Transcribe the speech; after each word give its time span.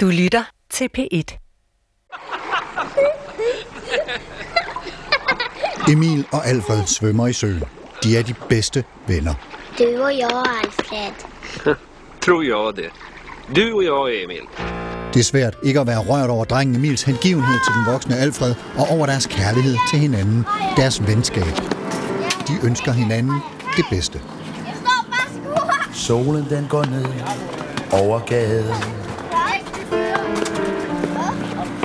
Du 0.00 0.06
lytter 0.06 0.42
til 0.70 0.88
P1. 0.98 1.38
Emil 5.92 6.26
og 6.32 6.46
Alfred 6.46 6.86
svømmer 6.86 7.26
i 7.26 7.32
søen. 7.32 7.64
De 8.02 8.18
er 8.18 8.22
de 8.22 8.34
bedste 8.48 8.84
venner. 9.06 9.34
Du 9.78 10.02
och 10.02 10.12
jag, 10.12 10.46
Alfred. 10.64 11.12
Tror 12.22 12.44
jag 12.44 12.76
det. 12.76 12.90
Du 13.56 13.72
och 13.72 13.84
jeg, 13.84 14.24
Emil. 14.24 14.42
Det 15.14 15.20
er 15.20 15.24
svært 15.24 15.56
ikke 15.64 15.80
at 15.80 15.86
være 15.86 15.98
rørt 15.98 16.30
over 16.30 16.44
drengen 16.44 16.76
Emils 16.76 17.02
hengivenhed 17.02 17.58
til 17.66 17.74
den 17.74 17.92
voksne 17.92 18.16
Alfred 18.16 18.54
og 18.78 18.86
over 18.90 19.06
deres 19.06 19.26
kærlighed 19.26 19.76
til 19.90 19.98
hinanden, 19.98 20.46
deres 20.76 21.06
venskab. 21.06 21.54
De 22.48 22.66
ønsker 22.66 22.92
hinanden 22.92 23.40
det 23.76 23.84
bedste. 23.90 24.20
Solen 25.92 26.46
den 26.50 26.66
går 26.68 26.84
ned 26.84 27.06
over 27.92 28.18
gaden. 28.18 28.97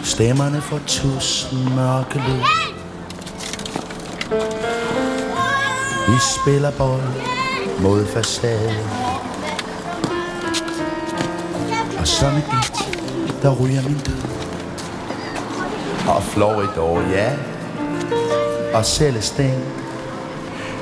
Stemmerne 0.04 0.62
får 0.62 0.80
tusind 0.88 1.60
mørke 1.76 2.16
lyd. 2.16 2.44
Vi 6.10 6.18
spiller 6.42 6.72
bold 6.72 7.02
mod 7.82 8.06
facaden. 8.06 8.76
Og 12.00 12.08
som 12.08 12.34
et 12.34 12.44
bit, 12.52 12.88
der 13.42 13.56
ryger 13.56 13.82
min 13.84 13.98
død. 14.06 14.22
Og 16.08 16.24
Florida, 16.24 17.10
ja. 17.12 17.34
Og 18.74 18.86
Celestine. 18.86 19.64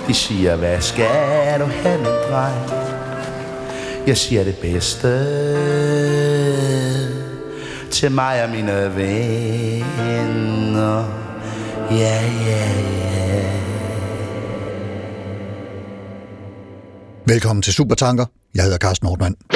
De 0.07 0.13
siger, 0.13 0.55
hvad 0.55 0.81
skal 0.81 1.59
du 1.59 1.65
have, 1.65 1.97
min 1.97 2.07
dreng? 2.31 2.71
Jeg 4.07 4.17
siger 4.17 4.43
det 4.43 4.57
bedste 4.57 5.07
til 8.01 8.11
mig 8.11 8.43
og 8.43 8.49
mine 8.49 8.95
venner. 8.95 9.85
Ja, 11.91 12.21
ja, 12.47 12.71
ja. 12.87 13.43
Velkommen 17.25 17.61
til 17.61 17.73
Supertanker. 17.73 18.25
Jeg 18.55 18.63
hedder 18.63 18.77
Carsten 18.77 19.05
Nordmann. 19.05 19.35
Be 19.49 19.55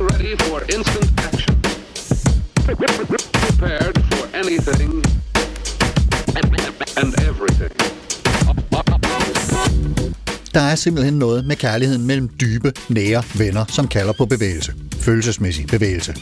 ready 0.00 0.38
for 0.38 0.60
instant 0.76 1.20
action. 1.20 1.60
Prepared 2.64 3.94
for 4.10 4.24
anything 4.34 5.04
and 6.96 7.14
everything. 7.28 7.72
Der 10.54 10.60
er 10.60 10.74
simpelthen 10.74 11.14
noget 11.14 11.44
med 11.46 11.56
kærligheden 11.56 12.06
mellem 12.06 12.30
dybe, 12.40 12.72
nære 12.88 13.22
venner, 13.38 13.64
som 13.68 13.88
kalder 13.88 14.12
på 14.12 14.26
bevægelse. 14.26 14.72
Følelsesmæssig 15.08 15.66
bevægelse. 15.66 16.14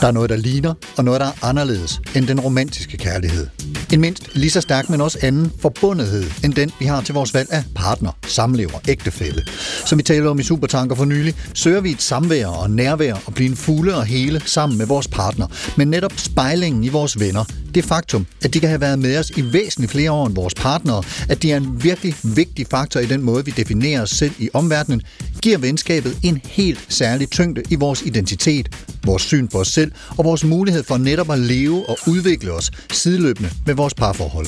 Der 0.00 0.06
er 0.06 0.10
noget, 0.10 0.30
der 0.30 0.36
ligner, 0.36 0.74
og 0.96 1.04
noget, 1.04 1.20
der 1.20 1.26
er 1.26 1.44
anderledes 1.44 2.00
end 2.16 2.26
den 2.26 2.40
romantiske 2.40 2.96
kærlighed. 2.96 3.46
En 3.92 4.00
mindst 4.00 4.34
lige 4.34 4.50
så 4.50 4.60
stærk, 4.60 4.90
men 4.90 5.00
også 5.00 5.18
anden 5.22 5.52
forbundethed, 5.58 6.24
end 6.44 6.54
den, 6.54 6.70
vi 6.78 6.84
har 6.84 7.00
til 7.00 7.14
vores 7.14 7.34
valg 7.34 7.52
af 7.52 7.64
partner, 7.74 8.10
samlever, 8.26 8.78
ægtefælle. 8.88 9.42
Som 9.86 9.98
vi 9.98 10.02
talte 10.02 10.26
om 10.26 10.38
i 10.38 10.42
Supertanker 10.42 10.96
for 10.96 11.04
nylig, 11.04 11.34
søger 11.54 11.80
vi 11.80 11.90
et 11.90 12.02
samvær 12.02 12.46
og 12.46 12.70
nærvær 12.70 13.14
og 13.26 13.34
blive 13.34 13.48
en 13.50 13.56
fugle 13.56 13.94
og 13.94 14.04
hele 14.04 14.42
sammen 14.44 14.78
med 14.78 14.86
vores 14.86 15.08
partner. 15.08 15.46
Men 15.76 15.88
netop 15.88 16.12
spejlingen 16.16 16.84
i 16.84 16.88
vores 16.88 17.20
venner, 17.20 17.44
det 17.74 17.84
faktum, 17.84 18.26
at 18.44 18.54
de 18.54 18.60
kan 18.60 18.68
have 18.68 18.80
været 18.80 18.98
med 18.98 19.18
os 19.18 19.30
i 19.30 19.52
væsentligt 19.52 19.92
flere 19.92 20.12
år 20.12 20.26
end 20.26 20.34
vores 20.34 20.54
partnere, 20.54 21.02
at 21.28 21.42
de 21.42 21.52
er 21.52 21.56
en 21.56 21.84
virkelig 21.84 22.14
vigtig 22.22 22.66
faktor 22.70 23.00
i 23.00 23.06
den 23.06 23.22
måde, 23.22 23.44
vi 23.44 23.50
definerer 23.50 24.02
os 24.02 24.10
selv 24.10 24.32
i 24.38 24.48
omverdenen, 24.52 25.02
giver 25.42 25.58
venskabet 25.58 26.16
en 26.22 26.40
helt 26.44 26.86
særlig 26.88 27.30
tyngde 27.30 27.62
i 27.70 27.74
vores 27.74 28.02
identitet, 28.02 28.68
vores 29.04 29.22
syn 29.22 29.48
på 29.48 29.58
os 29.58 29.68
selv 29.68 29.92
og 30.18 30.24
vores 30.24 30.44
mulighed 30.44 30.84
for 30.84 30.98
netop 30.98 31.30
at 31.30 31.38
leve 31.38 31.88
og 31.88 31.98
udvikle 32.06 32.52
os 32.52 32.70
sideløbende 32.92 33.50
med 33.66 33.74
vores 33.80 33.94
parforhold. 33.94 34.46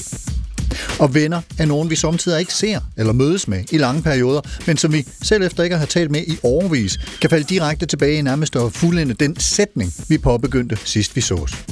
Og 0.99 1.15
venner 1.15 1.41
er 1.59 1.67
nogen, 1.67 1.91
vi 1.91 1.97
samtidig 1.97 2.41
ikke 2.41 2.55
ser 2.55 2.81
eller 2.97 3.13
mødes 3.13 3.49
med 3.49 3.65
i 3.73 3.79
lange 3.79 4.03
perioder, 4.03 4.41
men 4.67 4.77
som 4.77 4.93
vi 4.93 5.07
selv 5.23 5.43
efter 5.43 5.63
ikke 5.63 5.75
at 5.75 5.79
have 5.81 5.87
talt 5.87 6.11
med 6.11 6.23
i 6.27 6.39
årvis, 6.43 6.99
kan 7.21 7.31
falde 7.31 7.45
direkte 7.45 7.87
tilbage 7.87 8.19
i 8.19 8.23
nærmest 8.23 8.57
at 8.57 8.73
fuldende 8.73 9.15
den 9.15 9.41
sætning, 9.41 9.93
vi 10.09 10.19
påbegyndte 10.19 10.79
sidst 10.85 11.17
vi 11.17 11.21
sås. 11.21 11.65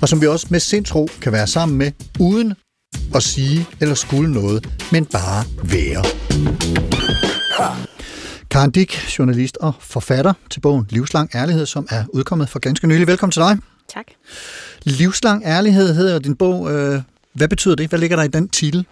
Og 0.00 0.08
som 0.08 0.20
vi 0.20 0.26
også 0.26 0.46
med 0.50 0.60
sindsro 0.60 1.08
kan 1.20 1.32
være 1.32 1.46
sammen 1.46 1.78
med, 1.78 1.92
uden 2.18 2.54
at 3.14 3.22
sige 3.22 3.66
eller 3.80 3.94
skulle 3.94 4.32
noget, 4.32 4.68
men 4.92 5.04
bare 5.04 5.44
være. 5.64 6.04
Karen 8.50 8.70
Dick, 8.70 9.18
journalist 9.18 9.56
og 9.60 9.72
forfatter 9.80 10.32
til 10.50 10.60
bogen 10.60 10.86
Livslang 10.90 11.30
Ærlighed, 11.34 11.66
som 11.66 11.86
er 11.90 12.04
udkommet 12.08 12.48
for 12.48 12.58
ganske 12.58 12.86
nylig. 12.86 13.06
Velkommen 13.06 13.32
til 13.32 13.42
dig. 13.42 13.75
Tak. 13.88 14.06
Livslang 14.82 15.42
Ærlighed 15.44 15.94
hedder 15.94 16.18
din 16.18 16.36
bog. 16.36 16.72
Øh, 16.72 17.00
Hvad 17.32 17.48
betyder 17.48 17.74
det? 17.74 17.88
Hvad 17.88 17.98
ligger 17.98 18.16
der 18.16 18.22
i 18.24 18.28
den 18.28 18.48
titel? 18.48 18.86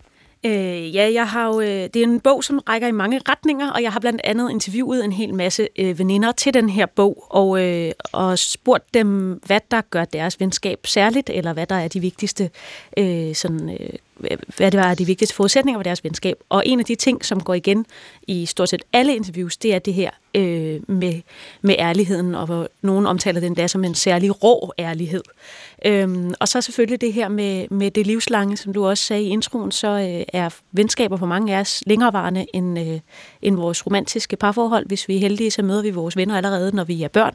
Øh, 0.47 0.95
ja, 0.95 1.13
jeg 1.13 1.29
har 1.29 1.47
jo, 1.47 1.61
øh, 1.61 1.69
det 1.69 1.97
er 1.97 2.03
en 2.03 2.21
bog, 2.21 2.45
som 2.45 2.59
rækker 2.59 2.89
i 2.89 2.93
mange 2.93 3.21
retninger, 3.29 3.71
og 3.71 3.83
jeg 3.83 3.93
har 3.93 4.01
blandt 4.01 4.21
andet 4.25 4.51
interviewet 4.51 5.05
en 5.05 5.13
hel 5.13 5.35
masse 5.35 5.69
øh, 5.79 5.99
veninder 5.99 6.33
til 6.33 6.55
den 6.55 6.69
her 6.69 6.87
bog, 6.87 7.27
og, 7.31 7.63
øh, 7.63 7.93
og 8.13 8.39
spurgt 8.39 8.95
dem, 8.95 9.41
hvad 9.47 9.61
der 9.71 9.81
gør 9.91 10.05
deres 10.05 10.41
venskab 10.41 10.79
særligt, 10.87 11.31
eller 11.31 11.53
hvad 11.53 11.67
der 11.67 11.75
er 11.75 11.89
de 11.89 12.01
vigtigste 12.01 12.51
øh, 12.99 13.35
sådan, 13.35 13.71
øh, 13.71 13.89
hvad 14.57 14.71
det 14.71 14.81
var 14.81 14.95
de 14.95 15.07
vigtigste 15.07 15.35
forudsætninger 15.35 15.79
for 15.79 15.83
deres 15.83 16.05
venskab. 16.05 16.37
Og 16.49 16.63
en 16.67 16.81
af 16.81 16.85
de 16.85 16.95
ting, 16.95 17.25
som 17.25 17.41
går 17.41 17.55
igen 17.55 17.87
i 18.27 18.47
stort 18.47 18.69
set 18.69 18.83
alle 18.93 19.17
interviews, 19.17 19.57
det 19.57 19.75
er 19.75 19.79
det 19.79 19.95
her 19.95 20.11
øh, 20.35 20.81
med, 20.89 21.21
med 21.63 21.75
ærligheden, 21.79 22.35
og 22.35 22.47
hvor 22.47 22.69
nogen 22.83 23.07
omtaler 23.07 23.41
den 23.41 23.57
der 23.57 23.67
som 23.67 23.85
en 23.85 23.95
særlig 23.95 24.45
rå 24.45 24.73
ærlighed. 24.79 25.23
Øhm, 25.85 26.35
og 26.41 26.49
så 26.49 26.61
selvfølgelig 26.61 27.01
det 27.01 27.13
her 27.13 27.29
med, 27.29 27.69
med 27.71 27.91
det 27.91 28.07
livslange, 28.07 28.57
som 28.57 28.73
du 28.73 28.87
også 28.87 29.05
sagde 29.05 29.23
i 29.23 29.29
introen, 29.29 29.73
så 29.73 29.89
øh, 29.89 30.25
er 30.33 30.51
venskaber 30.73 31.17
for 31.17 31.27
mange 31.27 31.57
af 31.57 31.61
os 31.61 31.83
længerevarende 31.87 32.47
end, 32.53 32.79
øh, 32.79 33.01
end 33.43 33.57
vores 33.57 33.87
romantiske 33.87 34.37
parforhold. 34.37 34.87
Hvis 34.87 35.09
vi 35.09 35.17
er 35.17 35.21
heldige, 35.21 35.51
så 35.51 35.63
møder 35.63 35.83
vi 35.83 35.91
vores 35.91 36.17
venner 36.17 36.37
allerede, 36.37 36.77
når 36.77 36.85
vi 36.85 37.03
er 37.03 37.09
børn. 37.09 37.35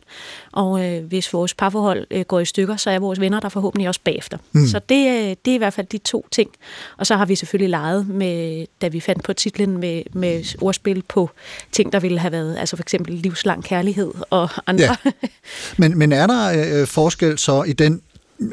Og 0.51 0.85
øh, 0.85 1.05
hvis 1.05 1.33
vores 1.33 1.53
parforhold 1.53 2.07
øh, 2.11 2.21
går 2.21 2.39
i 2.39 2.45
stykker, 2.45 2.75
så 2.75 2.89
er 2.89 2.99
vores 2.99 3.19
venner 3.19 3.39
der 3.39 3.49
forhåbentlig 3.49 3.87
også 3.87 4.01
bagefter. 4.03 4.37
Mm. 4.51 4.67
Så 4.67 4.79
det, 4.89 5.07
øh, 5.07 5.35
det 5.45 5.51
er 5.51 5.55
i 5.55 5.57
hvert 5.57 5.73
fald 5.73 5.87
de 5.87 5.97
to 5.97 6.25
ting. 6.31 6.49
Og 6.97 7.07
så 7.07 7.15
har 7.15 7.25
vi 7.25 7.35
selvfølgelig 7.35 7.69
leget 7.69 8.07
med, 8.07 8.65
da 8.81 8.87
vi 8.87 8.99
fandt 8.99 9.23
på 9.23 9.33
titlen 9.33 9.77
med, 9.77 10.03
med 10.13 10.57
ordspil 10.61 11.03
på 11.07 11.29
ting, 11.71 11.93
der 11.93 11.99
ville 11.99 12.19
have 12.19 12.31
været, 12.31 12.57
altså 12.57 12.75
for 12.75 12.83
eksempel 12.83 13.13
livslang 13.13 13.63
kærlighed 13.63 14.11
og 14.29 14.49
andre. 14.67 14.83
Ja. 15.05 15.11
Men, 15.77 15.97
men 15.97 16.11
er 16.11 16.27
der 16.27 16.79
øh, 16.81 16.87
forskel 16.87 17.37
så 17.37 17.63
i 17.63 17.73
den 17.73 18.01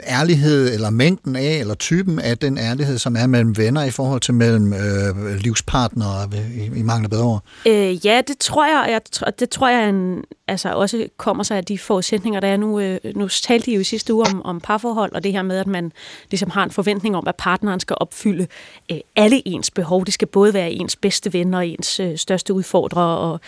ærlighed, 0.07 0.75
eller 0.75 0.91
mængden 0.91 1.37
af, 1.37 1.57
eller 1.61 1.75
typen 1.75 2.19
af 2.19 2.39
den 2.39 2.59
ærlighed, 2.59 2.99
som 2.99 3.17
er 3.17 3.27
mellem 3.27 3.57
venner 3.57 3.85
i 3.85 3.91
forhold 3.91 4.21
til 4.21 4.35
mellem 4.35 4.73
øh, 4.73 5.37
livspartnere 5.37 6.31
i, 6.55 6.79
i 6.79 6.83
mangler 6.83 7.09
bedre? 7.09 7.41
Øh, 7.67 8.07
ja, 8.07 8.23
det 8.29 8.39
tror 8.39 8.67
jeg, 8.67 8.91
jeg 8.91 9.33
det 9.41 9.51
tror 9.51 9.69
jeg 9.69 9.89
en, 9.89 10.25
altså 10.49 10.73
også 10.73 11.09
kommer 11.17 11.45
sig 11.45 11.57
af 11.57 11.65
de 11.65 11.79
forudsætninger, 11.79 12.41
der 12.41 12.49
er 12.49 12.57
nu. 12.57 12.81
Øh, 12.81 12.99
nu 13.15 13.29
talte 13.29 13.71
I 13.71 13.75
jo 13.75 13.81
i 13.81 13.85
sidste 13.85 14.15
uge 14.15 14.27
om, 14.27 14.45
om 14.45 14.61
parforhold, 14.61 15.13
og 15.13 15.25
det 15.25 15.33
her 15.33 15.43
med, 15.43 15.59
at 15.59 15.67
man 15.67 15.93
ligesom 16.31 16.51
har 16.51 16.65
en 16.65 16.71
forventning 16.71 17.17
om, 17.17 17.29
at 17.29 17.37
partneren 17.37 17.81
skal 17.81 17.97
opfylde 18.01 18.47
øh, 18.93 18.99
alle 19.17 19.49
ens 19.49 19.71
behov. 19.71 20.05
Det 20.05 20.15
skal 20.15 20.29
både 20.29 20.55
være 20.55 20.71
ens 20.71 20.97
bedste 20.97 21.33
venner 21.33 21.59
og 21.59 21.67
ens 21.67 22.01
øh, 22.01 22.19
største 22.19 22.55
udfordrere. 22.55 23.19
Og, 23.19 23.41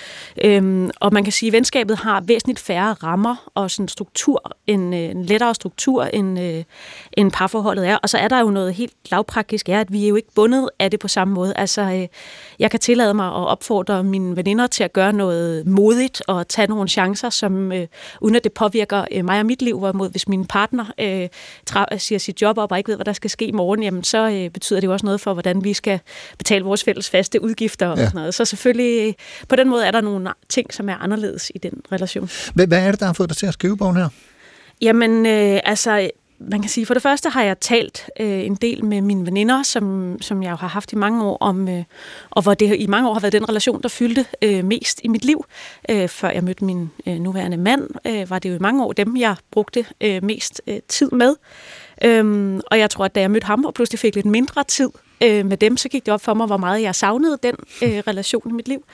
øh, 0.44 0.90
og 1.00 1.12
man 1.12 1.24
kan 1.24 1.32
sige, 1.32 1.48
at 1.48 1.52
venskabet 1.52 1.96
har 1.96 2.20
væsentligt 2.20 2.58
færre 2.58 2.92
rammer 2.92 3.50
og 3.54 3.70
sådan 3.70 3.88
struktur, 3.88 4.56
en, 4.66 4.94
øh, 4.94 5.00
en 5.00 5.24
lettere 5.24 5.54
struktur, 5.54 6.04
end, 6.04 6.40
øh, 6.40 6.64
end 7.12 7.32
parforholdet 7.32 7.88
er. 7.88 7.96
Og 7.96 8.08
så 8.08 8.18
er 8.18 8.28
der 8.28 8.40
jo 8.40 8.50
noget 8.50 8.74
helt 8.74 8.92
lavpraktisk, 9.10 9.68
er, 9.68 9.80
at 9.80 9.92
vi 9.92 10.04
er 10.04 10.08
jo 10.08 10.16
ikke 10.16 10.32
bundet 10.34 10.68
af 10.78 10.90
det 10.90 11.00
på 11.00 11.08
samme 11.08 11.34
måde. 11.34 11.52
Altså, 11.56 11.80
øh, 11.80 12.08
jeg 12.58 12.70
kan 12.70 12.80
tillade 12.80 13.14
mig 13.14 13.26
at 13.26 13.46
opfordre 13.46 14.04
mine 14.04 14.36
veninder 14.36 14.66
til 14.66 14.84
at 14.84 14.92
gøre 14.92 15.12
noget 15.12 15.66
modigt 15.66 16.22
og 16.26 16.48
tage 16.48 16.66
nogle 16.66 16.87
chancer, 16.88 17.30
som 17.30 17.72
øh, 17.72 17.86
uden 18.20 18.36
at 18.36 18.44
det 18.44 18.52
påvirker 18.52 19.04
øh, 19.12 19.24
mig 19.24 19.40
og 19.40 19.46
mit 19.46 19.62
liv, 19.62 19.78
hvorimod 19.78 20.10
hvis 20.10 20.28
min 20.28 20.46
partner 20.46 20.84
øh, 21.00 21.28
tra- 21.70 21.98
siger 21.98 22.18
sit 22.18 22.42
job 22.42 22.58
op 22.58 22.72
og 22.72 22.78
ikke 22.78 22.88
ved, 22.88 22.96
hvad 22.96 23.04
der 23.04 23.12
skal 23.12 23.30
ske 23.30 23.44
i 23.44 23.52
morgen, 23.52 23.82
jamen 23.82 24.04
så 24.04 24.30
øh, 24.30 24.50
betyder 24.50 24.80
det 24.80 24.86
jo 24.86 24.92
også 24.92 25.06
noget 25.06 25.20
for, 25.20 25.32
hvordan 25.32 25.64
vi 25.64 25.72
skal 25.72 26.00
betale 26.38 26.64
vores 26.64 26.84
fælles 26.84 27.10
faste 27.10 27.42
udgifter 27.42 27.86
og 27.86 27.98
ja. 27.98 28.04
sådan 28.04 28.18
noget. 28.18 28.34
Så 28.34 28.44
selvfølgelig, 28.44 29.08
øh, 29.08 29.14
på 29.48 29.56
den 29.56 29.68
måde 29.68 29.86
er 29.86 29.90
der 29.90 30.00
nogle 30.00 30.30
ting, 30.48 30.74
som 30.74 30.88
er 30.88 30.96
anderledes 30.96 31.52
i 31.54 31.58
den 31.58 31.72
relation. 31.92 32.30
Hvad, 32.54 32.66
hvad 32.66 32.86
er 32.86 32.90
det, 32.90 33.00
der 33.00 33.06
har 33.06 33.12
fået 33.12 33.28
dig 33.28 33.36
til 33.36 33.46
at 33.46 33.52
skrive 33.52 33.76
bogen 33.76 33.96
her? 33.96 34.08
Jamen, 34.82 35.26
øh, 35.26 35.60
altså, 35.64 36.10
man 36.40 36.60
kan 36.60 36.68
sige, 36.68 36.86
for 36.86 36.94
det 36.94 37.02
første 37.02 37.28
har 37.28 37.42
jeg 37.42 37.60
talt 37.60 38.10
øh, 38.20 38.44
en 38.44 38.54
del 38.54 38.84
med 38.84 39.00
mine 39.00 39.26
veninder, 39.26 39.62
som, 39.62 40.16
som 40.20 40.42
jeg 40.42 40.50
jo 40.50 40.56
har 40.56 40.68
haft 40.68 40.92
i 40.92 40.96
mange 40.96 41.24
år, 41.24 41.36
om, 41.40 41.68
øh, 41.68 41.84
og 42.30 42.42
hvor 42.42 42.54
det 42.54 42.76
i 42.78 42.86
mange 42.86 43.08
år 43.08 43.12
har 43.12 43.20
været 43.20 43.32
den 43.32 43.48
relation, 43.48 43.82
der 43.82 43.88
fyldte 43.88 44.26
øh, 44.42 44.64
mest 44.64 45.00
i 45.04 45.08
mit 45.08 45.24
liv. 45.24 45.44
Øh, 45.90 46.08
før 46.08 46.30
jeg 46.30 46.44
mødte 46.44 46.64
min 46.64 46.90
øh, 47.06 47.14
nuværende 47.14 47.56
mand, 47.56 47.88
øh, 48.06 48.30
var 48.30 48.38
det 48.38 48.50
jo 48.50 48.54
i 48.54 48.58
mange 48.58 48.84
år 48.84 48.92
dem, 48.92 49.16
jeg 49.16 49.36
brugte 49.50 49.86
øh, 50.00 50.24
mest 50.24 50.62
øh, 50.66 50.78
tid 50.88 51.10
med. 51.10 51.34
Øhm, 52.04 52.60
og 52.70 52.78
jeg 52.78 52.90
tror, 52.90 53.04
at 53.04 53.14
da 53.14 53.20
jeg 53.20 53.30
mødte 53.30 53.46
ham 53.46 53.64
og 53.64 53.74
pludselig 53.74 53.98
fik 53.98 54.14
lidt 54.14 54.26
mindre 54.26 54.64
tid 54.64 54.90
øh, 55.20 55.46
med 55.46 55.56
dem, 55.56 55.76
så 55.76 55.88
gik 55.88 56.06
det 56.06 56.14
op 56.14 56.20
for 56.20 56.34
mig, 56.34 56.46
hvor 56.46 56.56
meget 56.56 56.82
jeg 56.82 56.94
savnede 56.94 57.38
den 57.42 57.54
øh, 57.82 58.02
relation 58.06 58.50
i 58.50 58.52
mit 58.52 58.68
liv. 58.68 58.84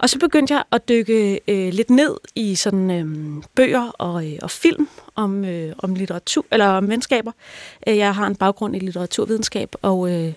Og 0.00 0.10
så 0.10 0.18
begyndte 0.18 0.54
jeg 0.54 0.62
at 0.72 0.88
dykke 0.88 1.40
øh, 1.48 1.72
lidt 1.72 1.90
ned 1.90 2.16
i 2.34 2.54
sådan 2.54 2.90
øh, 2.90 3.42
bøger 3.54 3.90
og, 3.98 4.26
øh, 4.26 4.38
og 4.42 4.50
film 4.50 4.88
om, 5.14 5.44
øh, 5.44 5.72
om 5.78 5.94
litteratur 5.94 6.44
eller 6.52 6.66
om 6.66 6.88
venskaber. 6.88 7.32
Øh, 7.86 7.96
jeg 7.96 8.14
har 8.14 8.26
en 8.26 8.36
baggrund 8.36 8.76
i 8.76 8.78
litteraturvidenskab 8.78 9.74
og 9.82 10.12
øh, 10.12 10.32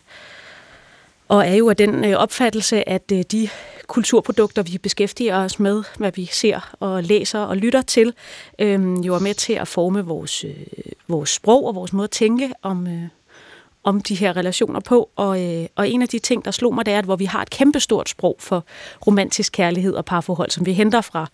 og 1.28 1.48
er 1.48 1.56
jo 1.56 1.70
af 1.70 1.76
den 1.76 2.06
øh, 2.06 2.18
opfattelse, 2.18 2.90
at 2.90 3.12
øh, 3.14 3.24
de 3.32 3.50
kulturprodukter, 3.88 4.64
vi 4.64 4.78
beskæftiger 4.78 5.38
os 5.38 5.60
med, 5.60 5.84
hvad 5.98 6.12
vi 6.16 6.26
ser 6.26 6.76
og 6.80 7.04
læser 7.04 7.40
og 7.40 7.58
lytter 7.58 7.82
til, 7.82 8.14
øh, 8.60 9.06
jo 9.06 9.16
er 9.16 9.20
med 9.20 9.34
til 9.34 9.54
at 9.54 9.68
forme 9.68 10.06
vores, 10.06 10.44
øh, 10.44 10.56
vores 11.08 11.30
sprog 11.30 11.68
og 11.68 11.76
vores 11.76 11.94
måde 11.94 12.04
at 12.04 12.12
tænke 12.12 12.54
om, 12.62 12.88
øh, 12.88 13.04
om 13.84 14.02
de 14.02 14.16
her 14.16 14.38
relationer 14.38 14.80
på. 14.80 15.10
Og, 15.16 15.44
øh, 15.44 15.68
og 15.76 15.90
en 15.90 16.02
af 16.02 16.08
de 16.08 16.20
ting, 16.20 16.46
der 16.46 16.52
slog 16.52 16.76
mig, 16.76 16.86
det 16.86 16.94
er, 16.94 17.00
at 17.00 17.06
hvor 17.06 17.16
vi 17.16 17.26
har 17.26 17.42
et 17.42 17.50
kæmpestort 17.50 18.10
sprog 18.10 18.36
for 18.40 18.66
romantisk 19.08 19.52
kærlighed 19.52 19.94
og 19.94 20.06
parforhold, 20.06 20.50
som 20.50 20.66
vi 20.66 20.74
henter 20.74 21.02
fra 21.02 21.28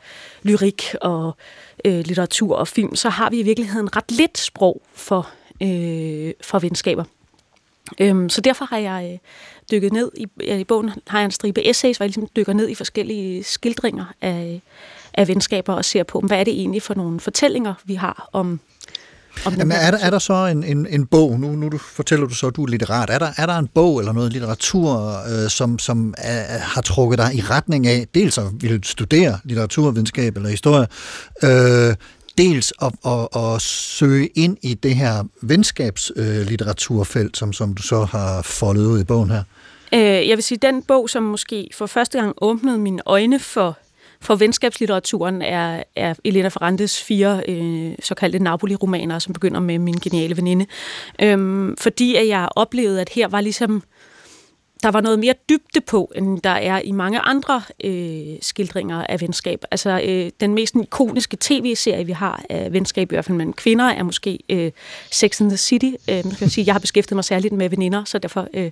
lyrik 0.44 0.84
og 1.02 1.38
øh, 1.86 2.00
litteratur 2.06 2.56
og 2.56 2.68
film, 2.68 2.96
så 2.96 3.10
har 3.10 3.30
vi 3.30 3.40
i 3.40 3.44
virkeligheden 3.44 3.96
ret 3.96 4.12
lidt 4.12 4.38
sprog 4.38 4.82
for, 4.94 5.30
øh, 5.62 6.34
for 6.42 6.60
venskaber. 6.60 7.04
Øhm, 8.00 8.30
så 8.30 8.42
derfor 8.42 8.66
har 8.66 8.78
jeg 8.78 9.10
øh, 9.14 9.18
dykket 9.72 9.94
ned 9.94 10.12
i, 10.18 10.28
i 10.60 10.64
bogen, 10.64 10.92
har 11.08 11.20
jeg 11.20 11.26
en 11.26 11.32
stribe 11.32 11.68
essays, 11.68 11.98
hvor 11.98 12.04
jeg 12.04 12.10
ligesom 12.10 12.28
dykker 12.36 12.54
ned 12.54 12.70
i 12.70 12.76
forskellige 12.76 13.44
skildringer 13.44 14.06
af, 14.22 14.62
af 15.14 15.28
venskaber 15.28 15.74
og 15.74 15.86
ser 15.86 16.04
på, 16.04 16.20
hvad 16.20 16.40
er 16.40 16.44
det 16.44 16.54
egentlig 16.54 16.82
for 16.82 16.94
nogle 16.94 17.20
fortællinger, 17.20 17.74
vi 17.86 17.94
har 17.94 18.30
om, 18.34 18.48
om 18.48 18.60
Jamen, 19.46 19.72
er, 19.72 19.92
der, 19.92 19.98
er 19.98 20.10
der 20.10 20.20
så 20.20 20.34
en, 20.34 20.64
en, 20.64 20.88
en 20.90 21.06
bog, 21.06 21.40
nu, 21.40 21.52
nu 21.52 21.70
du 21.70 21.78
fortæller 21.78 22.28
du 22.28 22.34
så, 22.34 22.48
at 22.48 22.56
du 22.56 22.64
er 22.64 22.68
litterat, 22.68 23.10
er 23.10 23.20
der, 23.20 23.32
er 23.38 23.46
der 23.46 23.58
en 23.58 23.68
bog 23.68 24.00
eller 24.00 24.12
noget 24.12 24.34
litteratur, 24.34 25.18
øh, 25.30 25.50
som, 25.50 25.80
som 25.80 26.14
er, 26.18 26.58
har 26.58 26.82
trukket 26.82 27.20
dig 27.20 27.36
i 27.36 27.42
retning 27.42 27.88
af, 27.88 28.06
dels 28.16 28.38
at 28.38 28.46
ville 28.54 28.80
studere 28.84 29.40
litteraturvidenskab 29.44 30.36
eller 30.36 30.50
historie, 30.50 30.88
øh, 31.44 31.96
dels 32.38 32.74
at, 32.82 32.94
at, 33.06 33.28
at 33.36 33.62
søge 33.62 34.28
ind 34.28 34.58
i 34.62 34.74
det 34.74 34.96
her 34.96 35.24
venskabslitteraturfelt, 35.42 37.38
som, 37.38 37.54
som 37.54 37.74
du 37.74 37.82
så 37.82 38.04
har 38.04 38.42
foldet 38.42 38.86
ud 38.86 39.00
i 39.00 39.04
bogen 39.04 39.30
her? 39.30 39.44
Øh, 39.94 40.02
jeg 40.02 40.38
vil 40.38 40.44
sige, 40.44 40.58
den 40.62 40.84
bog, 40.84 41.10
som 41.10 41.24
måske 41.24 41.70
for 41.74 41.86
første 41.86 42.20
gang 42.20 42.34
åbnede 42.42 42.78
mine 42.78 43.02
øjne 43.06 43.40
for, 43.40 43.78
for 44.22 44.36
venskabslitteraturen, 44.36 45.42
er, 45.42 45.84
er 45.96 46.14
Elena 46.24 46.48
Ferrantes 46.48 47.04
fire 47.04 47.44
øh, 47.48 47.92
såkaldte 48.04 48.40
Napoli-romaner, 48.40 49.20
som 49.20 49.34
begynder 49.34 49.60
med 49.60 49.80
min 49.80 49.96
geniale 49.96 50.38
veninde. 50.38 50.66
Øhm, 51.22 51.78
fordi 51.78 52.16
at 52.16 52.28
jeg 52.28 52.50
oplevede, 52.56 53.02
at 53.02 53.10
her 53.10 53.28
var 53.28 53.42
ligesom 53.42 53.84
der 54.84 54.92
var 54.92 55.02
noget 55.02 55.20
mere 55.20 55.34
dybde 55.50 55.82
på, 55.82 56.12
end 56.16 56.42
der 56.42 56.50
er 56.50 56.82
i 56.84 56.92
mange 56.92 57.20
andre 57.20 57.62
øh, 57.84 58.38
skildringer 58.42 59.04
af 59.04 59.22
venskab. 59.22 59.66
Altså, 59.72 60.02
øh, 60.04 60.32
den 60.40 60.54
mest 60.54 60.76
ikoniske 60.76 61.38
tv-serie, 61.40 62.06
vi 62.06 62.12
har 62.12 62.44
af 62.50 62.74
venskab, 62.74 63.12
i 63.12 63.16
hvert 63.16 63.26
fald 63.26 63.38
mellem 63.38 63.54
kvinder, 63.54 63.86
er 63.86 64.04
måske 64.04 64.40
øh, 64.50 64.72
Sex 65.12 65.42
and 65.42 65.50
the 65.50 65.58
City. 65.58 65.92
Øh, 66.10 66.26
man 66.26 66.36
kan 66.36 66.50
sige, 66.50 66.66
jeg 66.66 66.74
har 66.74 66.80
beskæftiget 66.80 67.16
mig 67.16 67.24
særligt 67.24 67.54
med 67.54 67.70
veninder, 67.70 68.04
så 68.04 68.20
derfor 68.20 68.48
øh, 68.54 68.72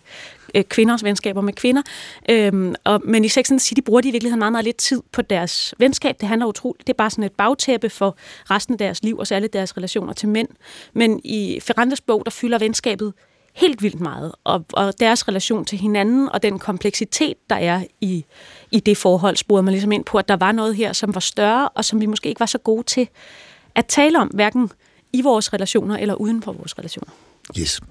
øh, 0.57 0.63
kvinders 0.63 1.03
venskaber 1.03 1.41
med 1.41 1.53
kvinder. 1.53 1.81
Øhm, 2.29 2.75
og, 2.83 3.01
men 3.05 3.25
i 3.25 3.27
Sex 3.27 3.51
and 3.51 3.59
the 3.59 3.65
City 3.65 3.81
bruger 3.81 4.01
de 4.01 4.07
i 4.07 4.11
virkeligheden 4.11 4.39
meget, 4.39 4.51
meget 4.51 4.65
lidt 4.65 4.77
tid 4.77 5.01
på 5.11 5.21
deres 5.21 5.73
venskab. 5.77 6.15
Det 6.19 6.27
handler 6.27 6.45
utroligt, 6.45 6.87
det 6.87 6.93
er 6.93 6.97
bare 6.97 7.09
sådan 7.09 7.23
et 7.23 7.31
bagtæppe 7.31 7.89
for 7.89 8.17
resten 8.51 8.73
af 8.73 8.77
deres 8.77 9.03
liv, 9.03 9.17
og 9.17 9.27
særligt 9.27 9.53
deres 9.53 9.77
relationer 9.77 10.13
til 10.13 10.29
mænd. 10.29 10.47
Men 10.93 11.21
i 11.23 11.59
Ferrandes 11.61 12.01
bog, 12.01 12.21
der 12.25 12.31
fylder 12.31 12.57
venskabet 12.57 13.13
helt 13.53 13.83
vildt 13.83 13.99
meget, 13.99 14.31
og, 14.43 14.65
og 14.73 14.99
deres 14.99 15.27
relation 15.27 15.65
til 15.65 15.77
hinanden, 15.77 16.29
og 16.29 16.43
den 16.43 16.59
kompleksitet, 16.59 17.37
der 17.49 17.55
er 17.55 17.83
i, 18.01 18.25
i 18.71 18.79
det 18.79 18.97
forhold, 18.97 19.35
spurgte 19.35 19.63
man 19.63 19.71
ligesom 19.71 19.91
ind 19.91 20.05
på, 20.05 20.17
at 20.17 20.27
der 20.27 20.35
var 20.35 20.51
noget 20.51 20.75
her, 20.75 20.93
som 20.93 21.15
var 21.15 21.19
større, 21.19 21.69
og 21.69 21.85
som 21.85 22.01
vi 22.01 22.05
måske 22.05 22.29
ikke 22.29 22.39
var 22.39 22.45
så 22.45 22.57
gode 22.57 22.83
til 22.83 23.09
at 23.75 23.85
tale 23.85 24.19
om, 24.19 24.27
hverken 24.27 24.71
i 25.13 25.21
vores 25.21 25.53
relationer 25.53 25.97
eller 25.97 26.13
uden 26.13 26.41
for 26.41 26.51
vores 26.51 26.77
relationer. 26.77 27.11
Yes. 27.59 27.81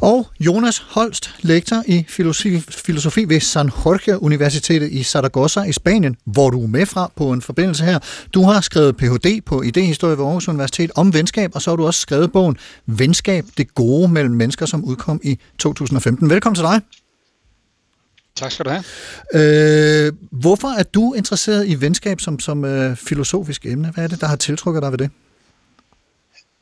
Og 0.00 0.26
Jonas 0.40 0.78
Holst, 0.78 1.34
lektor 1.40 1.82
i 1.86 2.04
filosofi, 2.08 2.60
filosofi 2.60 3.24
ved 3.28 3.40
San 3.40 3.66
Jorge 3.66 4.22
Universitetet 4.22 4.92
i 4.92 5.02
Zaragoza 5.02 5.62
i 5.62 5.72
Spanien, 5.72 6.16
hvor 6.24 6.50
du 6.50 6.62
er 6.62 6.66
med 6.66 6.86
fra 6.86 7.10
på 7.16 7.32
en 7.32 7.42
forbindelse 7.42 7.84
her. 7.84 7.98
Du 8.34 8.42
har 8.42 8.60
skrevet 8.60 8.96
Ph.D. 8.96 9.40
på 9.46 9.62
Idehistorie 9.62 10.18
ved 10.18 10.24
Aarhus 10.24 10.48
Universitet 10.48 10.90
om 10.94 11.14
venskab, 11.14 11.50
og 11.54 11.62
så 11.62 11.70
har 11.70 11.76
du 11.76 11.86
også 11.86 12.00
skrevet 12.00 12.32
bogen 12.32 12.56
Venskab, 12.86 13.44
det 13.56 13.74
gode 13.74 14.08
mellem 14.08 14.34
mennesker, 14.34 14.66
som 14.66 14.84
udkom 14.84 15.20
i 15.24 15.38
2015. 15.58 16.30
Velkommen 16.30 16.54
til 16.54 16.64
dig. 16.64 16.80
Tak 18.36 18.52
skal 18.52 18.64
du 18.64 18.70
have. 18.70 18.84
Øh, 20.06 20.12
hvorfor 20.32 20.68
er 20.78 20.82
du 20.82 21.12
interesseret 21.12 21.68
i 21.68 21.80
venskab 21.80 22.20
som, 22.20 22.40
som 22.40 22.64
øh, 22.64 22.96
filosofisk 22.96 23.66
emne? 23.66 23.90
Hvad 23.90 24.04
er 24.04 24.08
det, 24.08 24.20
der 24.20 24.26
har 24.26 24.36
tiltrukket 24.36 24.82
dig 24.82 24.90
ved 24.90 24.98
det? 24.98 25.10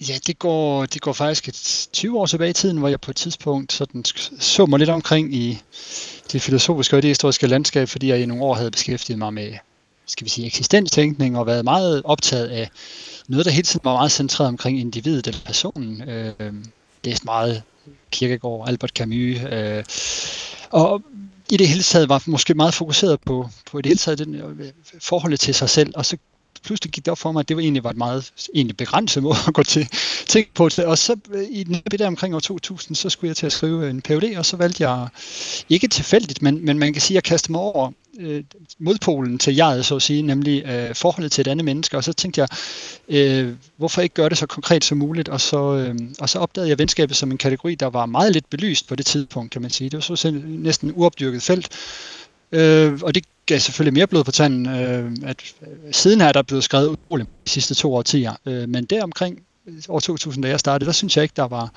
Ja, 0.01 0.19
det 0.27 0.39
går, 0.39 0.87
det 0.87 1.03
går 1.03 1.13
faktisk 1.13 1.49
et 1.49 1.89
20 1.93 2.19
år 2.19 2.27
tilbage 2.27 2.51
i 2.51 2.53
tiden, 2.53 2.79
hvor 2.79 2.89
jeg 2.89 3.01
på 3.01 3.11
et 3.11 3.17
tidspunkt 3.17 3.73
sådan, 3.73 4.05
så 4.41 4.67
mig 4.67 4.79
lidt 4.79 4.91
omkring 4.91 5.35
i 5.35 5.59
det 6.33 6.43
filosofiske 6.43 6.97
og 6.97 7.03
det 7.03 7.09
historiske 7.09 7.47
landskab, 7.47 7.89
fordi 7.89 8.09
jeg 8.09 8.21
i 8.21 8.27
nogle 8.27 8.45
år 8.45 8.55
havde 8.55 8.71
beskæftiget 8.71 9.19
mig 9.19 9.35
med 9.35 9.53
skal 10.07 10.25
vi 10.25 10.31
sige, 10.31 10.47
eksistenstænkning 10.47 11.39
og 11.39 11.47
været 11.47 11.65
meget 11.65 12.03
optaget 12.05 12.49
af 12.49 12.71
noget, 13.29 13.47
der 13.47 13.53
hele 13.53 13.63
tiden 13.63 13.85
var 13.85 13.93
meget 13.93 14.13
centreret 14.13 14.49
omkring 14.49 14.81
individet 14.81 15.27
eller 15.27 15.41
personen. 15.45 16.09
Øh, 16.09 16.55
læst 17.05 17.25
meget 17.25 17.63
Kierkegaard, 18.11 18.69
Albert 18.69 18.91
Camus, 18.91 19.39
øh, 19.53 19.85
og 20.71 21.03
i 21.51 21.57
det 21.57 21.69
hele 21.69 21.83
taget 21.83 22.09
var 22.09 22.23
måske 22.27 22.55
meget 22.55 22.75
fokuseret 22.75 23.21
på, 23.21 23.49
på 23.71 23.81
det 23.81 23.87
hele 23.87 23.99
taget 23.99 24.19
den, 24.19 24.35
øh, 24.35 24.73
forholdet 25.01 25.41
til 25.41 25.55
sig 25.55 25.71
selv, 25.71 25.93
og 25.97 26.07
så 26.07 26.17
pludselig 26.65 26.93
gik 26.93 27.05
det 27.05 27.13
op 27.13 27.19
for 27.19 27.33
mig, 27.33 27.41
at 27.41 27.49
det 27.49 27.59
egentlig 27.59 27.85
var 27.85 27.91
et 27.91 27.97
meget 27.97 28.33
egentlig 28.55 28.77
begrænset 28.77 29.23
måde 29.23 29.37
at 29.49 29.55
gå 29.55 29.63
til 29.63 29.89
ting 30.27 30.47
på. 30.55 30.65
Og 30.87 30.99
så 30.99 31.17
øh, 31.31 31.45
i 31.51 31.63
den 31.63 31.83
der 31.99 32.07
omkring 32.07 32.35
år 32.35 32.41
2000, 32.41 32.97
så 32.97 33.11
skulle 33.11 33.29
jeg 33.29 33.37
til 33.37 33.47
at 33.47 33.53
skrive 33.53 33.85
øh, 33.85 33.91
en 33.91 34.03
PhD, 34.03 34.37
og 34.37 34.47
så 34.47 34.57
valgte 34.57 34.89
jeg, 34.89 35.09
ikke 35.69 35.89
tilfældigt, 35.89 36.43
men, 36.43 36.65
men 36.65 36.79
man 36.79 36.93
kan 36.93 37.03
sige, 37.03 37.15
at 37.15 37.15
jeg 37.15 37.23
kastede 37.23 37.53
mig 37.53 37.61
over 37.61 37.91
øh, 38.21 38.45
modpolen 38.79 39.39
til 39.39 39.55
jeget, 39.55 39.87
så 39.87 39.97
at 39.97 40.03
sige, 40.03 40.23
nemlig 40.23 40.67
øh, 40.67 40.95
forholdet 40.95 41.33
til 41.33 41.41
et 41.41 41.49
andet 41.49 41.65
menneske. 41.65 41.97
Og 41.97 42.05
så 42.05 42.13
tænkte 42.13 42.41
jeg, 42.41 42.49
øh, 43.09 43.53
hvorfor 43.77 44.03
ikke 44.03 44.15
gøre 44.15 44.29
det 44.29 44.39
så 44.39 44.47
konkret 44.47 44.85
som 44.85 44.99
muligt? 44.99 45.29
Og 45.29 45.41
så, 45.41 45.75
øh, 45.75 45.95
og 46.21 46.29
så 46.29 46.39
opdagede 46.39 46.71
jeg 46.71 46.79
venskabet 46.79 47.17
som 47.17 47.31
en 47.31 47.39
kategori, 47.39 47.75
der 47.75 47.87
var 47.87 48.07
meget 48.07 48.33
lidt 48.33 48.51
belyst 48.51 48.89
på 48.89 48.95
det 48.97 49.07
tidspunkt, 49.07 49.53
kan 49.53 49.63
man 49.63 49.71
sige. 49.71 49.91
Det 49.91 49.97
var 50.09 50.17
så 50.17 50.31
næsten 50.45 50.93
uopdyrket 50.95 51.43
felt. 51.43 51.69
Øh, 52.53 52.99
og 53.03 53.15
det 53.15 53.25
gav 53.47 53.59
selvfølgelig 53.59 53.95
mere 53.95 54.07
blod 54.07 54.25
på 54.25 54.33
tanden. 54.33 54.67
Øh, 54.67 55.13
at 55.27 55.43
øh, 55.63 55.93
siden 55.93 56.21
er 56.21 56.33
der 56.33 56.43
blevet 56.43 56.65
skrevet 56.65 56.89
utroligt 56.89 57.29
de 57.45 57.51
sidste 57.51 57.75
to 57.75 57.95
årtier. 57.95 58.33
Øh, 58.47 58.69
men 58.69 58.85
deromkring 58.85 59.39
øh, 59.69 59.75
år 59.89 60.01
2000, 60.01 60.43
da 60.43 60.49
jeg 60.49 60.61
startede, 60.61 60.87
der 60.87 60.93
synes 60.93 61.17
jeg 61.17 61.23
ikke, 61.23 61.35
der 61.37 61.49
var 61.49 61.73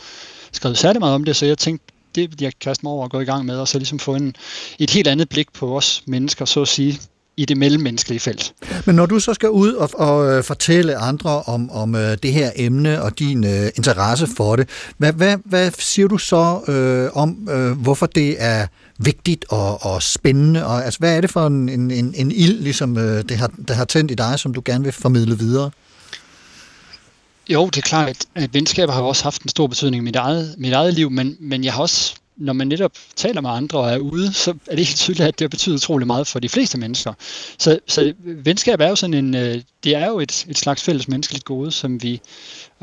skrevet 0.52 0.78
særlig 0.78 1.00
meget 1.00 1.16
om 1.16 1.24
det, 1.24 1.36
så 1.36 1.46
jeg 1.46 1.58
tænkte, 1.58 1.86
det 2.16 2.32
vil 2.32 2.42
jeg 2.42 2.52
kaste 2.62 2.86
mig 2.86 2.92
over 2.94 3.04
og 3.04 3.12
gå 3.12 3.20
i 3.20 3.26
gang 3.26 3.46
med, 3.46 3.58
og 3.58 3.68
så 3.68 3.78
ligesom 3.78 4.00
få 4.00 4.16
en, 4.16 4.36
et 4.80 4.90
helt 4.90 5.08
andet 5.08 5.30
blik 5.30 5.54
på 5.54 5.78
os 5.78 6.04
mennesker, 6.06 6.46
så 6.46 6.62
at 6.62 6.68
sige, 6.68 7.00
i 7.38 7.46
det 7.46 7.58
mellemmenneskelige 7.58 8.20
felt. 8.20 8.54
Men 8.86 8.96
når 8.96 9.06
du 9.06 9.20
så 9.20 9.34
skal 9.34 9.50
ud 9.50 9.74
og, 9.74 9.90
og 9.94 10.32
øh, 10.32 10.44
fortælle 10.44 10.98
andre 10.98 11.42
om, 11.42 11.72
om 11.72 11.94
det 11.94 12.34
her 12.34 12.52
emne 12.56 13.02
og 13.02 13.20
din 13.20 13.44
øh, 13.44 13.70
interesse 13.76 14.28
for 14.38 14.56
det, 14.56 14.70
hvad, 14.98 15.14
hvad, 15.14 15.38
hvad 15.46 15.72
siger 15.80 16.08
du 16.08 16.18
så 16.18 16.60
øh, 16.68 17.18
om, 17.18 17.48
øh, 17.52 17.72
hvorfor 17.72 18.06
det 18.06 18.36
er 18.40 18.68
vigtigt 18.98 19.46
og, 19.50 19.86
og 19.86 20.04
spændende? 20.04 20.66
Og, 20.66 20.86
altså, 20.86 21.00
hvad 21.00 21.18
er 21.18 21.22
det 21.22 21.30
for 21.30 21.48
en, 21.48 21.70
en, 21.70 21.92
en, 21.92 22.14
en 22.16 22.32
ild, 22.32 22.60
ligesom, 22.62 22.98
øh, 22.98 23.24
det, 23.30 23.38
har, 23.38 23.52
det 23.68 23.76
har 23.76 23.86
tændt 23.86 24.12
i 24.12 24.16
dig, 24.16 24.40
som 24.40 24.54
du 24.54 24.62
gerne 24.66 24.84
vil 24.84 24.94
formidle 24.94 25.38
videre? 25.38 25.72
Jo, 27.50 27.66
det 27.66 27.78
er 27.78 27.82
klart, 27.82 28.10
at, 28.10 28.26
at 28.36 28.54
venskaber 28.54 28.94
har 28.94 29.02
også 29.02 29.24
haft 29.24 29.42
en 29.42 29.50
stor 29.50 29.68
betydning 29.68 30.02
i 30.02 30.06
mit 30.06 30.16
eget, 30.16 30.56
mit 30.58 30.74
eget 30.74 30.94
liv, 30.94 31.12
men, 31.12 31.38
men 31.40 31.64
jeg 31.64 31.74
har 31.74 31.82
også 31.82 32.16
når 32.38 32.54
man 32.54 32.68
netop 32.68 32.92
taler 33.16 33.42
med 33.42 33.50
andre 33.50 33.80
og 33.80 33.90
er 33.90 33.98
ude, 33.98 34.34
så 34.34 34.52
er 34.52 34.76
det 34.76 34.86
helt 34.86 34.98
tydeligt, 34.98 35.28
at 35.28 35.40
det 35.40 35.50
betyder 35.50 35.76
utrolig 35.76 36.08
meget 36.08 36.28
for 36.28 36.40
de 36.40 36.50
fleste 36.50 36.78
mennesker. 36.78 37.14
Så, 37.58 37.80
så 37.88 38.14
venskab 38.24 38.82
er 38.82 38.90
jo 38.90 38.96
sådan 38.96 39.14
en, 39.14 39.36
øh, 39.36 39.62
det 39.84 39.96
er 39.96 40.08
jo 40.08 40.20
et, 40.20 40.46
et 40.50 40.58
slags 40.58 40.84
fælles 40.84 41.08
menneskeligt 41.08 41.46
gode, 41.46 41.72
som 41.72 42.04
vi 42.04 42.22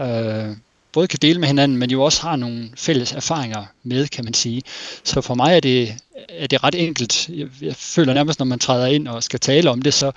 øh, 0.00 0.56
både 0.94 1.08
kan 1.08 1.18
dele 1.22 1.40
med 1.40 1.48
hinanden, 1.48 1.78
men 1.78 1.90
jo 1.90 2.02
også 2.02 2.22
har 2.22 2.36
nogle 2.36 2.70
fælles 2.76 3.12
erfaringer 3.12 3.64
med, 3.82 4.08
kan 4.08 4.24
man 4.24 4.34
sige. 4.34 4.62
Så 5.04 5.20
for 5.20 5.34
mig 5.34 5.56
er 5.56 5.60
det, 5.60 5.94
er 6.28 6.46
det 6.46 6.64
ret 6.64 6.74
enkelt. 6.74 7.28
Jeg, 7.28 7.46
jeg 7.60 7.76
føler 7.76 8.14
nærmest, 8.14 8.38
når 8.38 8.46
man 8.46 8.58
træder 8.58 8.86
ind 8.86 9.08
og 9.08 9.22
skal 9.22 9.40
tale 9.40 9.70
om 9.70 9.82
det, 9.82 9.94
så, 9.94 10.12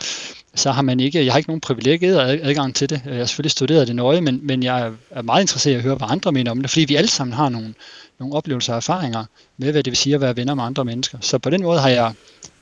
så 0.55 0.71
har 0.71 0.81
man 0.81 0.99
ikke, 0.99 1.25
jeg 1.25 1.33
har 1.33 1.37
ikke 1.37 1.49
nogen 1.49 1.61
privilegeret 1.61 2.39
adgang 2.43 2.75
til 2.75 2.89
det. 2.89 3.01
Jeg 3.05 3.15
har 3.15 3.25
selvfølgelig 3.25 3.51
studeret 3.51 3.87
det 3.87 3.95
nøje, 3.95 4.21
men, 4.21 4.39
men 4.43 4.63
jeg 4.63 4.91
er 5.11 5.21
meget 5.21 5.41
interesseret 5.41 5.73
i 5.73 5.77
at 5.77 5.83
høre, 5.83 5.95
hvad 5.95 6.07
andre 6.11 6.31
mener 6.31 6.51
om 6.51 6.61
det, 6.61 6.69
fordi 6.69 6.85
vi 6.85 6.95
alle 6.95 7.09
sammen 7.09 7.33
har 7.33 7.49
nogle, 7.49 7.73
nogle 8.19 8.35
oplevelser 8.35 8.73
og 8.73 8.77
erfaringer 8.77 9.25
med, 9.57 9.71
hvad 9.71 9.83
det 9.83 9.91
vil 9.91 9.97
sige 9.97 10.15
at 10.15 10.21
være 10.21 10.35
venner 10.35 10.55
med 10.55 10.63
andre 10.63 10.85
mennesker. 10.85 11.17
Så 11.21 11.37
på 11.37 11.49
den 11.49 11.61
måde 11.61 11.79
har 11.79 11.89
jeg, 11.89 12.13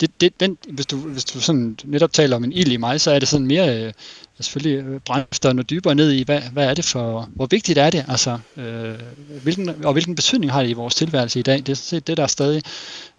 det, 0.01 0.21
det, 0.21 0.39
den, 0.39 0.57
hvis, 0.69 0.85
du, 0.85 0.97
hvis 0.97 1.25
du 1.25 1.39
sådan 1.39 1.77
netop 1.83 2.13
taler 2.13 2.35
om 2.35 2.43
en 2.43 2.51
ild 2.51 2.71
i 2.71 2.77
mig, 2.77 3.01
så 3.01 3.11
er 3.11 3.19
det 3.19 3.27
sådan 3.27 3.47
mere, 3.47 3.83
øh, 3.83 3.93
selvfølgelig 4.39 4.85
øh, 4.85 4.99
brændster 4.99 5.53
noget 5.53 5.69
dybere 5.69 5.95
ned 5.95 6.11
i, 6.11 6.23
hvad, 6.23 6.41
hvad 6.41 6.69
er 6.69 6.73
det 6.73 6.85
for, 6.85 7.29
hvor 7.35 7.45
vigtigt 7.45 7.77
er 7.77 7.89
det, 7.89 8.05
altså, 8.07 8.39
øh, 8.57 8.95
hvilken, 9.43 9.85
og 9.85 9.93
hvilken 9.93 10.15
betydning 10.15 10.51
har 10.51 10.61
det 10.61 10.69
i 10.69 10.73
vores 10.73 10.95
tilværelse 10.95 11.39
i 11.39 11.43
dag. 11.43 11.63
Det 11.65 11.93
er 11.93 11.99
det, 11.99 12.17
der 12.17 12.27
stadig 12.27 12.61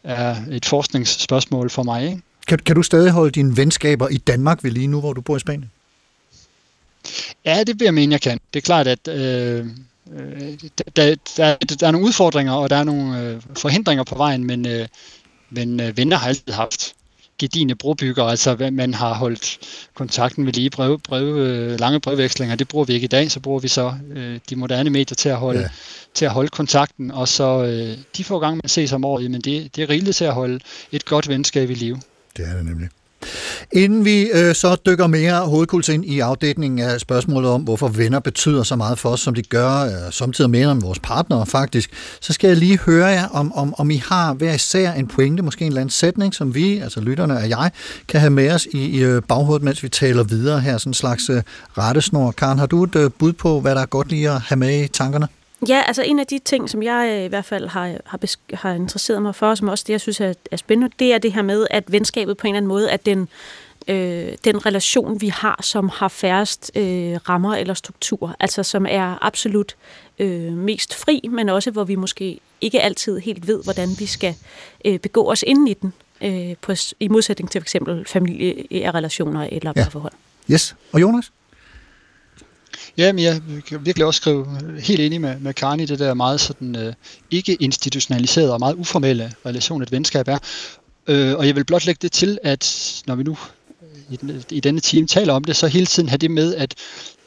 er 0.04 0.36
et 0.50 0.64
forskningsspørgsmål 0.64 1.70
for 1.70 1.82
mig. 1.82 2.04
Ikke? 2.04 2.22
Kan, 2.46 2.58
kan 2.58 2.76
du 2.76 2.82
stadig 2.82 3.10
holde 3.10 3.30
dine 3.30 3.56
venskaber 3.56 4.08
i 4.08 4.16
Danmark 4.16 4.64
ved 4.64 4.70
lige 4.70 4.86
nu, 4.86 5.00
hvor 5.00 5.12
du 5.12 5.20
bor 5.20 5.36
i 5.36 5.40
Spanien? 5.40 5.70
Ja, 7.44 7.64
det 7.64 7.80
vil 7.80 7.84
jeg 7.84 7.94
mene, 7.94 8.12
jeg 8.12 8.20
kan. 8.20 8.40
Det 8.54 8.60
er 8.60 8.64
klart, 8.64 8.86
at 8.86 9.08
øh, 9.08 9.66
der, 10.96 11.16
der, 11.36 11.56
der 11.80 11.86
er 11.86 11.90
nogle 11.90 12.06
udfordringer, 12.06 12.52
og 12.52 12.70
der 12.70 12.76
er 12.76 12.84
nogle 12.84 13.20
øh, 13.20 13.42
forhindringer 13.56 14.04
på 14.04 14.14
vejen, 14.14 14.44
men, 14.44 14.66
øh, 14.66 14.88
men 15.50 15.80
øh, 15.80 15.96
venner 15.96 16.16
har 16.16 16.28
altid 16.28 16.52
haft 16.52 16.94
gedine 17.38 17.74
brobygger, 17.74 18.24
altså 18.24 18.70
man 18.72 18.94
har 18.94 19.14
holdt 19.14 19.58
kontakten 19.94 20.46
ved 20.46 20.52
lige 20.52 20.70
brev, 20.70 20.98
brev, 20.98 21.36
øh, 21.36 21.80
lange 21.80 22.00
brevvekslinger, 22.00 22.56
det 22.56 22.68
bruger 22.68 22.84
vi 22.84 22.92
ikke 22.92 23.04
i 23.04 23.08
dag, 23.08 23.30
så 23.30 23.40
bruger 23.40 23.60
vi 23.60 23.68
så 23.68 23.94
øh, 24.10 24.40
de 24.50 24.56
moderne 24.56 24.90
medier 24.90 25.14
til 25.14 25.28
at 25.28 25.36
holde, 25.36 25.60
ja. 25.60 25.68
til 26.14 26.24
at 26.24 26.30
holde 26.30 26.48
kontakten, 26.48 27.10
og 27.10 27.28
så 27.28 27.64
øh, 27.64 27.98
de 28.16 28.24
får 28.24 28.38
gang 28.38 28.56
med 28.56 28.64
at 28.64 28.70
ses 28.70 28.92
om 28.92 29.04
året, 29.04 29.30
men 29.30 29.40
det, 29.40 29.76
det 29.76 29.82
er 29.82 29.88
rigeligt 29.88 30.16
til 30.16 30.24
at 30.24 30.34
holde 30.34 30.60
et 30.92 31.04
godt 31.04 31.28
venskab 31.28 31.70
i 31.70 31.74
live. 31.74 32.00
Det 32.36 32.48
er 32.48 32.54
det 32.54 32.64
nemlig. 32.64 32.88
Inden 33.72 34.04
vi 34.04 34.22
øh, 34.22 34.54
så 34.54 34.76
dykker 34.86 35.06
mere 35.06 35.40
hovedkuls 35.40 35.88
ind 35.88 36.04
i 36.04 36.20
afdækningen 36.20 36.78
af 36.78 37.00
spørgsmålet 37.00 37.50
om, 37.50 37.62
hvorfor 37.62 37.88
venner 37.88 38.20
betyder 38.20 38.62
så 38.62 38.76
meget 38.76 38.98
for 38.98 39.08
os, 39.08 39.20
som 39.20 39.34
de 39.34 39.42
gør, 39.42 39.84
øh, 39.84 40.12
samtidig 40.12 40.50
mere 40.50 40.66
om 40.66 40.82
vores 40.82 40.98
partnere 40.98 41.46
faktisk, 41.46 41.90
så 42.20 42.32
skal 42.32 42.48
jeg 42.48 42.56
lige 42.56 42.78
høre 42.78 43.06
jer, 43.06 43.28
om, 43.28 43.52
om, 43.52 43.74
om 43.78 43.90
I 43.90 43.96
har 43.96 44.34
hver 44.34 44.54
især 44.54 44.92
en 44.92 45.06
pointe, 45.06 45.42
måske 45.42 45.64
en 45.64 45.68
eller 45.68 45.80
anden 45.80 45.92
sætning, 45.92 46.34
som 46.34 46.54
vi, 46.54 46.78
altså 46.78 47.00
lytterne 47.00 47.36
og 47.36 47.48
jeg, 47.48 47.70
kan 48.08 48.20
have 48.20 48.30
med 48.30 48.50
os 48.50 48.66
i, 48.72 48.78
i 48.78 48.98
øh, 49.02 49.22
baghovedet, 49.22 49.62
mens 49.62 49.82
vi 49.82 49.88
taler 49.88 50.22
videre 50.22 50.60
her, 50.60 50.78
sådan 50.78 50.90
en 50.90 50.94
slags 50.94 51.30
øh, 51.30 51.42
rettesnor. 51.78 52.30
Karen, 52.30 52.58
har 52.58 52.66
du 52.66 52.84
et 52.84 52.96
øh, 52.96 53.10
bud 53.18 53.32
på, 53.32 53.60
hvad 53.60 53.74
der 53.74 53.80
er 53.80 53.86
godt 53.86 54.08
lige 54.08 54.30
at 54.30 54.40
have 54.40 54.58
med 54.58 54.84
i 54.84 54.88
tankerne? 54.88 55.28
Ja, 55.68 55.82
altså 55.86 56.02
en 56.02 56.18
af 56.18 56.26
de 56.26 56.38
ting, 56.38 56.70
som 56.70 56.82
jeg 56.82 57.08
øh, 57.18 57.24
i 57.24 57.28
hvert 57.28 57.44
fald 57.44 57.68
har, 57.68 57.94
har, 58.04 58.20
har 58.56 58.74
interesseret 58.74 59.22
mig 59.22 59.34
for, 59.34 59.54
som 59.54 59.68
også 59.68 59.84
det, 59.86 59.92
jeg 59.92 60.00
synes 60.00 60.20
er, 60.20 60.32
er 60.50 60.56
spændende, 60.56 60.94
det 60.98 61.12
er 61.12 61.18
det 61.18 61.32
her 61.32 61.42
med, 61.42 61.66
at 61.70 61.92
venskabet 61.92 62.36
på 62.36 62.46
en 62.46 62.54
eller 62.54 62.56
anden 62.56 62.68
måde, 62.68 62.90
at 62.90 63.06
den, 63.06 63.28
øh, 63.88 64.32
den 64.44 64.66
relation, 64.66 65.20
vi 65.20 65.28
har, 65.28 65.58
som 65.62 65.88
har 65.88 66.08
færrest 66.08 66.70
øh, 66.74 66.82
rammer 67.28 67.54
eller 67.54 67.74
struktur, 67.74 68.36
altså 68.40 68.62
som 68.62 68.86
er 68.88 69.24
absolut 69.24 69.76
øh, 70.18 70.52
mest 70.52 70.94
fri, 70.94 71.20
men 71.30 71.48
også 71.48 71.70
hvor 71.70 71.84
vi 71.84 71.94
måske 71.94 72.40
ikke 72.60 72.80
altid 72.80 73.18
helt 73.18 73.46
ved, 73.46 73.64
hvordan 73.64 73.88
vi 73.98 74.06
skal 74.06 74.34
øh, 74.84 74.98
begå 74.98 75.30
os 75.30 75.44
ind 75.46 75.68
i 75.68 75.74
den, 75.74 75.92
øh, 76.20 76.56
på, 76.62 76.72
i 77.00 77.08
modsætning 77.08 77.50
til 77.50 77.60
for 77.60 77.64
eksempel 77.64 78.04
familierelationer 78.06 79.48
eller 79.52 79.72
ja. 79.76 79.84
forhold. 79.84 80.12
Yes. 80.50 80.76
Og 80.92 81.00
Jonas? 81.00 81.32
Ja, 82.98 83.12
men 83.12 83.24
jeg 83.24 83.40
kan 83.66 83.86
virkelig 83.86 84.06
også 84.06 84.18
skrive 84.18 84.46
helt 84.80 85.00
enig 85.00 85.20
med, 85.20 85.38
med 85.38 85.54
Karen 85.54 85.80
i 85.80 85.86
det 85.86 85.98
der 85.98 86.14
meget 86.14 86.40
sådan 86.40 86.76
øh, 86.76 86.92
ikke 87.30 87.54
institutionaliserede 87.54 88.52
og 88.52 88.60
meget 88.60 88.74
uformelle 88.74 89.32
relation, 89.46 89.82
et 89.82 89.92
venskab 89.92 90.28
er. 90.28 90.38
Øh, 91.06 91.34
og 91.36 91.46
jeg 91.46 91.56
vil 91.56 91.64
blot 91.64 91.86
lægge 91.86 91.98
det 92.02 92.12
til, 92.12 92.38
at 92.42 92.94
når 93.06 93.14
vi 93.14 93.22
nu 93.22 93.36
øh, 93.82 93.98
i, 94.10 94.16
den, 94.16 94.44
i 94.50 94.60
denne 94.60 94.80
time 94.80 95.06
taler 95.06 95.32
om 95.32 95.44
det, 95.44 95.56
så 95.56 95.66
hele 95.66 95.86
tiden 95.86 96.08
have 96.08 96.18
det 96.18 96.30
med, 96.30 96.54
at 96.54 96.74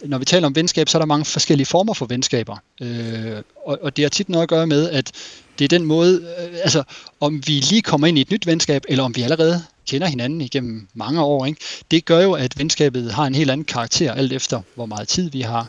når 0.05 0.17
vi 0.17 0.25
taler 0.25 0.47
om 0.47 0.55
venskab, 0.55 0.89
så 0.89 0.97
er 0.97 0.99
der 0.99 1.07
mange 1.07 1.25
forskellige 1.25 1.65
former 1.65 1.93
for 1.93 2.05
venskaber. 2.05 2.57
Øh, 2.81 3.41
og, 3.65 3.79
og 3.81 3.97
det 3.97 4.05
har 4.05 4.09
tit 4.09 4.29
noget 4.29 4.43
at 4.43 4.49
gøre 4.49 4.67
med, 4.67 4.89
at 4.89 5.11
det 5.59 5.65
er 5.65 5.69
den 5.69 5.85
måde, 5.85 6.21
øh, 6.39 6.57
altså 6.63 6.83
om 7.19 7.41
vi 7.47 7.51
lige 7.51 7.81
kommer 7.81 8.07
ind 8.07 8.17
i 8.17 8.21
et 8.21 8.31
nyt 8.31 8.47
venskab, 8.47 8.83
eller 8.87 9.03
om 9.03 9.15
vi 9.15 9.21
allerede 9.21 9.63
kender 9.89 10.07
hinanden 10.07 10.41
igennem 10.41 10.87
mange 10.93 11.21
år, 11.21 11.45
ikke? 11.45 11.61
det 11.91 12.05
gør 12.05 12.19
jo, 12.19 12.33
at 12.33 12.59
venskabet 12.59 13.11
har 13.13 13.25
en 13.25 13.35
helt 13.35 13.51
anden 13.51 13.65
karakter, 13.65 14.13
alt 14.13 14.33
efter 14.33 14.61
hvor 14.75 14.85
meget 14.85 15.07
tid 15.07 15.29
vi 15.31 15.41
har, 15.41 15.67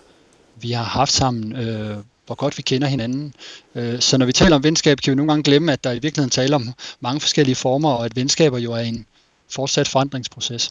vi 0.61 0.71
har 0.71 0.85
haft 0.85 1.13
sammen, 1.13 1.57
øh, 1.57 1.97
hvor 2.27 2.35
godt 2.35 2.59
vi 2.59 2.63
kender 2.63 2.89
hinanden. 2.89 3.35
Øh, 3.75 4.01
så 4.01 4.19
når 4.19 4.27
vi 4.27 4.33
taler 4.33 4.57
om 4.57 4.65
venskab, 4.65 4.99
kan 5.01 5.11
vi 5.11 5.15
nogle 5.17 5.33
gange 5.33 5.43
glemme, 5.43 5.73
at 5.73 5.85
der 5.85 5.91
i 5.91 5.99
virkeligheden 5.99 6.31
taler 6.31 6.57
om 6.57 6.73
mange 7.01 7.21
forskellige 7.21 7.57
former, 7.57 7.91
og 7.91 8.05
at 8.05 8.17
venskaber 8.17 8.59
jo 8.59 8.73
er 8.73 8.81
en 8.81 9.07
fortsat 9.51 9.89
forandringsproces. 9.89 10.71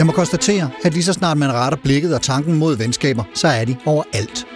Jeg 0.00 0.06
må 0.06 0.12
konstatere, 0.12 0.70
at 0.84 0.92
lige 0.92 1.04
så 1.04 1.12
snart 1.12 1.38
man 1.38 1.52
retter 1.52 1.78
blikket 1.82 2.14
og 2.14 2.22
tanken 2.22 2.54
mod 2.54 2.76
venskaber, 2.76 3.24
så 3.34 3.48
er 3.48 3.64
de 3.64 3.76
overalt. 3.86 4.46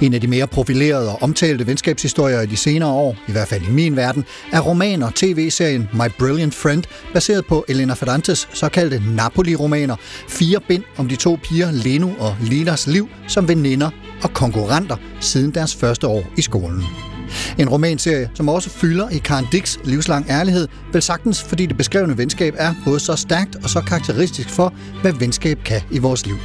En 0.00 0.14
af 0.14 0.20
de 0.20 0.26
mere 0.26 0.46
profilerede 0.46 1.10
og 1.10 1.22
omtalte 1.22 1.66
venskabshistorier 1.66 2.40
i 2.40 2.46
de 2.46 2.56
senere 2.56 2.88
år, 2.88 3.16
i 3.28 3.32
hvert 3.32 3.48
fald 3.48 3.62
i 3.62 3.70
min 3.70 3.96
verden, 3.96 4.24
er 4.52 4.60
roman- 4.60 5.02
og 5.02 5.14
tv-serien 5.14 5.88
My 5.92 6.10
Brilliant 6.18 6.54
Friend, 6.54 6.84
baseret 7.12 7.46
på 7.46 7.64
Elena 7.68 7.94
Ferrantes 7.94 8.48
såkaldte 8.52 9.02
Napoli-romaner. 9.16 9.96
Fire 10.28 10.60
bind 10.68 10.82
om 10.96 11.08
de 11.08 11.16
to 11.16 11.38
piger 11.42 11.70
Lenu 11.70 12.10
og 12.18 12.36
Linas 12.40 12.86
liv 12.86 13.08
som 13.28 13.48
veninder 13.48 13.90
og 14.22 14.34
konkurrenter 14.34 14.96
siden 15.20 15.54
deres 15.54 15.74
første 15.74 16.06
år 16.06 16.22
i 16.36 16.42
skolen. 16.42 17.11
En 17.58 17.68
romanserie, 17.68 18.30
som 18.34 18.48
også 18.48 18.70
fylder 18.70 19.08
i 19.08 19.18
Karen 19.18 19.46
Dicks 19.52 19.78
livslang 19.84 20.26
ærlighed, 20.28 20.68
vel 20.92 21.02
sagtens 21.02 21.42
fordi 21.42 21.66
det 21.66 21.76
beskrevne 21.76 22.18
venskab 22.18 22.54
er 22.56 22.74
både 22.84 23.00
så 23.00 23.16
stærkt 23.16 23.56
og 23.64 23.70
så 23.70 23.80
karakteristisk 23.80 24.50
for, 24.50 24.74
hvad 25.02 25.12
venskab 25.12 25.58
kan 25.64 25.80
i 25.90 25.98
vores 25.98 26.26
liv. 26.26 26.36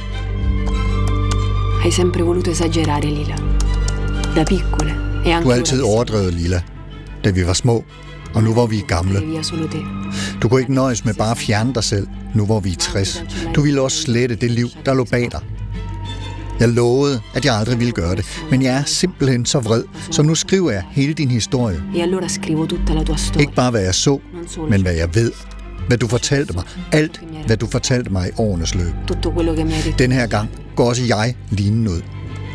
Hai 1.82 1.90
sempre 1.90 2.22
voluto 2.22 2.50
esagerare, 2.50 3.00
Lila. 3.00 3.36
Da 4.36 4.44
piccole 4.44 4.90
e 5.26 5.42
Du 5.42 5.48
har 5.48 5.56
altid 5.56 5.82
overdrevet, 5.82 6.34
Lila, 6.34 6.62
da 7.24 7.30
vi 7.30 7.46
var 7.46 7.52
små, 7.52 7.84
og 8.34 8.42
nu 8.42 8.52
hvor 8.52 8.66
vi 8.66 8.78
er 8.78 8.86
gamle. 8.86 9.20
Du 10.42 10.48
kunne 10.48 10.60
ikke 10.60 10.74
nøjes 10.74 11.04
med 11.04 11.14
bare 11.14 11.30
at 11.30 11.38
fjerne 11.38 11.74
dig 11.74 11.84
selv, 11.84 12.06
nu 12.34 12.46
hvor 12.46 12.60
vi 12.60 12.70
er 12.70 12.76
60. 12.76 13.24
Du 13.54 13.60
ville 13.60 13.80
også 13.80 14.02
slette 14.02 14.34
det 14.34 14.50
liv, 14.50 14.68
der 14.86 14.94
lå 14.94 15.04
bag 15.04 15.28
dig. 15.32 15.40
Jeg 16.60 16.68
lovede, 16.68 17.20
at 17.34 17.44
jeg 17.44 17.54
aldrig 17.54 17.78
ville 17.78 17.92
gøre 17.92 18.16
det, 18.16 18.40
men 18.50 18.62
jeg 18.62 18.74
er 18.74 18.82
simpelthen 18.84 19.46
så 19.46 19.60
vred, 19.60 19.84
så 20.10 20.22
nu 20.22 20.34
skriver 20.34 20.70
jeg 20.70 20.82
hele 20.90 21.12
din 21.12 21.30
historie. 21.30 21.82
E. 21.94 23.40
Ikke 23.40 23.54
bare 23.54 23.70
hvad 23.70 23.80
jeg 23.80 23.94
så, 23.94 24.18
men 24.70 24.82
hvad 24.82 24.92
jeg 24.94 25.14
ved. 25.14 25.32
Hvad 25.88 25.98
du 25.98 26.08
fortalte 26.08 26.52
mig. 26.54 26.64
Alt, 26.92 27.20
hvad 27.46 27.56
du 27.56 27.66
fortalte 27.66 28.12
mig 28.12 28.28
i 28.28 28.30
årenes 28.38 28.74
løb. 28.74 28.92
Den 29.98 30.12
her 30.12 30.26
gang 30.26 30.48
går 30.76 30.88
også 30.88 31.02
jeg 31.08 31.34
lignende 31.50 31.90
ud. 31.90 32.00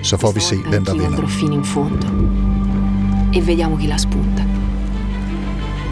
Så 0.04 0.18
får 0.18 0.32
vi 0.32 0.40
se, 0.40 0.56
hvem 0.70 0.86
der 0.86 0.94
vinder. 0.94 1.20
E 3.36 3.48
vediamo 3.48 3.78
chi 3.78 3.88
la 3.88 3.98
spunta. 3.98 4.63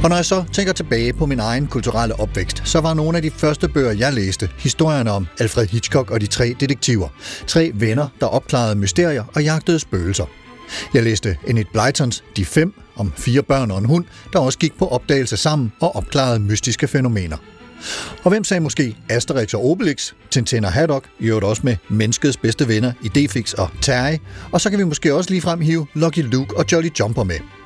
Og 0.04 0.10
når 0.10 0.16
jeg 0.16 0.26
så 0.26 0.44
tænker 0.54 0.74
tilbage 0.74 1.14
på 1.14 1.26
min 1.26 1.40
egen 1.40 1.68
kulturelle 1.68 2.20
opvækst, 2.20 2.62
så 2.66 2.80
var 2.80 2.94
nogle 2.94 3.18
af 3.18 3.22
de 3.22 3.32
første 3.32 3.68
bøger, 3.68 3.92
jeg 3.92 4.14
læste, 4.14 4.50
historierne 4.58 5.12
om 5.12 5.28
Alfred 5.40 5.68
Hitchcock 5.68 6.12
og 6.12 6.22
de 6.22 6.28
tre 6.28 6.56
detektiver. 6.60 7.08
Tre 7.48 7.72
venner, 7.74 8.08
der 8.20 8.26
opklarede 8.26 8.76
mysterier 8.76 9.24
og 9.36 9.44
jagtede 9.44 9.80
spøgelser. 9.80 10.26
Jeg 10.94 11.04
læste 11.04 11.38
Enid 11.48 11.66
Blytons 11.74 12.24
De 12.38 12.46
Fem 12.46 12.74
om 12.96 13.14
fire 13.18 13.44
børn 13.44 13.72
og 13.72 13.78
en 13.78 13.86
hund, 13.86 14.06
der 14.34 14.40
også 14.40 14.60
gik 14.60 14.78
på 14.78 14.88
opdagelse 14.88 15.38
sammen 15.38 15.72
og 15.80 15.96
opklarede 15.96 16.40
mystiske 16.40 16.88
fænomener. 16.88 17.38
Og 18.24 18.30
hvem 18.30 18.44
sagde 18.44 18.62
måske 18.62 18.96
Asterix 19.10 19.54
og 19.54 19.66
Obelix, 19.66 20.14
Tintin 20.32 20.66
og 20.66 20.72
Haddock, 20.72 21.06
i 21.20 21.26
øvrigt 21.26 21.46
også 21.46 21.62
med 21.66 21.76
menneskets 21.90 22.38
bedste 22.38 22.68
venner 22.68 22.92
i 23.04 23.08
Defix 23.08 23.54
og 23.54 23.70
Terry, 23.82 24.18
og 24.52 24.62
så 24.62 24.70
kan 24.70 24.80
vi 24.80 24.84
måske 24.84 25.14
også 25.14 25.30
lige 25.30 25.64
hive 25.64 25.88
Lucky 25.94 26.20
Luke 26.20 26.58
og 26.58 26.66
Jolly 26.72 26.90
Jumper 27.00 27.24
med. 27.24 27.61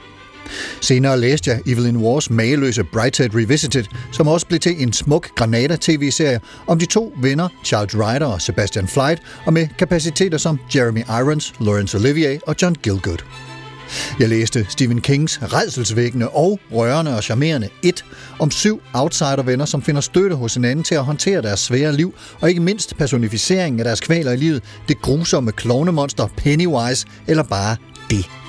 Senere 0.82 1.20
læste 1.20 1.52
jeg 1.52 1.62
Evelyn 1.68 1.98
Wars 1.98 2.30
mageløse 2.30 2.84
Brighthead 2.84 3.30
Revisited, 3.36 3.84
som 4.12 4.28
også 4.28 4.48
blev 4.48 4.60
til 4.60 4.82
en 4.84 4.94
smuk 4.94 5.30
Granada-tv-serie 5.36 6.40
om 6.68 6.80
de 6.80 6.86
to 6.86 7.14
venner, 7.22 7.48
Charles 7.66 7.96
Ryder 7.96 8.26
og 8.26 8.42
Sebastian 8.42 8.88
Flight, 8.88 9.22
og 9.46 9.54
med 9.54 9.68
kapaciteter 9.80 10.38
som 10.38 10.60
Jeremy 10.76 11.02
Irons, 11.10 11.54
Laurence 11.60 11.98
Olivier 11.98 12.40
og 12.48 12.56
John 12.62 12.76
Gielgud. 12.84 13.18
Jeg 14.20 14.30
læste 14.30 14.66
Stephen 14.70 15.02
Kings 15.02 15.40
redselsvækkende 15.42 16.30
og 16.30 16.60
rørende 16.72 17.16
og 17.16 17.24
charmerende 17.24 17.70
et 17.84 18.06
om 18.40 18.52
syv 18.52 18.82
outsidervenner, 18.94 19.66
som 19.66 19.82
finder 19.82 20.02
støtte 20.02 20.36
hos 20.36 20.54
hinanden 20.54 20.84
til 20.84 20.96
at 20.96 21.04
håndtere 21.04 21.42
deres 21.42 21.60
svære 21.60 21.94
liv, 21.94 22.14
og 22.42 22.50
ikke 22.50 22.62
mindst 22.62 22.98
personificeringen 22.98 23.80
af 23.80 23.84
deres 23.84 24.00
kvaler 24.00 24.32
i 24.32 24.38
livet, 24.38 24.64
det 24.88 25.02
grusomme 25.02 25.52
klovnemonster 25.52 26.28
Pennywise, 26.38 27.08
eller 27.28 27.44
bare 27.44 27.76
det. 28.10 28.45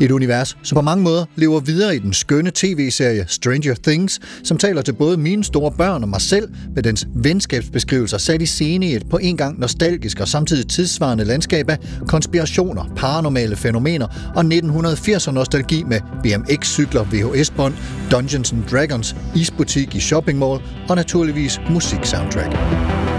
Et 0.00 0.10
univers, 0.10 0.56
som 0.62 0.76
på 0.76 0.82
mange 0.82 1.04
måder 1.04 1.24
lever 1.36 1.60
videre 1.60 1.96
i 1.96 1.98
den 1.98 2.12
skønne 2.12 2.50
tv-serie 2.54 3.24
Stranger 3.28 3.74
Things, 3.82 4.20
som 4.44 4.58
taler 4.58 4.82
til 4.82 4.92
både 4.92 5.16
mine 5.16 5.44
store 5.44 5.72
børn 5.72 6.02
og 6.02 6.08
mig 6.08 6.20
selv 6.20 6.48
med 6.74 6.82
dens 6.82 7.06
venskabsbeskrivelser 7.14 8.18
sat 8.18 8.42
i 8.42 8.46
scene 8.46 8.86
i 8.86 8.94
et 8.94 9.08
på 9.10 9.16
en 9.16 9.36
gang 9.36 9.60
nostalgisk 9.60 10.20
og 10.20 10.28
samtidig 10.28 10.68
tidsvarende 10.68 11.24
landskab 11.24 11.70
af 11.70 11.78
konspirationer, 12.06 12.84
paranormale 12.96 13.56
fænomener 13.56 14.32
og 14.34 14.44
1980'er 14.44 15.30
nostalgi 15.30 15.82
med 15.82 16.00
BMX-cykler, 16.22 17.04
VHS-bånd, 17.04 17.74
Dungeons 18.10 18.52
and 18.52 18.64
Dragons, 18.70 19.16
isbutik 19.36 19.94
i 19.94 20.00
shopping 20.00 20.38
mall 20.38 20.60
og 20.88 20.96
naturligvis 20.96 21.60
musik-soundtrack. 21.70 23.13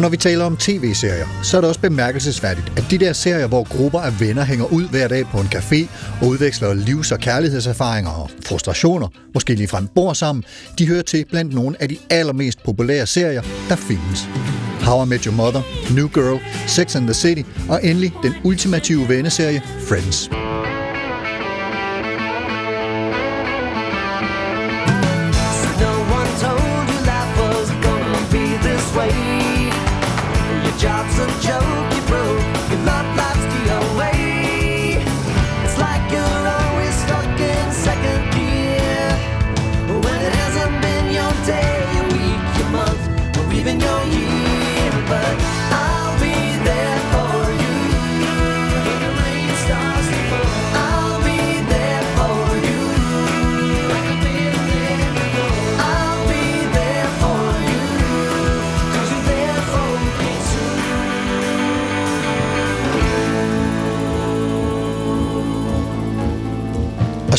Og 0.00 0.02
når 0.02 0.10
vi 0.10 0.16
taler 0.16 0.44
om 0.44 0.56
tv-serier, 0.56 1.26
så 1.42 1.56
er 1.56 1.60
det 1.60 1.68
også 1.68 1.80
bemærkelsesværdigt, 1.80 2.72
at 2.76 2.84
de 2.90 2.98
der 2.98 3.12
serier, 3.12 3.46
hvor 3.46 3.64
grupper 3.76 4.00
af 4.00 4.20
venner 4.20 4.44
hænger 4.44 4.64
ud 4.64 4.88
hver 4.88 5.08
dag 5.08 5.26
på 5.26 5.38
en 5.40 5.46
café 5.46 5.86
og 6.22 6.28
udveksler 6.28 6.74
livs- 6.74 7.12
og 7.12 7.18
kærlighedserfaringer 7.18 8.10
og 8.10 8.30
frustrationer, 8.46 9.08
måske 9.34 9.54
ligefrem 9.54 9.86
bor 9.94 10.12
sammen, 10.12 10.44
de 10.78 10.88
hører 10.88 11.02
til 11.02 11.24
blandt 11.30 11.54
nogle 11.54 11.82
af 11.82 11.88
de 11.88 11.96
allermest 12.10 12.62
populære 12.62 13.06
serier, 13.06 13.42
der 13.68 13.76
findes. 13.76 14.28
How 14.82 15.04
I 15.04 15.08
Met 15.08 15.24
Your 15.24 15.34
Mother, 15.34 15.62
New 15.94 16.08
Girl, 16.08 16.40
Sex 16.66 16.96
and 16.96 17.04
the 17.04 17.14
City 17.14 17.42
og 17.68 17.80
endelig 17.84 18.12
den 18.22 18.34
ultimative 18.44 19.08
venneserie 19.08 19.62
Friends. 19.88 20.30
jobs 30.80 31.18
and 31.18 31.42
jokes. 31.42 31.89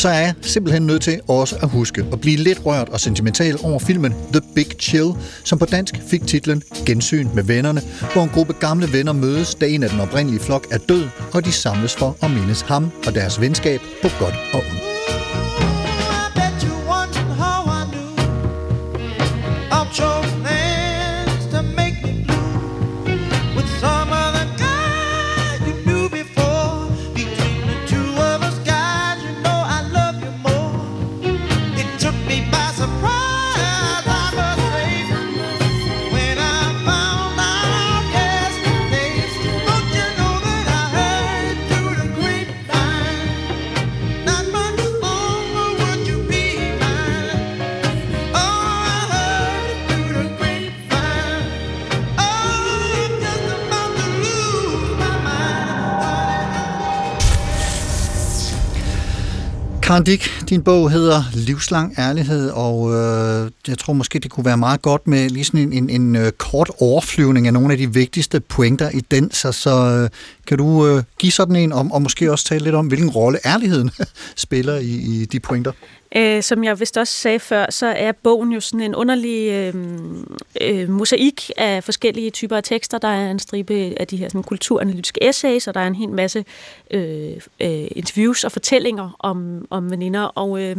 Så 0.02 0.08
er 0.08 0.20
jeg 0.20 0.34
simpelthen 0.40 0.86
nødt 0.86 1.02
til 1.02 1.20
også 1.28 1.56
at 1.62 1.68
huske 1.68 2.04
at 2.12 2.20
blive 2.20 2.36
lidt 2.36 2.66
rørt 2.66 2.88
og 2.88 3.00
sentimental 3.00 3.58
over 3.62 3.78
filmen 3.78 4.14
The 4.32 4.42
Big 4.54 4.66
Chill, 4.80 5.12
som 5.44 5.58
på 5.58 5.64
dansk 5.64 5.94
fik 6.06 6.26
titlen 6.26 6.62
Gensyn 6.86 7.28
med 7.34 7.42
vennerne, 7.42 7.80
hvor 8.12 8.22
en 8.22 8.28
gruppe 8.28 8.52
gamle 8.52 8.92
venner 8.92 9.12
mødes, 9.12 9.54
da 9.54 9.66
en 9.66 9.82
af 9.82 9.90
den 9.90 10.00
oprindelige 10.00 10.40
flok 10.40 10.66
er 10.70 10.78
død, 10.78 11.04
og 11.32 11.44
de 11.44 11.52
samles 11.52 11.94
for 11.94 12.16
at 12.22 12.30
mindes 12.30 12.60
ham 12.60 12.90
og 13.06 13.14
deres 13.14 13.40
venskab 13.40 13.80
på 14.02 14.08
godt 14.18 14.34
og 14.52 14.58
ondt. 14.58 14.91
Karen 59.92 60.04
Dick, 60.04 60.41
din 60.52 60.62
bog 60.62 60.90
hedder 60.90 61.22
Livslang 61.34 61.94
Ærlighed, 61.98 62.50
og 62.50 62.90
øh, 62.94 63.50
jeg 63.68 63.78
tror 63.78 63.92
måske, 63.92 64.18
det 64.18 64.30
kunne 64.30 64.44
være 64.44 64.56
meget 64.56 64.82
godt 64.82 65.06
med 65.06 65.30
lige 65.30 65.44
sådan 65.44 65.60
en, 65.60 65.72
en, 65.72 65.90
en 65.90 66.16
øh, 66.16 66.32
kort 66.32 66.70
overflyvning 66.80 67.46
af 67.46 67.52
nogle 67.52 67.72
af 67.72 67.78
de 67.78 67.94
vigtigste 67.94 68.40
pointer 68.40 68.90
i 68.90 69.00
den. 69.00 69.30
Så, 69.30 69.52
så 69.52 69.70
øh, 69.70 70.10
kan 70.46 70.58
du 70.58 70.86
øh, 70.86 71.02
give 71.18 71.32
sådan 71.32 71.56
en, 71.56 71.72
om, 71.72 71.92
og 71.92 72.02
måske 72.02 72.32
også 72.32 72.44
tale 72.44 72.64
lidt 72.64 72.74
om, 72.74 72.86
hvilken 72.86 73.10
rolle 73.10 73.38
ærligheden 73.46 73.90
spiller 74.36 74.76
i, 74.76 74.90
i 74.90 75.24
de 75.24 75.40
pointer? 75.40 75.72
Øh, 76.16 76.42
som 76.42 76.64
jeg 76.64 76.80
vist 76.80 76.96
også 76.98 77.14
sagde 77.14 77.38
før, 77.38 77.66
så 77.70 77.86
er 77.86 78.12
bogen 78.12 78.52
jo 78.52 78.60
sådan 78.60 78.80
en 78.80 78.94
underlig 78.94 79.50
øh, 79.50 79.74
øh, 80.60 80.88
mosaik 80.90 81.50
af 81.56 81.84
forskellige 81.84 82.30
typer 82.30 82.56
af 82.56 82.62
tekster. 82.62 82.98
Der 82.98 83.08
er 83.08 83.30
en 83.30 83.38
stribe 83.38 83.94
af 84.00 84.06
de 84.06 84.16
her 84.16 84.28
sådan, 84.28 84.42
kulturanalytiske 84.42 85.28
essays, 85.28 85.68
og 85.68 85.74
der 85.74 85.80
er 85.80 85.86
en 85.86 85.94
hel 85.94 86.08
masse 86.08 86.44
øh, 86.90 87.30
øh, 87.60 87.86
interviews 87.90 88.44
og 88.44 88.52
fortællinger 88.52 89.16
om, 89.18 89.66
om 89.70 89.90
veninder. 89.90 90.22
Og 90.42 90.62
øh, 90.62 90.76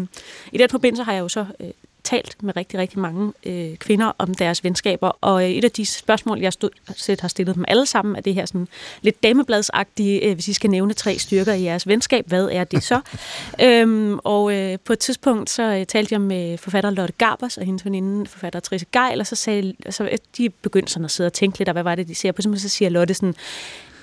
i 0.52 0.58
den 0.58 0.70
forbindelse 0.70 1.04
har 1.04 1.14
jeg 1.14 1.20
jo 1.20 1.28
så 1.28 1.46
øh, 1.60 1.70
talt 2.04 2.44
med 2.44 2.56
rigtig, 2.56 2.80
rigtig 2.80 3.00
mange 3.00 3.34
øh, 3.46 3.76
kvinder 3.76 4.12
om 4.18 4.34
deres 4.34 4.64
venskaber, 4.64 5.18
og 5.22 5.44
øh, 5.44 5.50
et 5.50 5.64
af 5.64 5.72
de 5.72 5.86
spørgsmål, 5.86 6.40
jeg 6.40 6.54
stod, 6.54 6.70
set 6.96 7.22
har 7.22 7.28
stillet 7.28 7.56
dem 7.56 7.66
alle 7.68 7.86
sammen, 7.86 8.16
er 8.16 8.22
det 8.22 8.34
her 8.34 8.46
sådan 8.46 8.68
lidt 9.02 9.24
damebladsagtige, 9.24 10.20
øh, 10.20 10.34
hvis 10.34 10.48
I 10.48 10.54
skal 10.54 10.70
nævne 10.70 10.94
tre 10.94 11.18
styrker 11.18 11.54
i 11.54 11.64
jeres 11.64 11.88
venskab, 11.88 12.28
hvad 12.28 12.50
er 12.52 12.64
det 12.64 12.84
så? 12.84 13.02
øhm, 13.66 14.20
og 14.24 14.54
øh, 14.54 14.78
på 14.86 14.94
et 14.94 15.00
tidspunkt, 15.00 15.50
så 15.50 15.64
øh, 15.64 15.86
talte 15.86 16.14
jeg 16.14 16.22
med 16.22 16.58
forfatter 16.58 16.90
Lotte 16.90 17.14
Garbers 17.18 17.58
og 17.58 17.66
hendes 17.66 17.86
veninde, 17.86 18.26
forfatter 18.26 18.60
Trisse 18.60 18.88
Geil, 18.92 19.20
og 19.20 19.28
så 19.28 19.36
sagde 19.36 19.74
så, 19.90 20.04
øh, 20.04 20.18
de 20.38 20.50
begyndte 20.50 20.92
sådan 20.92 21.06
at 21.06 21.12
sidde 21.12 21.28
og 21.28 21.34
tænke 21.34 21.58
lidt, 21.58 21.70
og 21.70 21.74
hvad 21.74 21.84
var 21.84 21.96
det, 21.96 22.08
de 22.08 22.16
siger? 22.16 22.32
På 22.32 22.42
så 22.42 22.70
siger 22.70 22.90
Lotte 22.90 23.14
sådan, 23.14 23.36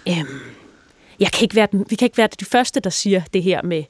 øhm, 0.08 0.40
jeg 1.20 1.32
kan 1.32 1.42
ikke 1.42 1.56
være 1.56 1.68
den, 1.72 1.86
vi 1.90 1.96
kan 1.96 2.06
ikke 2.06 2.18
være 2.18 2.28
de 2.40 2.44
første, 2.44 2.80
der 2.80 2.90
siger 2.90 3.22
det 3.34 3.42
her 3.42 3.62
med 3.62 3.84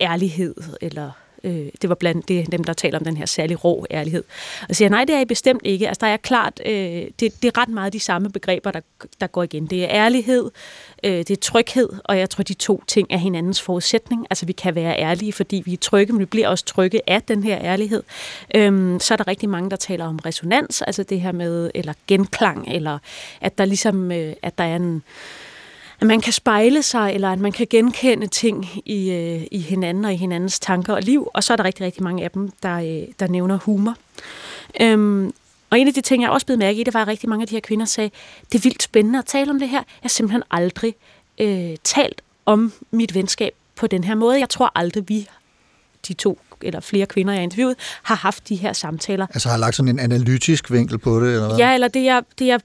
ærlighed, 0.00 0.54
eller 0.80 1.10
øh, 1.44 1.68
det 1.82 1.88
var 1.88 1.94
blandt 1.94 2.28
det, 2.28 2.52
dem, 2.52 2.64
der 2.64 2.72
taler 2.72 2.98
om 2.98 3.04
den 3.04 3.16
her 3.16 3.26
særlig 3.26 3.64
rå 3.64 3.86
ærlighed. 3.90 4.24
Og 4.68 4.76
siger, 4.76 4.88
nej, 4.88 5.04
det 5.04 5.14
er 5.14 5.20
I 5.20 5.24
bestemt 5.24 5.62
ikke. 5.64 5.88
Altså, 5.88 6.00
der 6.00 6.06
er 6.06 6.16
klart, 6.16 6.60
øh, 6.66 6.74
det, 7.20 7.20
det 7.20 7.44
er 7.44 7.58
ret 7.58 7.68
meget 7.68 7.92
de 7.92 8.00
samme 8.00 8.30
begreber, 8.30 8.70
der, 8.70 8.80
der 9.20 9.26
går 9.26 9.42
igen. 9.42 9.66
Det 9.66 9.84
er 9.84 9.88
ærlighed, 9.90 10.50
øh, 11.04 11.18
det 11.18 11.30
er 11.30 11.36
tryghed, 11.36 11.88
og 12.04 12.18
jeg 12.18 12.30
tror, 12.30 12.42
de 12.42 12.54
to 12.54 12.82
ting 12.86 13.08
er 13.10 13.18
hinandens 13.18 13.62
forudsætning. 13.62 14.26
Altså, 14.30 14.46
vi 14.46 14.52
kan 14.52 14.74
være 14.74 14.98
ærlige, 14.98 15.32
fordi 15.32 15.62
vi 15.66 15.72
er 15.72 15.76
trygge, 15.76 16.12
men 16.12 16.20
vi 16.20 16.24
bliver 16.24 16.48
også 16.48 16.64
trygge 16.64 17.00
af 17.06 17.22
den 17.22 17.42
her 17.44 17.58
ærlighed. 17.60 18.02
Øhm, 18.54 19.00
så 19.00 19.14
er 19.14 19.16
der 19.16 19.28
rigtig 19.28 19.48
mange, 19.48 19.70
der 19.70 19.76
taler 19.76 20.06
om 20.06 20.18
resonans, 20.26 20.82
altså 20.82 21.02
det 21.02 21.20
her 21.20 21.32
med, 21.32 21.70
eller 21.74 21.92
genklang, 22.06 22.68
eller 22.68 22.98
at 23.40 23.58
der 23.58 23.64
ligesom, 23.64 24.12
øh, 24.12 24.32
at 24.42 24.58
der 24.58 24.64
er 24.64 24.76
en, 24.76 25.02
at 26.00 26.06
man 26.06 26.20
kan 26.20 26.32
spejle 26.32 26.82
sig, 26.82 27.14
eller 27.14 27.32
at 27.32 27.38
man 27.38 27.52
kan 27.52 27.66
genkende 27.70 28.26
ting 28.26 28.68
i, 28.84 29.10
øh, 29.10 29.46
i 29.50 29.58
hinanden 29.58 30.04
og 30.04 30.12
i 30.12 30.16
hinandens 30.16 30.60
tanker 30.60 30.94
og 30.94 31.02
liv. 31.02 31.28
Og 31.34 31.44
så 31.44 31.52
er 31.52 31.56
der 31.56 31.64
rigtig, 31.64 31.86
rigtig 31.86 32.02
mange 32.02 32.24
af 32.24 32.30
dem, 32.30 32.50
der, 32.62 32.76
øh, 32.76 33.08
der 33.20 33.28
nævner 33.28 33.56
humor. 33.56 33.94
Øhm, 34.80 35.32
og 35.70 35.78
en 35.78 35.88
af 35.88 35.94
de 35.94 36.00
ting, 36.00 36.22
jeg 36.22 36.30
også 36.30 36.46
blev 36.46 36.58
mærke 36.58 36.80
i, 36.80 36.84
det 36.84 36.94
var, 36.94 37.02
at 37.02 37.08
rigtig 37.08 37.28
mange 37.28 37.42
af 37.42 37.48
de 37.48 37.54
her 37.54 37.60
kvinder 37.60 37.86
sagde, 37.86 38.10
det 38.52 38.58
er 38.58 38.62
vildt 38.62 38.82
spændende 38.82 39.18
at 39.18 39.24
tale 39.24 39.50
om 39.50 39.58
det 39.58 39.68
her. 39.68 39.78
Jeg 39.78 40.02
har 40.02 40.08
simpelthen 40.08 40.42
aldrig 40.50 40.94
øh, 41.40 41.76
talt 41.84 42.22
om 42.46 42.72
mit 42.90 43.14
venskab 43.14 43.54
på 43.76 43.86
den 43.86 44.04
her 44.04 44.14
måde. 44.14 44.40
Jeg 44.40 44.48
tror 44.48 44.72
aldrig, 44.74 45.08
vi, 45.08 45.28
de 46.08 46.12
to 46.12 46.38
eller 46.62 46.80
flere 46.80 47.06
kvinder, 47.06 47.32
jeg 47.32 47.40
har 47.40 47.42
interviewet, 47.42 47.76
har 48.02 48.14
haft 48.14 48.48
de 48.48 48.56
her 48.56 48.72
samtaler. 48.72 49.26
Altså 49.26 49.48
har 49.48 49.56
lagt 49.56 49.76
sådan 49.76 49.88
en 49.88 49.98
analytisk 49.98 50.70
vinkel 50.70 50.98
på 50.98 51.20
det, 51.20 51.32
eller 51.32 51.46
hvad? 51.46 51.56
Ja, 51.56 51.74
eller 51.74 51.88
det 51.88 52.04
jeg, 52.04 52.22
det 52.38 52.46
jeg 52.46 52.60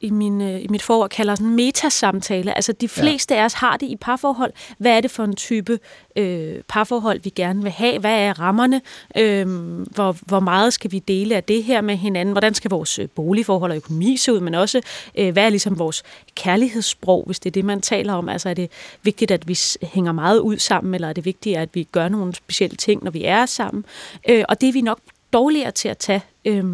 i, 0.00 0.10
min, 0.10 0.40
øh, 0.40 0.62
i 0.62 0.66
mit 0.70 0.82
forår 0.82 1.06
kalder 1.08 1.34
sådan 1.34 1.46
en 1.46 1.56
metasamtale. 1.56 2.56
Altså 2.56 2.72
de 2.72 2.88
fleste 2.88 3.34
ja. 3.34 3.40
af 3.40 3.44
os 3.44 3.52
har 3.52 3.76
det 3.76 3.86
i 3.86 3.96
parforhold. 4.00 4.52
Hvad 4.78 4.96
er 4.96 5.00
det 5.00 5.10
for 5.10 5.24
en 5.24 5.36
type 5.36 5.78
øh, 6.16 6.62
parforhold, 6.68 7.20
vi 7.20 7.30
gerne 7.30 7.62
vil 7.62 7.72
have? 7.72 7.98
Hvad 7.98 8.18
er 8.18 8.40
rammerne? 8.40 8.80
Øh, 9.16 9.46
hvor, 9.94 10.16
hvor 10.26 10.40
meget 10.40 10.72
skal 10.72 10.92
vi 10.92 10.98
dele 10.98 11.36
af 11.36 11.44
det 11.44 11.64
her 11.64 11.80
med 11.80 11.96
hinanden? 11.96 12.32
Hvordan 12.32 12.54
skal 12.54 12.70
vores 12.70 12.98
øh, 12.98 13.08
boligforhold 13.08 13.70
og 13.70 13.76
økonomi 13.76 14.16
se 14.16 14.32
ud? 14.32 14.40
Men 14.40 14.54
også, 14.54 14.80
øh, 15.18 15.32
hvad 15.32 15.44
er 15.44 15.48
ligesom 15.48 15.78
vores 15.78 16.02
kærlighedssprog, 16.34 17.22
hvis 17.26 17.40
det 17.40 17.50
er 17.50 17.52
det, 17.52 17.64
man 17.64 17.80
taler 17.80 18.12
om? 18.12 18.28
Altså 18.28 18.48
er 18.48 18.54
det 18.54 18.70
vigtigt, 19.02 19.30
at 19.30 19.48
vi 19.48 19.58
hænger 19.82 20.12
meget 20.12 20.38
ud 20.38 20.58
sammen, 20.58 20.94
eller 20.94 21.08
er 21.08 21.12
det 21.12 21.24
vigtigt, 21.24 21.58
at 21.58 21.68
vi 21.72 21.88
gør 21.92 22.08
nogle 22.08 22.34
specielle 22.34 22.76
ting, 22.76 23.04
når 23.04 23.10
vi 23.10 23.24
er 23.24 23.46
sammen? 23.46 23.84
Øh, 24.28 24.44
og 24.48 24.60
det 24.60 24.68
er 24.68 24.72
vi 24.72 24.80
nok 24.80 24.98
dårligere 25.32 25.70
til 25.70 25.88
at 25.88 25.98
tage 25.98 26.22
øh, 26.44 26.64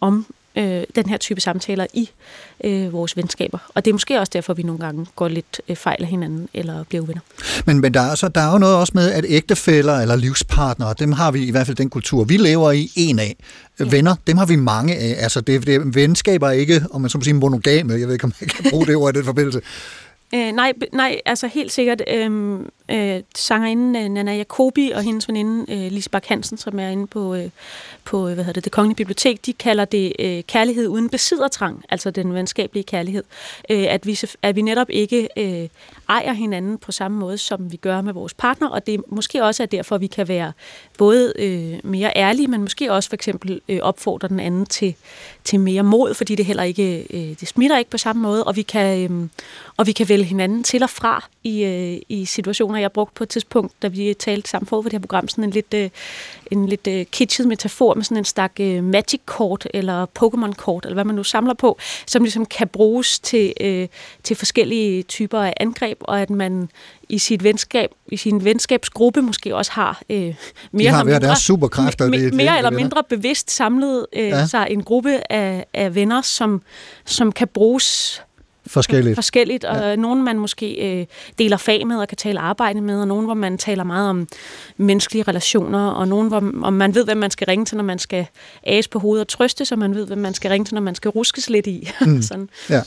om 0.00 0.26
øh, 0.60 0.84
den 0.94 1.08
her 1.08 1.16
type 1.16 1.40
samtaler 1.40 1.86
i 1.94 2.10
øh, 2.64 2.92
vores 2.92 3.16
venskaber. 3.16 3.58
Og 3.74 3.84
det 3.84 3.90
er 3.90 3.94
måske 3.94 4.20
også 4.20 4.30
derfor, 4.32 4.54
vi 4.54 4.62
nogle 4.62 4.80
gange 4.80 5.06
går 5.16 5.28
lidt 5.28 5.60
øh, 5.68 5.76
fejl 5.76 6.02
af 6.02 6.08
hinanden 6.08 6.48
eller 6.54 6.84
bliver 6.84 7.02
uvenner. 7.02 7.20
Men, 7.64 7.80
men 7.80 7.94
der, 7.94 8.00
er, 8.00 8.14
så, 8.14 8.28
der 8.28 8.40
er 8.40 8.52
jo 8.52 8.58
noget 8.58 8.76
også 8.76 8.92
med, 8.94 9.12
at 9.12 9.24
ægtefæller 9.28 9.94
eller 9.94 10.16
livspartnere, 10.16 10.94
dem 10.98 11.12
har 11.12 11.30
vi 11.30 11.46
i 11.46 11.50
hvert 11.50 11.66
fald 11.66 11.76
den 11.76 11.90
kultur, 11.90 12.24
vi 12.24 12.36
lever 12.36 12.72
i 12.72 12.90
en 12.96 13.18
af. 13.18 13.36
Ja. 13.80 13.84
Venner, 13.84 14.14
dem 14.26 14.36
har 14.36 14.46
vi 14.46 14.56
mange 14.56 14.96
af. 14.96 15.16
Altså, 15.18 15.40
det, 15.40 15.66
det 15.66 15.94
venskaber 15.94 16.48
er 16.48 16.52
ikke, 16.52 16.84
om 16.90 17.00
man 17.00 17.10
så 17.10 17.18
må 17.18 17.24
sige, 17.24 17.34
monogame. 17.34 17.92
Jeg 17.92 18.06
ved 18.06 18.12
ikke, 18.12 18.24
om 18.24 18.32
man 18.40 18.48
kan 18.48 18.70
bruge 18.70 18.86
det 18.86 18.96
ord 18.96 19.16
i 19.16 19.18
den 19.18 19.24
forbindelse. 19.24 19.60
Øh, 20.34 20.52
nej, 20.52 20.72
nej, 20.92 21.20
altså 21.26 21.46
helt 21.46 21.72
sikkert. 21.72 22.02
Øh, 22.08 22.60
øh, 22.90 23.22
sangerinden 23.34 23.96
øh, 23.96 24.08
Nana 24.08 24.36
Jacobi 24.36 24.90
og 24.94 25.02
hendes 25.02 25.28
veninde 25.28 25.72
øh, 25.72 25.92
Lise 25.92 26.10
Bak 26.10 26.26
Hansen, 26.26 26.58
som 26.58 26.78
er 26.78 26.88
inde 26.88 27.06
på, 27.06 27.34
øh, 27.34 27.50
på 28.04 28.28
øh, 28.28 28.34
hvad 28.34 28.44
hedder 28.44 28.52
det, 28.52 28.64
det 28.64 28.72
kongelige 28.72 28.96
bibliotek, 28.96 29.46
de 29.46 29.52
kalder 29.52 29.84
det 29.84 30.12
øh, 30.18 30.42
kærlighed 30.42 30.88
uden 30.88 31.08
besiddertrang, 31.08 31.84
altså 31.88 32.10
den 32.10 32.34
venskabelige 32.34 32.84
kærlighed. 32.84 33.24
Øh, 33.70 33.86
at, 33.88 34.06
vi, 34.06 34.20
at 34.42 34.56
vi 34.56 34.62
netop 34.62 34.86
ikke 34.90 35.28
øh, 35.36 35.68
ejer 36.08 36.32
hinanden 36.32 36.78
på 36.78 36.92
samme 36.92 37.18
måde, 37.18 37.38
som 37.38 37.72
vi 37.72 37.76
gør 37.76 38.00
med 38.00 38.12
vores 38.12 38.34
partner, 38.34 38.68
og 38.68 38.86
det 38.86 39.00
måske 39.08 39.44
også 39.44 39.62
er 39.62 39.66
derfor, 39.66 39.98
vi 39.98 40.06
kan 40.06 40.28
være 40.28 40.52
både 40.98 41.32
øh, 41.38 41.78
mere 41.84 42.12
ærlige, 42.16 42.48
men 42.48 42.60
måske 42.60 42.92
også 42.92 43.08
for 43.08 43.14
eksempel 43.14 43.60
øh, 43.68 43.78
opfordre 43.82 44.28
den 44.28 44.40
anden 44.40 44.66
til, 44.66 44.94
til 45.44 45.60
mere 45.60 45.82
mod, 45.82 46.14
fordi 46.14 46.34
det 46.34 46.44
heller 46.46 46.62
ikke 46.62 47.06
øh, 47.10 47.36
det 47.40 47.48
smitter 47.48 47.78
ikke 47.78 47.90
på 47.90 47.98
samme 47.98 48.22
måde, 48.22 48.44
og 48.44 48.56
vi 48.56 48.62
kan, 48.62 49.10
øh, 49.10 49.28
og 49.76 49.86
vi 49.86 49.92
kan 49.92 50.08
vælge 50.08 50.24
hinanden 50.24 50.62
til 50.62 50.82
og 50.82 50.90
fra 50.90 51.28
i, 51.44 51.64
øh, 51.64 52.00
i 52.08 52.24
situationer, 52.24 52.79
jeg 52.80 52.92
brugt 52.92 53.14
på 53.14 53.22
et 53.22 53.28
tidspunkt, 53.28 53.72
da 53.82 53.88
vi 53.88 54.14
talte 54.18 54.50
sammen 54.50 54.66
for 54.66 54.82
det 54.82 54.92
her 54.92 54.98
program, 54.98 55.28
sådan 55.28 55.44
en 55.44 55.50
lidt, 55.50 55.74
øh, 55.74 55.90
en 56.50 56.66
lidt 56.66 56.86
øh, 56.86 57.06
kitschet 57.06 57.46
metafor 57.46 57.94
med 57.94 58.04
sådan 58.04 58.16
en 58.16 58.24
stak 58.24 58.52
øh, 58.60 58.84
magic-kort 58.84 59.66
eller 59.74 60.06
Pokémon-kort, 60.18 60.84
eller 60.84 60.94
hvad 60.94 61.04
man 61.04 61.14
nu 61.14 61.24
samler 61.24 61.54
på, 61.54 61.78
som 62.06 62.22
ligesom 62.22 62.46
kan 62.46 62.68
bruges 62.68 63.20
til, 63.20 63.52
øh, 63.60 63.88
til 64.22 64.36
forskellige 64.36 65.02
typer 65.02 65.40
af 65.40 65.54
angreb, 65.56 65.98
og 66.00 66.20
at 66.20 66.30
man 66.30 66.68
i 67.08 67.18
sit 67.18 67.44
venskab, 67.44 67.90
i 68.08 68.16
sin 68.16 68.44
venskabsgruppe 68.44 69.22
måske 69.22 69.56
også 69.56 69.72
har 69.72 70.02
øh, 70.10 70.16
mere, 70.16 70.34
De 70.78 70.88
har 70.88 71.00
eller 71.00 71.20
mindre, 71.20 71.36
superkræfter. 71.36 72.08
Me, 72.08 72.24
det, 72.24 72.34
mere 72.34 72.56
eller 72.56 72.70
mindre 72.70 73.02
bevidst 73.08 73.50
samlet 73.50 74.06
øh, 74.12 74.28
ja. 74.28 74.46
sig 74.46 74.66
en 74.70 74.82
gruppe 74.82 75.32
af, 75.32 75.66
af 75.74 75.94
venner, 75.94 76.22
som, 76.22 76.62
som 77.04 77.32
kan 77.32 77.48
bruges 77.48 78.22
forskelligt. 78.70 79.14
Forskelligt, 79.14 79.64
og 79.64 79.76
ja. 79.76 79.96
nogen 79.96 80.24
man 80.24 80.38
måske 80.38 81.00
øh, 81.00 81.06
deler 81.38 81.56
fag 81.56 81.86
med 81.86 81.96
og 81.96 82.08
kan 82.08 82.16
tale 82.16 82.40
arbejde 82.40 82.80
med, 82.80 83.00
og 83.00 83.08
nogen 83.08 83.24
hvor 83.24 83.34
man 83.34 83.58
taler 83.58 83.84
meget 83.84 84.10
om 84.10 84.28
menneskelige 84.76 85.22
relationer, 85.28 85.90
og 85.90 86.08
nogen 86.08 86.28
hvor 86.28 86.52
om 86.62 86.72
man 86.72 86.94
ved, 86.94 87.04
hvem 87.04 87.16
man 87.16 87.30
skal 87.30 87.46
ringe 87.46 87.64
til, 87.64 87.76
når 87.76 87.84
man 87.84 87.98
skal 87.98 88.26
æse 88.66 88.90
på 88.90 88.98
hovedet 88.98 89.24
og 89.24 89.28
trøste, 89.28 89.64
så 89.64 89.76
man 89.76 89.94
ved, 89.94 90.06
hvem 90.06 90.18
man 90.18 90.34
skal 90.34 90.50
ringe 90.50 90.64
til, 90.64 90.74
når 90.74 90.82
man 90.82 90.94
skal 90.94 91.08
ruskes 91.08 91.50
lidt 91.50 91.66
i. 91.66 91.88
Mm. 92.10 92.22
Sådan. 92.22 92.48
Ja. 92.70 92.82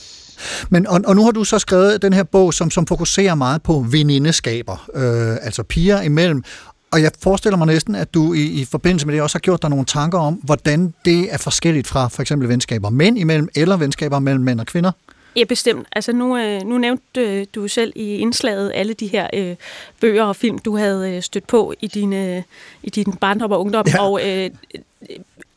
Men, 0.70 0.88
og, 0.88 1.02
og 1.06 1.16
nu 1.16 1.24
har 1.24 1.32
du 1.32 1.44
så 1.44 1.60
skrevet 1.60 2.02
den 2.02 2.14
her 2.14 2.24
bog, 2.24 2.54
som, 2.54 2.72
som 2.72 2.88
fokuserer 2.88 3.36
meget 3.36 3.62
på 3.62 3.86
venindeskaber, 3.90 4.90
øh, 4.96 5.38
altså 5.42 5.64
piger 5.64 6.02
imellem. 6.02 6.44
Og 6.92 7.02
jeg 7.02 7.12
forestiller 7.22 7.58
mig 7.58 7.68
næsten, 7.68 7.96
at 7.96 8.14
du 8.14 8.34
i, 8.34 8.42
i 8.42 8.66
forbindelse 8.66 9.06
med 9.06 9.14
det 9.14 9.22
også 9.22 9.36
har 9.36 9.40
gjort 9.40 9.62
dig 9.62 9.70
nogle 9.70 9.86
tanker 9.86 10.20
om, 10.20 10.34
hvordan 10.34 10.94
det 11.06 11.34
er 11.34 11.38
forskelligt 11.38 11.88
fra 11.88 12.08
for 12.08 12.22
eksempel 12.22 12.50
venskaber 12.50 12.90
mænd 12.90 13.18
imellem, 13.18 13.50
eller 13.56 13.78
venskaber 13.78 14.20
mellem 14.20 14.44
mænd 14.44 14.60
og 14.60 14.66
kvinder. 14.66 14.92
Ja, 15.36 15.44
bestemt. 15.44 15.88
Altså 15.92 16.12
nu, 16.12 16.38
øh, 16.38 16.62
nu 16.62 16.78
nævnte 16.78 17.22
øh, 17.22 17.46
du 17.56 17.68
selv 17.68 17.94
i 17.96 18.16
indslaget 18.16 18.72
alle 18.76 18.94
de 18.94 19.08
her 19.08 19.28
øh, 19.34 19.56
bøger 20.02 20.24
og 20.24 20.36
film, 20.36 20.60
du 20.60 20.78
havde 20.78 21.16
øh, 21.16 21.22
stødt 21.22 21.48
på 21.48 21.74
i 21.82 21.88
din, 21.88 22.14
øh, 22.14 22.44
i 22.84 22.90
din 22.90 23.14
barndom 23.14 23.52
og 23.52 23.60
ungdom. 23.60 23.86
Ja. 23.88 24.02
Og 24.02 24.22
øh, 24.30 24.50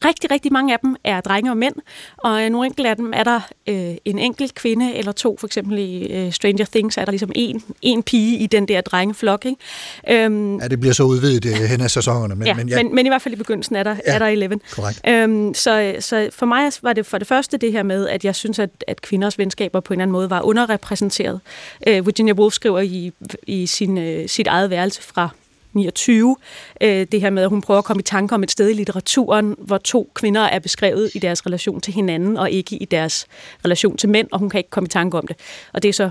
rigtig, 0.05 0.31
rigtig 0.31 0.53
mange 0.53 0.73
af 0.73 0.79
dem 0.79 0.97
er 1.05 1.21
drenge 1.21 1.51
og 1.51 1.57
mænd, 1.57 1.75
og 2.17 2.51
nogle 2.51 2.67
enkelte 2.67 2.91
af 2.91 2.97
dem 2.97 3.13
er 3.15 3.25
der 3.25 3.41
øh, 3.67 3.95
en 4.05 4.19
enkelt 4.19 4.55
kvinde 4.55 4.95
eller 4.95 5.13
to, 5.13 5.37
for 5.41 5.47
eksempel 5.47 5.79
i 5.79 6.07
øh, 6.07 6.33
Stranger 6.33 6.65
Things 6.65 6.97
er 6.97 7.05
der 7.05 7.13
ligesom 7.13 7.33
en, 7.35 7.63
en 7.83 8.03
pige 8.03 8.39
i 8.39 8.47
den 8.47 8.69
der 8.69 8.81
drengeflok. 8.81 9.47
Ikke? 9.47 10.25
Øhm, 10.25 10.59
ja, 10.59 10.69
det 10.69 10.81
bliver 10.81 10.93
så 10.93 11.03
udvidet 11.03 11.45
øh, 11.47 11.53
hen 11.53 11.81
ad 11.81 11.89
sæsonerne. 11.89 12.35
Men, 12.35 12.47
ja, 12.47 12.55
men, 12.55 12.69
ja. 12.69 12.83
Men, 12.83 12.95
men 12.95 13.07
i 13.07 13.09
hvert 13.09 13.23
fald 13.23 13.35
i 13.35 13.37
begyndelsen 13.37 13.77
er 13.77 13.83
der, 13.83 13.97
ja, 14.07 14.15
er 14.15 14.19
der 14.19 14.27
11. 14.27 14.61
Korrekt. 14.71 15.01
Øhm, 15.09 15.55
så, 15.55 15.97
så 16.01 16.29
for 16.33 16.47
mig 16.47 16.73
var 16.83 16.93
det 16.93 17.07
for 17.07 17.19
det 17.19 17.27
første 17.27 17.57
det 17.57 17.73
her 17.73 17.83
med, 17.83 18.09
at 18.09 18.25
jeg 18.25 18.35
synes, 18.35 18.59
at, 18.59 18.71
at 18.87 19.03
kvinders 19.03 19.39
venskaber 19.39 19.81
på 19.81 19.93
en 19.93 19.95
eller 19.95 20.03
anden 20.03 20.13
måde 20.13 20.31
var 20.31 20.41
underrepræsenteret. 20.41 21.41
Øh, 21.87 22.07
Virginia 22.07 22.33
Woolf 22.33 22.55
skriver 22.55 22.81
i, 22.81 23.13
i 23.47 23.67
sin, 23.67 23.99
øh, 23.99 24.29
sit 24.29 24.47
eget 24.47 24.71
værelse 24.71 25.03
fra 25.03 25.29
29. 25.77 26.37
Øh, 26.81 27.07
det 27.13 27.21
her 27.21 27.31
med, 27.31 27.43
at 27.43 27.49
hun 27.49 27.61
prøver 27.61 27.79
at 27.79 27.85
komme 27.85 28.01
i 28.01 28.05
tanke 28.05 28.35
om 28.35 28.43
et 28.43 28.51
sted 28.51 28.71
i 28.71 28.73
litteraturen, 28.73 29.57
hvor 29.59 29.79
to 29.79 30.11
kvinder 30.15 30.41
er 30.41 30.59
beskrevet 30.59 31.11
i 31.15 31.19
deres 31.19 31.47
relation 31.47 31.81
til 31.81 31.95
hinanden, 31.95 32.37
og 32.37 32.51
ikke 32.51 32.77
i 32.77 32.85
deres 32.85 33.27
relation 33.65 33.97
til 33.97 34.09
mænd, 34.09 34.29
og 34.33 34.39
hun 34.39 34.51
kan 34.51 34.59
ikke 34.59 34.71
komme 34.71 34.87
i 34.87 34.89
tanke 34.89 35.19
om 35.19 35.27
det. 35.27 35.37
Og 35.73 35.83
det 35.83 35.89
er 35.89 35.93
så 35.93 36.11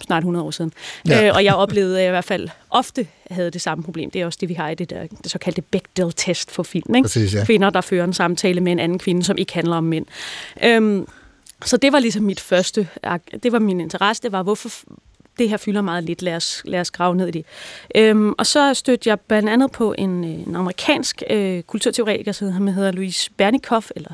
snart 0.00 0.20
100 0.20 0.44
år 0.44 0.50
siden. 0.50 0.72
Ja. 1.08 1.26
Øh, 1.26 1.34
og 1.34 1.44
jeg 1.44 1.54
oplevede 1.54 1.96
at 1.96 2.02
jeg 2.02 2.10
i 2.10 2.12
hvert 2.12 2.24
fald 2.24 2.48
ofte 2.70 3.06
havde 3.30 3.50
det 3.50 3.60
samme 3.60 3.84
problem. 3.84 4.10
Det 4.10 4.20
er 4.20 4.26
også 4.26 4.38
det, 4.40 4.48
vi 4.48 4.54
har 4.54 4.68
i 4.68 4.74
det, 4.74 4.90
der, 4.90 5.06
det 5.22 5.30
såkaldte 5.30 5.62
Bechdel-test 5.62 6.50
for 6.50 6.62
film. 6.62 6.94
Ikke? 6.94 7.04
Præcis, 7.04 7.34
ja. 7.34 7.44
Kvinder, 7.44 7.70
der 7.70 7.80
fører 7.80 8.04
en 8.04 8.12
samtale 8.12 8.60
med 8.60 8.72
en 8.72 8.78
anden 8.78 8.98
kvinde, 8.98 9.24
som 9.24 9.38
ikke 9.38 9.54
handler 9.54 9.76
om 9.76 9.84
mænd. 9.84 10.06
Øhm, 10.64 11.06
så 11.64 11.76
det 11.76 11.92
var 11.92 11.98
ligesom 11.98 12.22
mit 12.22 12.40
første, 12.40 12.88
det 13.42 13.52
var 13.52 13.58
min 13.58 13.80
interesse, 13.80 14.22
det 14.22 14.32
var, 14.32 14.42
hvorfor, 14.42 14.70
det 15.38 15.48
her 15.48 15.56
fylder 15.56 15.80
meget 15.80 16.04
lidt, 16.04 16.22
lad 16.22 16.36
os, 16.36 16.62
lad 16.64 16.80
os 16.80 16.90
grave 16.90 17.16
ned 17.16 17.28
i 17.28 17.30
det. 17.30 17.44
Øhm, 17.94 18.32
og 18.38 18.46
så 18.46 18.74
stødte 18.74 19.08
jeg 19.08 19.20
blandt 19.20 19.48
andet 19.48 19.72
på 19.72 19.94
en, 19.98 20.24
øh, 20.24 20.30
en 20.30 20.56
amerikansk 20.56 21.22
øh, 21.30 21.62
kulturteoretiker, 21.62 22.32
som 22.32 22.66
hedder 22.66 22.92
Louise 22.92 23.30
Bernikoff, 23.36 23.90
eller 23.96 24.10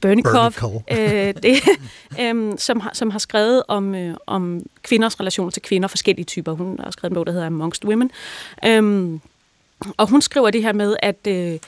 Bernikoff, 0.00 0.62
øh, 0.90 1.34
det, 1.42 1.56
øh, 2.20 2.58
som, 2.58 2.80
har, 2.80 2.90
som 2.94 3.10
har 3.10 3.18
skrevet 3.18 3.62
om, 3.68 3.94
øh, 3.94 4.16
om 4.26 4.62
kvinders 4.82 5.20
relationer 5.20 5.50
til 5.50 5.62
kvinder, 5.62 5.88
forskellige 5.88 6.24
typer. 6.24 6.52
Hun 6.52 6.78
har 6.84 6.90
skrevet 6.90 7.10
en 7.10 7.14
bog, 7.14 7.26
der 7.26 7.32
hedder 7.32 7.46
Amongst 7.46 7.84
Women. 7.84 8.10
Øhm, 8.64 9.20
og 9.96 10.08
hun 10.08 10.22
skriver 10.22 10.50
det 10.50 10.62
her 10.62 10.72
med, 10.72 10.96
at, 11.02 11.26
øh, 11.28 11.58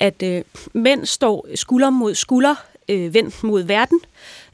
at 0.00 0.22
øh, 0.22 0.42
mænd 0.72 1.06
står 1.06 1.46
skulder 1.54 1.90
mod 1.90 2.14
skulder, 2.14 2.54
øh, 2.88 3.14
vendt 3.14 3.44
mod 3.44 3.62
verden, 3.62 4.00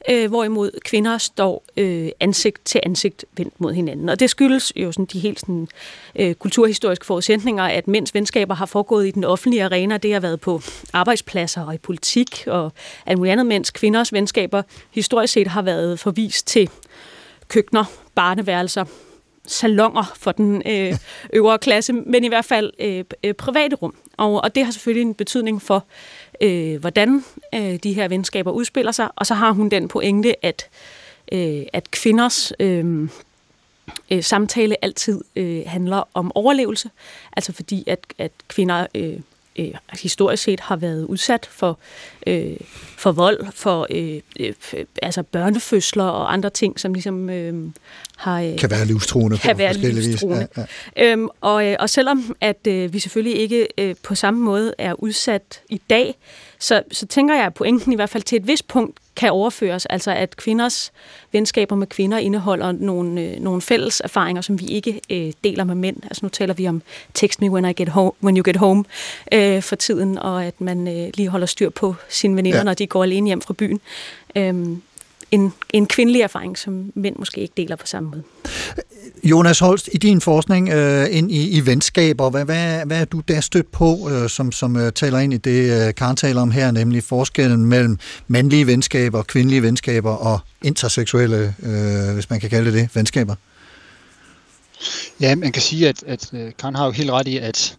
øh, 0.09 0.29
hvorimod 0.29 0.71
kvinder 0.85 1.17
står 1.17 1.63
øh, 1.77 2.09
ansigt 2.19 2.65
til 2.65 2.81
ansigt 2.83 3.25
vendt 3.37 3.61
mod 3.61 3.73
hinanden. 3.73 4.09
Og 4.09 4.19
det 4.19 4.29
skyldes 4.29 4.73
jo 4.75 4.91
sådan 4.91 5.05
de 5.05 5.19
helt 5.19 5.39
sådan, 5.39 5.67
øh, 6.15 6.35
kulturhistoriske 6.35 7.05
forudsætninger, 7.05 7.63
at 7.63 7.87
mænds 7.87 8.13
venskaber 8.13 8.55
har 8.55 8.65
foregået 8.65 9.07
i 9.07 9.11
den 9.11 9.23
offentlige 9.23 9.63
arena. 9.63 9.97
Det 9.97 10.13
har 10.13 10.19
været 10.19 10.41
på 10.41 10.61
arbejdspladser 10.93 11.65
og 11.65 11.73
i 11.73 11.77
politik, 11.77 12.43
og 12.47 12.71
at 13.05 13.25
andet 13.25 13.45
mænds 13.45 13.71
kvinders 13.71 14.13
venskaber 14.13 14.61
historisk 14.91 15.33
set 15.33 15.47
har 15.47 15.61
været 15.61 15.99
forvist 15.99 16.47
til 16.47 16.69
køkkener, 17.47 17.85
barneværelser, 18.15 18.85
salonger 19.47 20.13
for 20.15 20.31
den 20.31 20.61
øh, 20.65 20.97
øvre 21.33 21.57
klasse, 21.57 21.93
men 21.93 22.23
i 22.23 22.27
hvert 22.27 22.45
fald 22.45 22.71
øh, 22.79 23.03
øh, 23.23 23.33
private 23.33 23.75
rum. 23.75 23.95
Og, 24.17 24.33
og 24.43 24.55
det 24.55 24.65
har 24.65 24.71
selvfølgelig 24.71 25.01
en 25.01 25.13
betydning 25.13 25.61
for, 25.61 25.85
øh, 26.41 26.79
hvordan 26.79 27.23
øh, 27.55 27.75
de 27.83 27.93
her 27.93 28.07
venskaber 28.07 28.51
udspiller 28.51 28.91
sig. 28.91 29.09
Og 29.15 29.25
så 29.25 29.33
har 29.33 29.51
hun 29.51 29.69
den 29.69 29.87
pointe, 29.87 30.45
at, 30.45 30.69
øh, 31.31 31.63
at 31.73 31.91
kvinders 31.91 32.53
øh, 32.59 33.09
øh, 34.11 34.23
samtale 34.23 34.83
altid 34.83 35.21
øh, 35.35 35.63
handler 35.67 36.09
om 36.13 36.31
overlevelse. 36.35 36.89
Altså 37.35 37.53
fordi, 37.53 37.83
at, 37.87 37.99
at 38.17 38.31
kvinder... 38.47 38.87
Øh, 38.95 39.19
øh, 39.55 39.71
historisk 39.93 40.43
set 40.43 40.59
har 40.59 40.75
været 40.75 41.05
udsat 41.05 41.49
for, 41.51 41.79
øh, 42.27 42.57
for 42.97 43.11
vold, 43.11 43.45
for 43.53 43.87
øh, 43.89 44.21
øh, 44.39 44.53
altså 45.01 45.23
børnefødsler 45.23 46.03
og 46.03 46.33
andre 46.33 46.49
ting, 46.49 46.79
som 46.79 46.93
ligesom 46.93 47.29
øh, 47.29 47.69
har... 48.17 48.41
Øh, 48.41 48.57
kan 48.57 48.71
være 48.71 48.85
livstruende 48.85 49.37
kan 49.37 49.57
være 49.57 49.73
livstruende. 49.73 50.47
Ja, 50.57 50.65
ja. 50.97 51.11
Øhm, 51.11 51.29
og, 51.41 51.67
øh, 51.67 51.75
og 51.79 51.89
selvom 51.89 52.35
at 52.41 52.67
øh, 52.67 52.93
vi 52.93 52.99
selvfølgelig 52.99 53.39
ikke 53.39 53.67
øh, 53.77 53.95
på 54.03 54.15
samme 54.15 54.39
måde 54.39 54.73
er 54.77 54.93
udsat 55.03 55.61
i 55.69 55.81
dag, 55.89 56.15
så, 56.59 56.83
så 56.91 57.05
tænker 57.07 57.35
jeg, 57.35 57.45
at 57.45 57.53
pointen 57.53 57.93
i 57.93 57.95
hvert 57.95 58.09
fald 58.09 58.23
til 58.23 58.35
et 58.35 58.47
vist 58.47 58.67
punkt 58.67 58.99
kan 59.15 59.31
overføres. 59.31 59.85
Altså 59.85 60.11
at 60.11 60.37
kvinders 60.37 60.91
venskaber 61.31 61.75
med 61.75 61.87
kvinder 61.87 62.17
indeholder 62.17 62.71
nogle, 62.71 63.21
øh, 63.21 63.39
nogle 63.39 63.61
fælles 63.61 63.99
erfaringer, 63.99 64.41
som 64.41 64.59
vi 64.59 64.65
ikke 64.65 65.01
øh, 65.09 65.33
deler 65.43 65.63
med 65.63 65.75
mænd. 65.75 65.97
Altså 66.03 66.19
nu 66.25 66.29
taler 66.29 66.53
vi 66.53 66.67
om 66.67 66.81
text 67.13 67.41
me 67.41 67.51
when, 67.51 67.65
I 67.65 67.73
get 67.73 67.89
home, 67.89 68.11
when 68.23 68.37
you 68.37 68.43
get 68.45 68.55
home 68.55 68.83
øh, 69.31 69.61
for 69.61 69.75
tiden, 69.75 70.17
og 70.17 70.45
at 70.45 70.61
man 70.61 70.87
øh, 70.87 71.09
lige 71.13 71.29
holder 71.29 71.47
styr 71.47 71.69
på 71.69 71.95
sine 72.09 72.35
veninder, 72.35 72.57
ja. 72.57 72.63
når 72.63 72.73
de 72.73 72.87
går 72.87 73.03
alene 73.03 73.27
hjem 73.27 73.41
fra 73.41 73.53
byen. 73.53 73.81
Øhm, 74.35 74.81
en, 75.31 75.53
en 75.73 75.85
kvindelig 75.85 76.21
erfaring, 76.21 76.57
som 76.57 76.91
mænd 76.95 77.15
måske 77.15 77.41
ikke 77.41 77.53
deler 77.57 77.75
på 77.75 77.87
samme 77.87 78.09
måde. 78.09 78.23
Jonas 79.23 79.59
Holst, 79.59 79.89
i 79.93 79.97
din 79.97 80.21
forskning 80.21 80.69
øh, 80.69 81.07
ind 81.11 81.31
i, 81.31 81.49
i 81.49 81.65
venskaber, 81.65 82.29
hvad, 82.29 82.45
hvad, 82.45 82.85
hvad 82.85 83.01
er 83.01 83.05
du 83.05 83.19
der 83.19 83.41
stødt 83.41 83.71
på, 83.71 84.09
øh, 84.11 84.29
som, 84.29 84.51
som 84.51 84.77
øh, 84.77 84.91
taler 84.91 85.19
ind 85.19 85.33
i 85.33 85.37
det, 85.37 85.87
øh, 85.87 85.93
Karen 85.93 86.15
taler 86.15 86.41
om 86.41 86.51
her, 86.51 86.71
nemlig 86.71 87.03
forskellen 87.03 87.65
mellem 87.65 87.99
mandlige 88.27 88.67
venskaber, 88.67 89.23
kvindelige 89.23 89.61
venskaber 89.61 90.11
og 90.11 90.39
interseksuelle, 90.63 91.55
øh, 91.63 92.13
hvis 92.13 92.29
man 92.29 92.39
kan 92.39 92.49
kalde 92.49 92.65
det 92.65 92.73
det, 92.73 92.95
venskaber? 92.95 93.35
Ja, 95.21 95.35
man 95.35 95.51
kan 95.51 95.61
sige, 95.61 95.89
at, 95.89 96.03
at 96.07 96.29
øh, 96.33 96.51
Karen 96.59 96.75
har 96.75 96.85
jo 96.85 96.91
helt 96.91 97.11
ret 97.11 97.27
i, 97.27 97.37
at, 97.37 97.77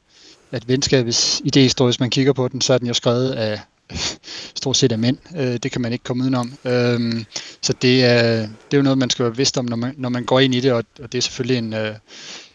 at 0.53 0.69
venskabets 0.69 1.43
idéhistorie, 1.45 1.85
hvis 1.85 2.01
man 2.01 2.11
kigger 2.11 2.33
på 2.33 2.49
den, 2.49 2.61
så 2.61 2.75
er 2.75 2.79
den 2.79 2.87
jo 2.87 2.95
skrevet 2.95 3.31
af 3.31 3.61
stort 4.61 4.77
set 4.77 4.93
af 4.93 4.99
mænd. 4.99 5.19
Øh, 5.37 5.57
det 5.57 5.73
kan 5.73 5.81
man 5.81 5.93
ikke 5.93 6.03
komme 6.03 6.23
udenom. 6.23 6.53
Øh, 6.65 7.25
så 7.63 7.73
det 7.83 8.05
er, 8.05 8.41
det 8.41 8.73
er 8.73 8.77
jo 8.77 8.83
noget, 8.83 8.99
man 8.99 9.11
skal 9.11 9.23
være 9.23 9.33
bevidst 9.33 9.59
om, 9.59 9.65
når 9.65 9.77
man, 9.77 9.95
når 9.97 10.09
man 10.09 10.25
går 10.25 10.41
ind 10.41 10.55
i 10.55 10.61
det, 10.61 10.73
og, 10.73 10.85
og 11.03 11.13
det 11.13 11.19
er 11.19 11.23
selvfølgelig 11.23 11.59
en, 11.59 11.73
øh, 11.73 11.95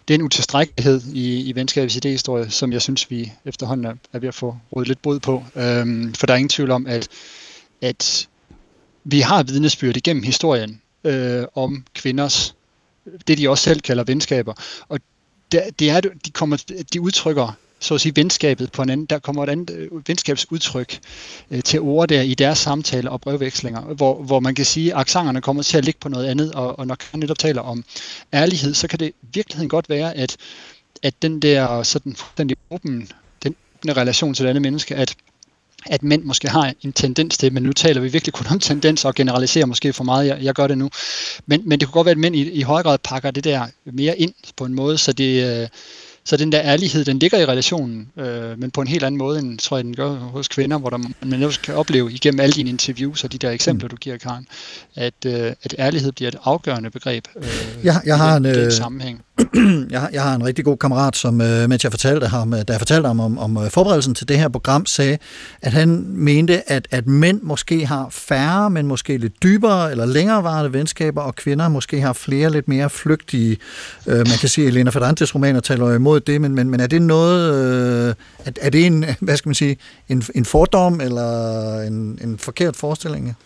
det 0.07 0.13
er 0.13 0.15
en 0.15 0.21
utilstrækkelighed 0.25 1.01
i, 1.13 1.49
i 1.49 1.55
venskabets 1.55 1.95
idéhistorie, 1.95 2.49
som 2.49 2.73
jeg 2.73 2.81
synes, 2.81 3.11
vi 3.11 3.31
efterhånden 3.45 3.85
er, 3.85 3.93
er 4.13 4.19
ved 4.19 4.27
at 4.27 4.35
få 4.35 4.57
rådet 4.75 4.87
lidt 4.87 5.01
brud 5.01 5.19
på. 5.19 5.43
Øh, 5.55 6.13
for 6.15 6.25
der 6.25 6.33
er 6.33 6.37
ingen 6.37 6.49
tvivl 6.49 6.71
om, 6.71 6.87
at, 6.87 7.07
at 7.81 8.27
vi 9.03 9.19
har 9.19 9.43
vidnesbyrd 9.43 9.97
igennem 9.97 10.23
historien 10.23 10.81
øh, 11.03 11.43
om 11.55 11.85
kvinders, 11.93 12.55
det 13.27 13.37
de 13.37 13.49
også 13.49 13.63
selv 13.63 13.81
kalder 13.81 14.03
venskaber. 14.03 14.53
Og 14.89 14.99
det, 15.51 15.61
det 15.79 15.89
er, 15.89 16.01
de, 16.01 16.31
kommer, 16.31 16.63
de 16.93 17.01
udtrykker 17.01 17.57
så 17.81 17.95
at 17.95 18.01
sige 18.01 18.15
venskabet 18.15 18.71
på 18.71 18.81
en 18.81 18.89
anden, 18.89 19.05
der 19.05 19.19
kommer 19.19 19.43
et 19.43 19.49
andet 19.49 19.69
øh, 19.69 20.07
venskabsudtryk 20.07 20.99
øh, 21.51 21.63
til 21.63 21.79
ord 21.79 22.07
der 22.07 22.21
i 22.21 22.33
deres 22.33 22.57
samtaler 22.57 23.11
og 23.11 23.21
brevvekslinger, 23.21 23.81
hvor, 23.81 24.23
hvor 24.23 24.39
man 24.39 24.55
kan 24.55 24.65
sige, 24.65 24.93
at 24.93 24.99
accenterne 24.99 25.41
kommer 25.41 25.63
til 25.63 25.77
at 25.77 25.85
ligge 25.85 25.99
på 25.99 26.09
noget 26.09 26.27
andet, 26.27 26.51
og, 26.51 26.79
og 26.79 26.87
når 26.87 26.97
man 27.13 27.19
netop 27.19 27.39
taler 27.39 27.61
om 27.61 27.83
ærlighed, 28.33 28.73
så 28.73 28.87
kan 28.87 28.99
det 28.99 29.07
i 29.07 29.27
virkeligheden 29.33 29.69
godt 29.69 29.89
være, 29.89 30.17
at, 30.17 30.37
at 31.03 31.13
den 31.21 31.39
der 31.39 31.83
sådan 31.83 32.15
fuldstændig 32.15 32.57
åben, 32.69 33.09
den 33.43 33.97
relation 33.97 34.33
til 34.33 34.45
et 34.45 34.49
andet 34.49 34.61
menneske, 34.61 34.95
at 34.95 35.15
at 35.85 36.03
mænd 36.03 36.23
måske 36.23 36.49
har 36.49 36.73
en 36.81 36.93
tendens 36.93 37.37
til, 37.37 37.53
men 37.53 37.63
nu 37.63 37.73
taler 37.73 38.01
vi 38.01 38.07
virkelig 38.07 38.33
kun 38.33 38.47
om 38.49 38.59
tendenser 38.59 39.09
og 39.09 39.15
generaliserer 39.15 39.65
måske 39.65 39.93
for 39.93 40.03
meget, 40.03 40.27
jeg, 40.27 40.37
jeg 40.41 40.53
gør 40.53 40.67
det 40.67 40.77
nu. 40.77 40.89
Men, 41.45 41.61
men 41.69 41.79
det 41.79 41.87
kunne 41.87 41.93
godt 41.93 42.05
være, 42.05 42.11
at 42.11 42.17
mænd 42.17 42.35
i, 42.35 42.51
i 42.51 42.61
høj 42.61 42.83
grad 42.83 42.97
pakker 42.97 43.31
det 43.31 43.43
der 43.43 43.67
mere 43.85 44.19
ind 44.19 44.33
på 44.55 44.65
en 44.65 44.73
måde, 44.73 44.97
så 44.97 45.13
det, 45.13 45.61
øh, 45.61 45.67
så 46.23 46.37
den 46.37 46.51
der 46.51 46.61
ærlighed, 46.63 47.05
den 47.05 47.19
ligger 47.19 47.37
i 47.37 47.45
relationen, 47.45 48.07
øh, 48.17 48.59
men 48.59 48.71
på 48.71 48.81
en 48.81 48.87
helt 48.87 49.03
anden 49.03 49.17
måde, 49.17 49.39
end 49.39 49.59
tror 49.59 49.77
jeg, 49.77 49.83
den 49.83 49.95
gør 49.95 50.09
hos 50.09 50.47
kvinder, 50.47 50.77
hvor 50.77 50.89
der, 50.89 50.97
man 51.25 51.43
også 51.43 51.59
kan 51.61 51.75
opleve 51.75 52.11
igennem 52.11 52.39
alle 52.39 52.53
dine 52.53 52.69
interviews 52.69 53.23
og 53.23 53.31
de 53.31 53.37
der 53.37 53.51
eksempler, 53.51 53.87
mm. 53.87 53.89
du 53.89 53.95
giver, 53.95 54.17
Karen, 54.17 54.47
at, 54.95 55.13
øh, 55.25 55.53
at 55.63 55.75
ærlighed 55.79 56.11
bliver 56.11 56.29
et 56.29 56.37
afgørende 56.43 56.89
begreb 56.89 57.27
øh, 57.35 57.45
jeg, 57.83 58.01
jeg 58.05 58.17
har 58.17 58.31
i 58.31 58.35
den, 58.35 58.45
en, 58.45 58.55
den 58.55 58.65
øh, 58.65 58.71
sammenhæng. 58.71 59.21
jeg, 59.91 60.01
har, 60.01 60.09
jeg 60.13 60.23
har 60.23 60.35
en 60.35 60.45
rigtig 60.45 60.65
god 60.65 60.77
kammerat, 60.77 61.15
som 61.15 61.41
øh, 61.41 61.69
mens 61.69 61.83
jeg 61.83 61.91
fortalte 61.91 62.27
ham, 62.27 62.51
da 62.51 62.63
jeg 62.67 62.79
fortalte 62.79 63.07
ham 63.07 63.19
om, 63.19 63.37
om 63.37 63.57
øh, 63.57 63.69
forberedelsen 63.69 64.15
til 64.15 64.27
det 64.27 64.39
her 64.39 64.49
program, 64.49 64.85
sagde, 64.85 65.17
at 65.61 65.73
han 65.73 66.05
mente, 66.07 66.71
at, 66.71 66.87
at 66.91 67.07
mænd 67.07 67.41
måske 67.41 67.85
har 67.85 68.07
færre, 68.09 68.69
men 68.69 68.87
måske 68.87 69.17
lidt 69.17 69.43
dybere 69.43 69.91
eller 69.91 70.05
længerevarende 70.05 70.73
venskaber, 70.73 71.21
og 71.21 71.35
kvinder 71.35 71.69
måske 71.69 72.01
har 72.01 72.13
flere 72.13 72.51
lidt 72.51 72.67
mere 72.67 72.89
flygtige. 72.89 73.57
Øh, 74.07 74.17
man 74.17 74.37
kan 74.39 74.49
sige, 74.49 74.67
at 74.67 74.73
Elena 74.73 74.89
Ferrantes 74.89 75.35
romaner 75.35 75.59
taler 75.59 75.93
imod 75.93 76.19
det, 76.19 76.41
men, 76.41 76.55
men, 76.55 76.69
men 76.69 76.79
er 76.79 76.87
det 76.87 77.01
noget, 77.01 77.53
øh, 77.53 78.15
er, 78.45 78.51
er 78.61 78.69
det 78.69 78.85
en, 78.85 79.05
hvad 79.19 79.37
skal 79.37 79.49
man 79.49 79.55
sige, 79.55 79.77
en, 80.09 80.23
en 80.35 80.45
fordom 80.45 81.01
eller 81.01 81.81
en, 81.81 82.19
en 82.23 82.37
forkert 82.37 82.75
forestilling? 82.75 83.37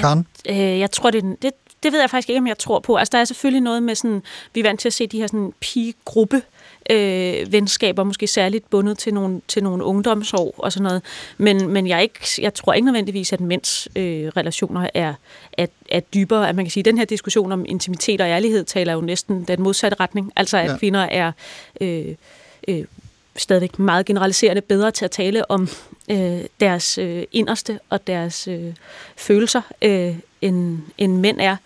Karen? 0.00 0.26
Jeg, 0.46 0.52
øh, 0.52 0.78
jeg 0.78 0.90
tror, 0.90 1.10
det, 1.10 1.24
det, 1.42 1.50
det 1.82 1.92
ved 1.92 2.00
jeg 2.00 2.10
faktisk 2.10 2.28
ikke, 2.28 2.38
om 2.38 2.46
jeg 2.46 2.58
tror 2.58 2.78
på. 2.78 2.96
Altså, 2.96 3.10
der 3.12 3.18
er 3.18 3.24
selvfølgelig 3.24 3.60
noget 3.60 3.82
med 3.82 3.94
sådan, 3.94 4.22
vi 4.54 4.60
er 4.60 4.64
vant 4.64 4.80
til 4.80 4.88
at 4.88 4.92
se 4.92 5.06
de 5.06 5.18
her 5.18 5.26
sådan 5.26 5.52
pigegruppe 5.60 6.42
øh, 6.90 7.52
venskaber, 7.52 8.04
måske 8.04 8.26
særligt 8.26 8.70
bundet 8.70 8.98
til 8.98 9.14
nogle, 9.14 9.40
til 9.48 9.62
nogle 9.62 9.84
ungdomsår 9.84 10.54
og 10.58 10.72
sådan 10.72 10.84
noget. 10.84 11.02
Men, 11.38 11.68
men 11.68 11.86
jeg, 11.86 12.02
ikke, 12.02 12.18
jeg 12.38 12.54
tror 12.54 12.72
ikke 12.72 12.86
nødvendigvis, 12.86 13.32
at 13.32 13.40
mænds 13.40 13.88
øh, 13.96 14.28
relationer 14.28 14.88
er, 14.94 15.14
er, 15.52 15.66
er 15.90 16.00
dybere. 16.00 16.48
At 16.48 16.54
man 16.54 16.64
kan 16.64 16.70
sige, 16.70 16.80
at 16.80 16.84
den 16.84 16.98
her 16.98 17.04
diskussion 17.04 17.52
om 17.52 17.64
intimitet 17.68 18.20
og 18.20 18.28
ærlighed 18.28 18.64
taler 18.64 18.92
jo 18.92 19.00
næsten 19.00 19.44
den 19.44 19.62
modsatte 19.62 19.96
retning. 20.00 20.32
Altså, 20.36 20.56
at 20.56 20.70
ja. 20.70 20.76
kvinder 20.76 21.00
er... 21.00 21.32
Øh, 21.80 22.14
øh, 22.68 22.84
stadigvæk 23.36 23.78
meget 23.78 24.06
generaliserende 24.06 24.60
bedre 24.60 24.90
til 24.90 25.04
at 25.04 25.10
tale 25.10 25.50
om 25.50 25.68
øh, 26.10 26.40
deres 26.60 26.98
øh, 26.98 27.22
inderste 27.32 27.78
og 27.90 28.06
deres 28.06 28.48
øh, 28.48 28.74
følelser, 29.16 29.62
øh, 29.82 30.16
end, 30.42 30.78
end 30.98 31.16
mænd 31.16 31.40
er. 31.40 31.56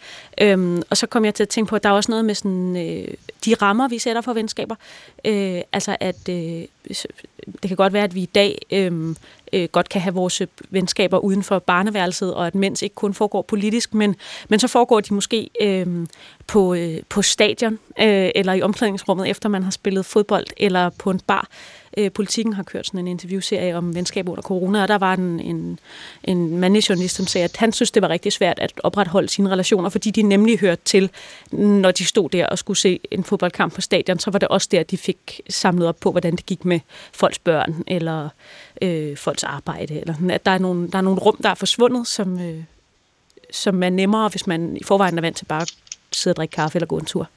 Øhm, 0.40 0.82
og 0.90 0.96
så 0.96 1.06
kom 1.06 1.24
jeg 1.24 1.34
til 1.34 1.42
at 1.42 1.48
tænke 1.48 1.68
på, 1.68 1.76
at 1.76 1.82
der 1.82 1.88
er 1.88 1.92
også 1.92 2.12
noget 2.12 2.24
med 2.24 2.34
sådan, 2.34 2.76
øh, 2.76 3.14
de 3.44 3.54
rammer, 3.54 3.88
vi 3.88 3.98
sætter 3.98 4.22
for 4.22 4.32
venskaber. 4.32 4.74
Øh, 5.24 5.60
altså 5.72 5.96
at 6.00 6.28
øh, 6.28 6.64
det 7.62 7.68
kan 7.68 7.76
godt 7.76 7.92
være, 7.92 8.04
at 8.04 8.14
vi 8.14 8.20
i 8.20 8.26
dag 8.26 8.58
øh, 8.70 9.14
øh, 9.52 9.68
godt 9.72 9.88
kan 9.88 10.00
have 10.00 10.14
vores 10.14 10.42
venskaber 10.70 11.18
uden 11.18 11.42
for 11.42 11.58
barneværelset, 11.58 12.34
og 12.34 12.46
at 12.46 12.54
mænds 12.54 12.82
ikke 12.82 12.94
kun 12.94 13.14
foregår 13.14 13.42
politisk, 13.42 13.94
men, 13.94 14.16
men 14.48 14.60
så 14.60 14.68
foregår 14.68 15.00
de 15.00 15.14
måske 15.14 15.50
øh, 15.60 16.06
på, 16.46 16.74
øh, 16.74 16.98
på 17.08 17.22
stadion, 17.22 17.78
øh, 18.00 18.30
eller 18.34 18.52
i 18.52 18.62
omklædningsrummet, 18.62 19.30
efter 19.30 19.48
man 19.48 19.62
har 19.62 19.70
spillet 19.70 20.06
fodbold, 20.06 20.46
eller 20.56 20.90
på 20.90 21.10
en 21.10 21.20
bar. 21.26 21.48
Øh, 21.50 21.85
Øh, 21.96 22.12
Politikken 22.12 22.52
har 22.52 22.62
kørt 22.62 22.86
sådan 22.86 23.00
en 23.00 23.06
interviewserie 23.06 23.76
om 23.76 23.94
venskab 23.94 24.28
under 24.28 24.42
corona, 24.42 24.82
og 24.82 24.88
der 24.88 24.98
var 24.98 25.14
en, 25.14 25.40
en, 25.40 25.78
en 26.24 26.58
mandlig 26.58 26.88
journalist, 26.88 27.16
som 27.16 27.26
sagde, 27.26 27.44
at 27.44 27.56
han 27.56 27.72
synes, 27.72 27.90
det 27.90 28.02
var 28.02 28.08
rigtig 28.08 28.32
svært 28.32 28.58
at 28.58 28.72
opretholde 28.82 29.28
sine 29.28 29.50
relationer, 29.50 29.88
fordi 29.88 30.10
de 30.10 30.22
nemlig 30.22 30.58
hørte 30.58 30.82
til, 30.84 31.10
når 31.52 31.90
de 31.90 32.04
stod 32.04 32.30
der 32.30 32.46
og 32.46 32.58
skulle 32.58 32.78
se 32.78 33.00
en 33.10 33.24
fodboldkamp 33.24 33.74
på 33.74 33.80
stadion, 33.80 34.18
så 34.18 34.30
var 34.30 34.38
det 34.38 34.48
også 34.48 34.68
der, 34.70 34.82
de 34.82 34.96
fik 34.96 35.40
samlet 35.50 35.88
op 35.88 35.96
på, 36.00 36.10
hvordan 36.10 36.36
det 36.36 36.46
gik 36.46 36.64
med 36.64 36.80
folks 37.12 37.38
børn, 37.38 37.84
eller 37.86 38.28
øh, 38.82 39.16
folks 39.16 39.44
arbejde. 39.44 40.00
Eller, 40.00 40.14
at 40.30 40.46
der 40.46 40.52
er, 40.52 40.58
nogle, 40.58 40.88
der 40.90 40.98
er 40.98 41.02
nogle 41.02 41.20
rum, 41.20 41.36
der 41.42 41.48
er 41.48 41.54
forsvundet, 41.54 42.06
som, 42.06 42.40
øh, 42.40 42.62
som 43.50 43.82
er 43.82 43.90
nemmere, 43.90 44.28
hvis 44.28 44.46
man 44.46 44.76
i 44.76 44.82
forvejen 44.84 45.18
er 45.18 45.22
vant 45.22 45.36
til 45.36 45.44
bare 45.44 45.62
at 45.62 45.72
sidde 46.12 46.32
og 46.32 46.36
drikke 46.36 46.52
kaffe 46.52 46.76
eller 46.76 46.86
gå 46.86 46.98
en 46.98 47.04
tur. 47.04 47.28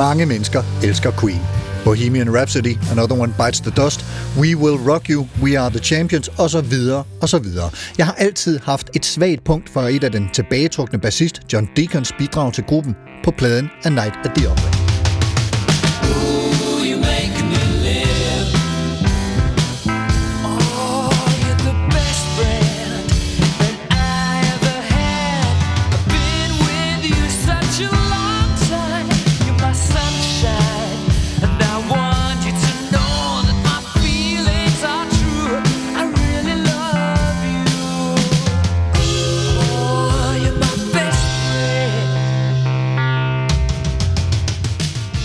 Mange 0.00 0.26
mennesker 0.26 0.62
elsker 0.84 1.10
Queen. 1.10 1.40
Bohemian 1.84 2.36
Rhapsody, 2.36 2.74
Another 2.92 3.16
One 3.20 3.34
Bites 3.38 3.60
the 3.60 3.70
Dust, 3.70 4.04
We 4.38 4.56
Will 4.56 4.90
Rock 4.90 5.10
You, 5.10 5.26
We 5.42 5.58
Are 5.58 5.70
the 5.70 5.78
Champions, 5.78 6.28
og 6.28 6.50
så 6.50 6.60
videre, 6.60 7.04
og 7.22 7.28
så 7.28 7.38
videre. 7.38 7.70
Jeg 7.98 8.06
har 8.06 8.14
altid 8.14 8.58
haft 8.58 8.90
et 8.96 9.06
svagt 9.06 9.44
punkt 9.44 9.68
for 9.68 9.80
et 9.80 10.04
af 10.04 10.12
den 10.12 10.28
tilbagetrukne 10.32 10.98
bassist 10.98 11.40
John 11.52 11.68
Deacons 11.76 12.12
bidrag 12.18 12.52
til 12.52 12.64
gruppen 12.64 12.96
på 13.24 13.30
pladen 13.30 13.70
A 13.84 13.88
Night 13.88 14.14
at 14.24 14.30
the 14.36 14.50
Opera. 14.50 14.79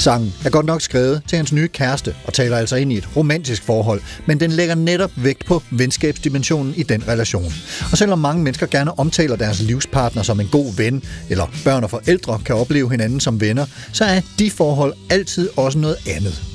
Sangen 0.06 0.34
er 0.46 0.50
godt 0.50 0.66
nok 0.66 0.82
skrevet 0.82 1.22
til 1.28 1.36
hans 1.36 1.54
nye 1.54 1.68
kæreste 1.68 2.16
og 2.26 2.34
taler 2.34 2.58
altså 2.58 2.76
ind 2.76 2.94
i 2.94 2.98
et 2.98 3.16
romantisk 3.16 3.64
forhold, 3.64 4.02
men 4.26 4.40
den 4.40 4.52
lægger 4.52 4.76
netop 4.76 5.12
vægt 5.16 5.46
på 5.46 5.64
venskabsdimensionen 5.72 6.74
i 6.76 6.84
den 6.84 7.08
relation. 7.08 7.54
Og 7.92 7.98
selvom 7.98 8.20
mange 8.20 8.44
mennesker 8.44 8.66
gerne 8.66 9.00
omtaler 9.00 9.36
deres 9.36 9.62
livspartner 9.62 10.24
som 10.24 10.40
en 10.40 10.48
god 10.52 10.76
ven, 10.76 11.04
eller 11.30 11.46
børn 11.64 11.84
og 11.84 11.90
forældre 11.90 12.40
kan 12.46 12.56
opleve 12.56 12.92
hinanden 12.92 13.20
som 13.20 13.42
venner, 13.42 13.66
så 13.94 14.06
er 14.06 14.22
de 14.40 14.52
forhold 14.52 14.94
altid 15.10 15.50
også 15.58 15.78
noget 15.78 15.98
andet. 16.08 16.55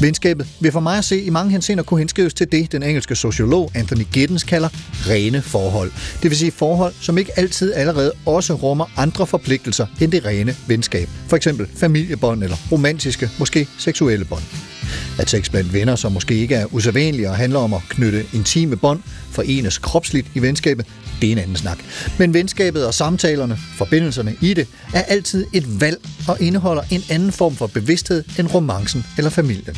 Venskabet 0.00 0.46
vil 0.60 0.72
for 0.72 0.80
mig 0.80 0.98
at 0.98 1.04
se 1.04 1.22
i 1.22 1.30
mange 1.30 1.52
henseender 1.52 1.84
kunne 1.84 2.00
henskrives 2.00 2.34
til 2.34 2.52
det, 2.52 2.72
den 2.72 2.82
engelske 2.82 3.14
sociolog 3.14 3.70
Anthony 3.74 4.06
Giddens 4.12 4.44
kalder 4.44 4.68
rene 5.08 5.42
forhold. 5.42 5.90
Det 6.22 6.30
vil 6.30 6.38
sige 6.38 6.50
forhold, 6.50 6.94
som 7.00 7.18
ikke 7.18 7.38
altid 7.38 7.74
allerede 7.74 8.12
også 8.26 8.54
rummer 8.54 8.84
andre 8.96 9.26
forpligtelser 9.26 9.86
end 10.00 10.12
det 10.12 10.24
rene 10.24 10.56
venskab. 10.66 11.08
For 11.28 11.36
eksempel 11.36 11.66
familiebånd 11.76 12.42
eller 12.42 12.56
romantiske, 12.72 13.30
måske 13.38 13.68
seksuelle 13.78 14.24
bånd. 14.24 14.77
At 15.18 15.30
sex 15.30 15.50
blandt 15.50 15.72
venner, 15.72 15.96
som 15.96 16.12
måske 16.12 16.34
ikke 16.34 16.54
er 16.54 16.74
usædvanlige 16.74 17.30
og 17.30 17.36
handler 17.36 17.58
om 17.58 17.74
at 17.74 17.80
knytte 17.88 18.24
intime 18.32 18.76
bånd, 18.76 19.00
forenes 19.30 19.78
kropsligt 19.78 20.26
i 20.34 20.42
venskabet, 20.42 20.86
det 21.20 21.28
er 21.28 21.32
en 21.32 21.38
anden 21.38 21.56
snak. 21.56 21.78
Men 22.18 22.34
venskabet 22.34 22.86
og 22.86 22.94
samtalerne, 22.94 23.58
forbindelserne 23.76 24.36
i 24.40 24.54
det, 24.54 24.68
er 24.94 25.02
altid 25.02 25.46
et 25.52 25.80
valg 25.80 25.98
og 26.28 26.40
indeholder 26.40 26.82
en 26.90 27.02
anden 27.10 27.32
form 27.32 27.56
for 27.56 27.66
bevidsthed 27.66 28.24
end 28.38 28.54
romancen 28.54 29.04
eller 29.18 29.30
familien. 29.30 29.76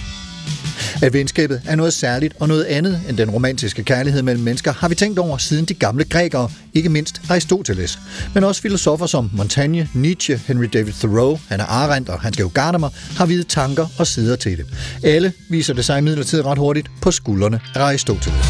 At 1.02 1.12
venskabet 1.12 1.62
er 1.66 1.76
noget 1.76 1.92
særligt 1.92 2.34
og 2.40 2.48
noget 2.48 2.64
andet 2.64 3.00
end 3.08 3.16
den 3.16 3.30
romantiske 3.30 3.84
kærlighed 3.84 4.22
mellem 4.22 4.44
mennesker, 4.44 4.72
har 4.72 4.88
vi 4.88 4.94
tænkt 4.94 5.18
over 5.18 5.38
siden 5.38 5.64
de 5.64 5.74
gamle 5.74 6.04
grækere, 6.04 6.50
ikke 6.74 6.88
mindst 6.88 7.20
Aristoteles. 7.30 7.98
Men 8.34 8.44
også 8.44 8.62
filosofer 8.62 9.06
som 9.06 9.30
Montaigne, 9.32 9.88
Nietzsche, 9.94 10.40
Henry 10.46 10.68
David 10.72 10.92
Thoreau, 10.92 11.40
Hannah 11.48 11.82
Arendt 11.82 12.08
og 12.08 12.20
Hans 12.20 12.36
Georg 12.36 12.52
Gadamer 12.52 12.88
har 13.16 13.26
videt 13.26 13.46
tanker 13.46 13.86
og 13.98 14.06
sider 14.06 14.36
til 14.36 14.56
det. 14.56 14.66
Alle 15.04 15.32
viser 15.50 15.74
det 15.74 15.84
sig 15.84 15.98
imidlertid 15.98 16.44
ret 16.44 16.58
hurtigt 16.58 16.90
på 17.02 17.10
skuldrene 17.10 17.60
af 17.74 17.80
Aristoteles. 17.80 18.46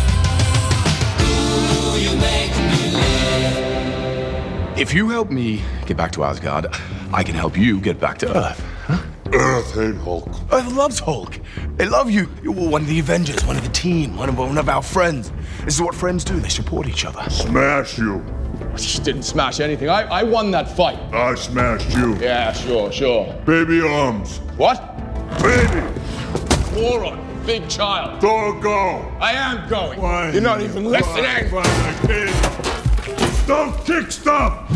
If 4.81 4.95
you 4.95 5.09
help 5.09 5.31
me 5.31 5.61
get 5.87 5.97
back 5.97 6.13
to 6.13 6.23
Asgard, 6.23 6.65
I 7.21 7.23
can 7.23 7.35
help 7.35 7.59
you 7.59 7.81
get 7.81 7.99
back 8.01 8.19
to 8.19 8.27
Earth. 8.27 8.70
Earth 9.33 9.77
ain't 9.79 9.99
Hulk. 9.99 10.29
Earth 10.53 10.73
loves 10.73 10.99
Hulk. 10.99 11.39
They 11.77 11.87
love 11.87 12.11
you. 12.11 12.29
You're 12.43 12.53
one 12.53 12.83
of 12.83 12.89
the 12.89 12.99
Avengers, 12.99 13.45
one 13.47 13.57
of 13.57 13.63
the 13.63 13.71
team, 13.71 14.17
one 14.17 14.29
of, 14.29 14.39
one 14.39 14.59
of 14.59 14.69
our 14.69 14.83
friends. 14.83 15.31
This 15.65 15.75
is 15.75 15.83
what 15.83 15.95
friends 15.95 16.25
do. 16.25 16.41
They 16.41 16.49
support 16.49 16.89
each 16.89 17.05
other. 17.05 17.29
Smash 17.31 17.99
you. 17.99 18.25
I 18.73 18.77
just 18.77 19.05
didn't 19.05 19.23
smash 19.23 19.61
anything. 19.61 19.89
I, 19.89 20.03
I 20.03 20.23
won 20.23 20.51
that 20.51 20.77
fight. 20.77 20.99
I 21.13 21.35
smashed 21.35 21.97
you. 21.97 22.17
Yeah, 22.17 22.53
sure, 22.53 22.91
sure. 22.91 23.33
Baby 23.47 23.81
arms. 23.83 24.39
What? 24.57 24.97
Baby. 25.43 25.87
Moron. 26.75 27.27
Big 27.47 27.69
child. 27.69 28.21
Don't 28.21 28.61
go. 28.61 28.99
I 29.21 29.33
am 29.33 29.69
going. 29.69 30.01
Why? 30.01 30.31
You're 30.31 30.43
not 30.43 30.61
even 30.61 30.85
listening. 30.85 31.25
Fine, 31.49 31.65
fine, 31.65 32.07
kid. 32.07 33.47
Don't 33.47 33.85
kick 33.85 34.13
stuff. 34.13 34.71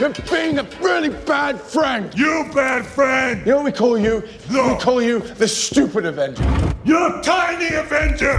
You're 0.00 0.10
being 0.28 0.58
a 0.58 0.66
really 0.80 1.10
bad 1.10 1.60
friend. 1.60 2.12
You 2.16 2.50
bad 2.52 2.84
friend. 2.84 3.40
You 3.46 3.52
know 3.52 3.56
what 3.58 3.64
we 3.66 3.72
call 3.72 3.96
you? 3.96 4.24
No. 4.50 4.74
We 4.74 4.80
call 4.80 5.00
you 5.00 5.20
the 5.20 5.46
stupid 5.46 6.04
Avenger. 6.04 6.42
You're 6.84 7.22
tiny 7.22 7.72
Avenger. 7.76 8.38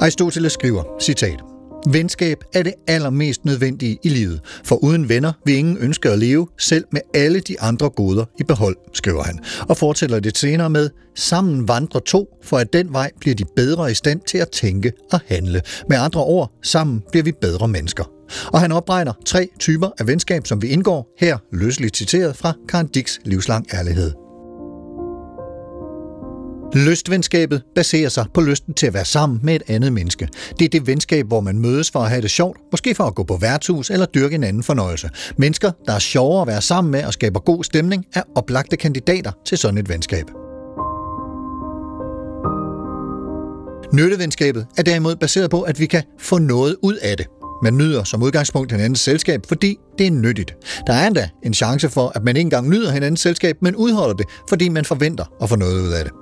Aristoteles 0.00 0.52
skriver, 0.52 0.84
citat, 0.98 1.42
Venskab 1.86 2.38
er 2.54 2.62
det 2.62 2.74
allermest 2.86 3.44
nødvendige 3.44 3.98
i 4.02 4.08
livet, 4.08 4.40
for 4.64 4.76
uden 4.76 5.08
venner 5.08 5.32
vil 5.44 5.54
ingen 5.54 5.78
ønske 5.78 6.10
at 6.10 6.18
leve, 6.18 6.48
selv 6.58 6.84
med 6.92 7.00
alle 7.14 7.40
de 7.40 7.60
andre 7.60 7.90
goder 7.90 8.24
i 8.40 8.42
behold, 8.42 8.76
skriver 8.92 9.22
han, 9.22 9.38
og 9.68 9.76
fortæller 9.76 10.20
det 10.20 10.36
senere 10.36 10.70
med, 10.70 10.90
sammen 11.14 11.68
vandrer 11.68 12.00
to, 12.00 12.28
for 12.44 12.58
at 12.58 12.72
den 12.72 12.92
vej 12.92 13.10
bliver 13.20 13.34
de 13.34 13.44
bedre 13.56 13.90
i 13.90 13.94
stand 13.94 14.20
til 14.26 14.38
at 14.38 14.50
tænke 14.50 14.92
og 15.12 15.20
handle. 15.26 15.62
Med 15.88 15.96
andre 15.96 16.24
ord, 16.24 16.52
sammen 16.62 17.02
bliver 17.10 17.24
vi 17.24 17.32
bedre 17.40 17.68
mennesker. 17.68 18.04
Og 18.52 18.60
han 18.60 18.72
opregner 18.72 19.12
tre 19.26 19.48
typer 19.58 19.90
af 19.98 20.06
venskab, 20.06 20.46
som 20.46 20.62
vi 20.62 20.68
indgår, 20.68 21.14
her 21.18 21.38
løsligt 21.52 21.96
citeret 21.96 22.36
fra 22.36 22.52
Karen 22.68 22.86
Dicks 22.86 23.20
livslang 23.24 23.66
ærlighed. 23.74 24.27
Lystvenskabet 26.74 27.62
baserer 27.74 28.08
sig 28.08 28.26
på 28.34 28.40
lysten 28.40 28.74
til 28.74 28.86
at 28.86 28.94
være 28.94 29.04
sammen 29.04 29.40
med 29.42 29.54
et 29.56 29.62
andet 29.68 29.92
menneske. 29.92 30.28
Det 30.58 30.64
er 30.64 30.68
det 30.68 30.86
venskab, 30.86 31.26
hvor 31.26 31.40
man 31.40 31.58
mødes 31.58 31.90
for 31.90 32.00
at 32.00 32.10
have 32.10 32.22
det 32.22 32.30
sjovt, 32.30 32.58
måske 32.72 32.94
for 32.94 33.04
at 33.04 33.14
gå 33.14 33.22
på 33.22 33.36
værtshus 33.36 33.90
eller 33.90 34.06
dyrke 34.06 34.34
en 34.34 34.44
anden 34.44 34.62
fornøjelse. 34.62 35.10
Mennesker, 35.36 35.70
der 35.86 35.92
er 35.92 35.98
sjovere 35.98 36.40
at 36.40 36.46
være 36.46 36.62
sammen 36.62 36.90
med 36.90 37.04
og 37.04 37.12
skaber 37.12 37.40
god 37.40 37.64
stemning, 37.64 38.04
er 38.14 38.22
oplagte 38.34 38.76
kandidater 38.76 39.32
til 39.46 39.58
sådan 39.58 39.78
et 39.78 39.88
venskab. 39.88 40.24
Nyttevenskabet 43.92 44.66
er 44.78 44.82
derimod 44.82 45.16
baseret 45.16 45.50
på, 45.50 45.62
at 45.62 45.80
vi 45.80 45.86
kan 45.86 46.02
få 46.20 46.38
noget 46.38 46.76
ud 46.82 46.94
af 46.94 47.16
det. 47.16 47.26
Man 47.62 47.76
nyder 47.76 48.04
som 48.04 48.22
udgangspunkt 48.22 48.72
hinandens 48.72 49.00
selskab, 49.00 49.40
fordi 49.48 49.76
det 49.98 50.06
er 50.06 50.10
nyttigt. 50.10 50.54
Der 50.86 50.92
er 50.92 51.06
endda 51.06 51.28
en 51.44 51.54
chance 51.54 51.88
for, 51.88 52.12
at 52.14 52.24
man 52.24 52.36
ikke 52.36 52.46
engang 52.46 52.68
nyder 52.68 52.92
hinandens 52.92 53.20
selskab, 53.20 53.56
men 53.62 53.76
udholder 53.76 54.14
det, 54.14 54.26
fordi 54.48 54.68
man 54.68 54.84
forventer 54.84 55.24
at 55.42 55.48
få 55.48 55.56
noget 55.56 55.80
ud 55.80 55.92
af 55.92 56.04
det. 56.04 56.12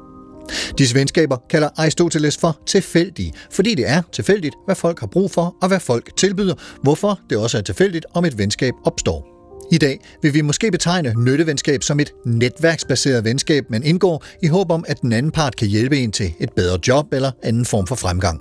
Disse 0.78 0.94
venskaber 0.94 1.37
kalder 1.50 1.68
Aristoteles 1.76 2.37
for 2.37 2.59
tilfældige, 2.66 3.32
fordi 3.50 3.74
det 3.74 3.88
er 3.88 4.02
tilfældigt, 4.12 4.54
hvad 4.64 4.74
folk 4.74 5.00
har 5.00 5.06
brug 5.06 5.30
for 5.30 5.56
og 5.62 5.68
hvad 5.68 5.80
folk 5.80 6.16
tilbyder, 6.16 6.54
hvorfor 6.82 7.20
det 7.30 7.38
også 7.38 7.59
er 7.59 7.62
tilfældigt, 7.62 8.06
om 8.14 8.24
et 8.24 8.38
venskab 8.38 8.74
opstår. 8.85 9.37
I 9.72 9.78
dag 9.78 10.00
vil 10.22 10.35
vi 10.35 10.40
måske 10.40 10.70
betegne 10.70 11.14
nyttevenskab 11.24 11.82
som 11.82 12.00
et 12.00 12.12
netværksbaseret 12.26 13.24
venskab, 13.24 13.64
man 13.70 13.82
indgår 13.82 14.24
i 14.42 14.46
håb 14.46 14.70
om, 14.70 14.85
at 14.88 15.00
den 15.00 15.12
anden 15.12 15.32
part 15.32 15.56
kan 15.56 15.68
hjælpe 15.68 15.98
en 15.98 16.12
til 16.12 16.35
et 16.40 16.52
bedre 16.56 16.78
job 16.88 17.12
eller 17.12 17.30
anden 17.42 17.64
form 17.64 17.87
for 17.87 17.94
fremgang. 17.94 18.40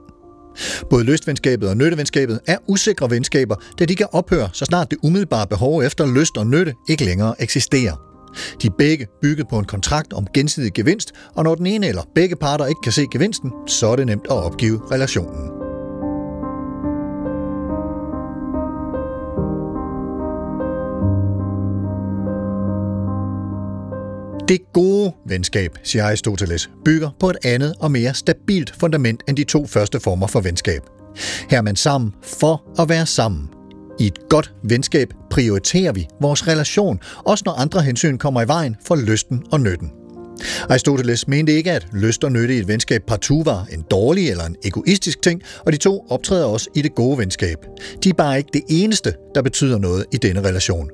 Både 0.89 1.03
lystvenskabet 1.03 1.69
og 1.69 1.77
nyttevenskabet 1.77 2.39
er 2.47 2.57
usikre 2.67 3.09
venskaber, 3.09 3.55
da 3.79 3.85
de 3.85 3.95
kan 3.95 4.07
ophøre, 4.11 4.49
så 4.53 4.65
snart 4.65 4.91
det 4.91 4.97
umiddelbare 5.03 5.47
behov 5.47 5.81
efter 5.81 6.19
lyst 6.19 6.37
og 6.37 6.47
nytte 6.47 6.73
ikke 6.89 7.05
længere 7.05 7.35
eksisterer. 7.39 8.14
De 8.61 8.67
er 8.67 8.71
begge 8.77 9.07
bygget 9.21 9.47
på 9.47 9.59
en 9.59 9.65
kontrakt 9.65 10.13
om 10.13 10.27
gensidig 10.33 10.73
gevinst, 10.73 11.11
og 11.35 11.43
når 11.43 11.55
den 11.55 11.65
ene 11.65 11.87
eller 11.87 12.03
begge 12.15 12.35
parter 12.35 12.65
ikke 12.65 12.81
kan 12.83 12.91
se 12.91 13.07
gevinsten, 13.11 13.51
så 13.67 13.87
er 13.87 13.95
det 13.95 14.05
nemt 14.05 14.25
at 14.25 14.43
opgive 14.43 14.81
relationen. 14.91 15.65
Det 24.47 24.59
gode 24.73 25.13
venskab, 25.27 25.77
siger 25.83 26.05
Aristoteles, 26.05 26.69
bygger 26.85 27.09
på 27.19 27.29
et 27.29 27.37
andet 27.45 27.73
og 27.79 27.91
mere 27.91 28.13
stabilt 28.13 28.73
fundament 28.79 29.23
end 29.27 29.37
de 29.37 29.43
to 29.43 29.65
første 29.67 29.99
former 29.99 30.27
for 30.27 30.41
venskab. 30.41 30.81
Her 31.49 31.57
er 31.57 31.61
man 31.61 31.75
sammen 31.75 32.13
for 32.23 32.81
at 32.81 32.89
være 32.89 33.05
sammen. 33.05 33.54
I 33.99 34.07
et 34.07 34.19
godt 34.29 34.53
venskab 34.63 35.13
prioriterer 35.29 35.91
vi 35.91 36.07
vores 36.21 36.47
relation, 36.47 36.99
også 37.25 37.43
når 37.45 37.53
andre 37.53 37.81
hensyn 37.81 38.17
kommer 38.17 38.41
i 38.41 38.47
vejen 38.47 38.75
for 38.87 38.95
lysten 38.95 39.43
og 39.51 39.61
nytten. 39.61 39.91
Aristoteles 40.69 41.27
mente 41.27 41.53
ikke, 41.53 41.71
at 41.71 41.87
lyst 41.93 42.23
og 42.23 42.31
nytte 42.31 42.55
i 42.55 42.59
et 42.59 42.67
venskab 42.67 43.01
partout 43.07 43.45
var 43.45 43.67
en 43.71 43.85
dårlig 43.91 44.29
eller 44.29 44.45
en 44.45 44.55
egoistisk 44.65 45.21
ting, 45.21 45.41
og 45.65 45.71
de 45.71 45.77
to 45.77 46.05
optræder 46.09 46.45
også 46.45 46.69
i 46.75 46.81
det 46.81 46.95
gode 46.95 47.17
venskab. 47.17 47.57
De 48.03 48.09
er 48.09 48.13
bare 48.13 48.37
ikke 48.37 48.49
det 48.53 48.63
eneste, 48.69 49.13
der 49.35 49.41
betyder 49.41 49.77
noget 49.77 50.05
i 50.11 50.17
denne 50.17 50.41
relation. 50.41 50.89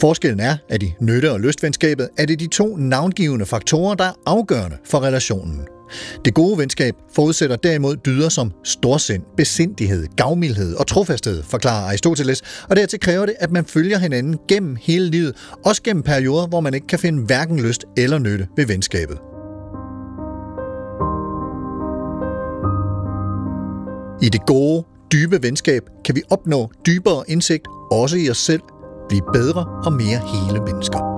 Forskellen 0.00 0.40
er, 0.40 0.56
at 0.68 0.82
i 0.82 0.94
nytte- 1.00 1.32
og 1.32 1.40
lystvenskabet 1.40 2.08
er 2.18 2.26
det 2.26 2.40
de 2.40 2.46
to 2.46 2.76
navngivende 2.76 3.46
faktorer, 3.46 3.94
der 3.94 4.04
er 4.04 4.12
afgørende 4.26 4.76
for 4.84 5.00
relationen. 5.00 5.77
Det 6.24 6.34
gode 6.34 6.58
venskab 6.58 6.94
forudsætter 7.14 7.56
derimod 7.56 7.96
dyder 7.96 8.28
som 8.28 8.52
storsind, 8.64 9.22
besindighed, 9.36 10.06
gavmildhed 10.16 10.74
og 10.74 10.86
trofasthed, 10.86 11.42
forklarer 11.42 11.86
Aristoteles, 11.88 12.42
og 12.70 12.76
dertil 12.76 13.00
kræver 13.00 13.26
det, 13.26 13.34
at 13.38 13.52
man 13.52 13.64
følger 13.64 13.98
hinanden 13.98 14.38
gennem 14.48 14.76
hele 14.80 15.10
livet, 15.10 15.36
også 15.64 15.82
gennem 15.82 16.02
perioder, 16.02 16.46
hvor 16.46 16.60
man 16.60 16.74
ikke 16.74 16.86
kan 16.86 16.98
finde 16.98 17.24
hverken 17.24 17.60
lyst 17.60 17.84
eller 17.96 18.18
nytte 18.18 18.46
ved 18.56 18.66
venskabet. 18.66 19.18
I 24.22 24.28
det 24.28 24.46
gode, 24.46 24.84
dybe 25.12 25.42
venskab 25.42 25.82
kan 26.04 26.16
vi 26.16 26.22
opnå 26.30 26.70
dybere 26.86 27.24
indsigt, 27.28 27.66
også 27.90 28.16
i 28.16 28.30
os 28.30 28.38
selv, 28.38 28.62
blive 29.08 29.22
bedre 29.32 29.66
og 29.84 29.92
mere 29.92 30.20
hele 30.34 30.60
mennesker. 30.64 31.17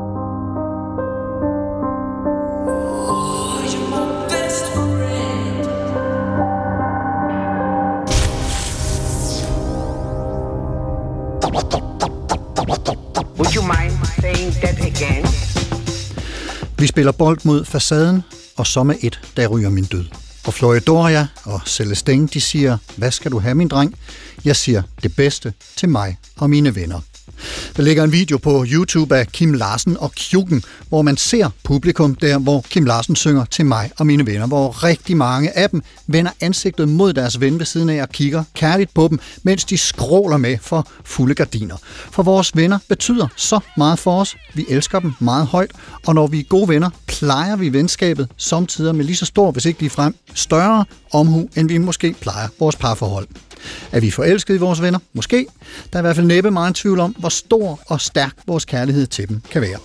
Would 13.39 13.55
you 13.55 13.63
mind 13.63 13.93
saying 14.21 14.53
that 14.53 14.79
again? 14.79 15.27
Vi 16.79 16.87
spiller 16.87 17.13
bold 17.13 17.39
mod 17.45 17.65
facaden, 17.65 18.23
og 18.57 18.67
så 18.67 18.83
med 18.83 18.95
et, 19.01 19.21
der 19.37 19.47
ryger 19.47 19.71
min 19.71 19.85
død. 19.85 20.05
Og 20.47 20.55
Floridora 20.55 21.27
og 21.45 21.61
Celestine, 21.67 22.29
de 22.29 22.41
siger, 22.41 22.79
hvad 22.97 23.11
skal 23.11 23.31
du 23.31 23.39
have, 23.39 23.55
min 23.55 23.69
dreng? 23.69 23.95
Jeg 24.45 24.57
siger 24.57 24.83
det 25.03 25.17
bedste 25.17 25.53
til 25.77 25.89
mig 25.89 26.17
og 26.37 26.51
mine 26.51 26.75
venner. 26.75 27.01
Der 27.77 27.83
ligger 27.83 28.05
en 28.05 28.13
video 28.13 28.39
på 28.39 28.65
YouTube 28.69 29.17
af 29.17 29.27
Kim 29.27 29.53
Larsen 29.53 29.97
og 29.97 30.13
Kjuken, 30.13 30.63
hvor 30.89 31.03
man 31.03 31.17
ser 31.17 31.51
publikum 31.63 32.15
der, 32.15 32.39
hvor 32.39 32.65
Kim 32.71 32.85
Larsen 32.85 33.17
synger 33.17 33.45
til 33.45 33.67
mig 33.67 33.91
og 33.99 34.07
mine 34.07 34.27
venner, 34.27 34.47
hvor 34.47 34.85
rigtig 34.85 35.17
mange 35.17 35.59
af 35.59 35.71
dem 35.71 35.83
vender 36.07 36.31
ansigtet 36.41 36.89
mod 36.89 37.13
deres 37.13 37.41
ven 37.41 37.59
ved 37.59 37.67
siden 37.67 37.89
af 37.89 38.03
og 38.03 38.09
kigger 38.09 38.45
kærligt 38.55 38.95
på 38.95 39.09
dem, 39.11 39.19
mens 39.43 39.65
de 39.65 39.79
skråler 39.79 40.37
med 40.37 40.59
for 40.63 40.89
fulde 41.05 41.35
gardiner. 41.35 41.77
For 42.11 42.23
vores 42.23 42.57
venner 42.57 42.79
betyder 42.89 43.29
så 43.37 43.61
meget 43.77 43.99
for 43.99 44.21
os. 44.21 44.37
Vi 44.55 44.67
elsker 44.69 45.01
dem 45.01 45.13
meget 45.19 45.47
højt, 45.47 45.71
og 46.07 46.15
når 46.15 46.27
vi 46.27 46.41
er 46.41 46.45
gode 46.45 46.69
venner, 46.69 46.91
plejer 47.07 47.57
vi 47.57 47.73
venskabet 47.73 48.29
samtidig 48.37 48.95
med 48.95 49.05
lige 49.05 49.17
så 49.17 49.27
stor, 49.27 49.51
hvis 49.51 49.65
ikke 49.65 49.81
lige 49.81 49.91
frem, 49.91 50.15
større 50.35 50.85
omhu, 51.13 51.49
end 51.57 51.69
vi 51.69 51.79
måske 51.79 52.15
plejer 52.21 52.49
vores 52.59 52.77
parforhold. 52.77 53.29
Er 53.93 54.01
vi 54.01 54.11
forelskede 54.11 54.57
i 54.57 54.61
vores 54.61 54.83
venner? 54.83 54.99
Måske. 55.13 55.47
Der 55.93 55.99
er 55.99 56.01
i 56.01 56.03
hvert 56.03 56.17
fald 56.17 56.27
næppe 56.27 56.51
meget 56.51 56.75
tvivl 56.75 57.01
om, 57.01 57.17
hvor 57.19 57.29
stor 57.31 57.81
og 57.87 58.01
stærk 58.01 58.35
vores 58.47 58.65
kærlighed 58.65 59.07
til 59.07 59.29
dem 59.29 59.41
kan 59.51 59.63
være. 59.63 59.79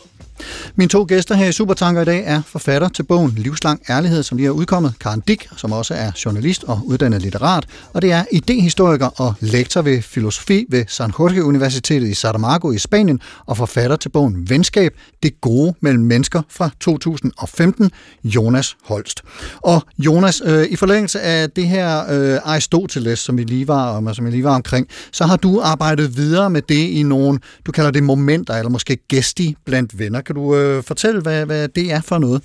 Mine 0.76 0.90
to 0.90 1.06
gæster 1.08 1.36
her 1.36 1.48
i 1.48 1.52
Supertanker 1.52 2.02
i 2.02 2.06
dag 2.06 2.24
er 2.26 2.42
forfatter 2.46 2.90
til 2.90 3.04
bogen 3.04 3.34
Livslang 3.38 3.82
Ærlighed, 3.90 4.24
som 4.24 4.38
lige 4.38 4.48
er 4.48 4.52
udkommet, 4.52 4.94
Karen 5.00 5.20
Dick, 5.28 5.48
som 5.58 5.72
også 5.72 5.94
er 5.94 6.12
journalist 6.26 6.64
og 6.64 6.82
uddannet 6.86 7.22
litterat, 7.22 7.66
og 7.94 8.02
det 8.02 8.12
er 8.12 8.24
idehistoriker 8.32 9.22
og 9.22 9.34
lektor 9.40 9.82
ved 9.82 10.02
filosofi 10.02 10.66
ved 10.70 10.86
San 10.88 11.12
Jorge 11.20 11.44
Universitetet 11.44 12.08
i 12.08 12.14
Saramago 12.14 12.72
i 12.72 12.78
Spanien, 12.78 13.20
og 13.46 13.58
forfatter 13.58 13.96
til 13.96 14.10
bogen 14.10 14.50
Venskab, 14.50 14.94
det 15.24 15.42
gode 15.42 15.74
mellem 15.82 16.04
mennesker 16.04 16.42
fra 16.50 16.70
2015, 16.80 17.92
Jonas 18.24 18.76
Holst. 18.84 19.22
Og 19.62 19.84
Jonas, 19.98 20.42
øh, 20.46 20.66
i 20.70 20.76
forlængelse 20.76 21.22
af 21.22 21.50
det 21.50 21.68
her 21.68 22.00
øh, 22.10 22.40
Aristoteles, 22.44 23.20
som 23.20 23.38
vi 23.38 23.44
lige 23.44 23.68
var, 23.68 24.14
som 24.14 24.26
vi 24.26 24.32
lige 24.32 24.44
var 24.44 24.56
omkring, 24.56 24.88
så 25.12 25.26
har 25.26 25.36
du 25.36 25.62
arbejdet 25.64 26.18
videre 26.18 26.50
med 26.50 26.62
det 26.62 26.76
i 26.90 27.04
nogle, 27.04 27.40
du 27.66 27.72
kalder 27.72 27.92
det 27.92 28.04
momenter, 28.04 28.54
eller 28.54 28.70
måske 28.70 28.98
gæsti 29.08 29.56
blandt 29.66 30.00
venner. 30.00 30.22
Kan 30.26 30.36
du 30.36 30.56
øh, 30.56 30.84
fortælle, 30.84 31.22
hvad, 31.22 31.46
hvad 31.46 31.68
det 31.68 31.92
er 31.92 32.02
for 32.02 32.18
noget? 32.18 32.42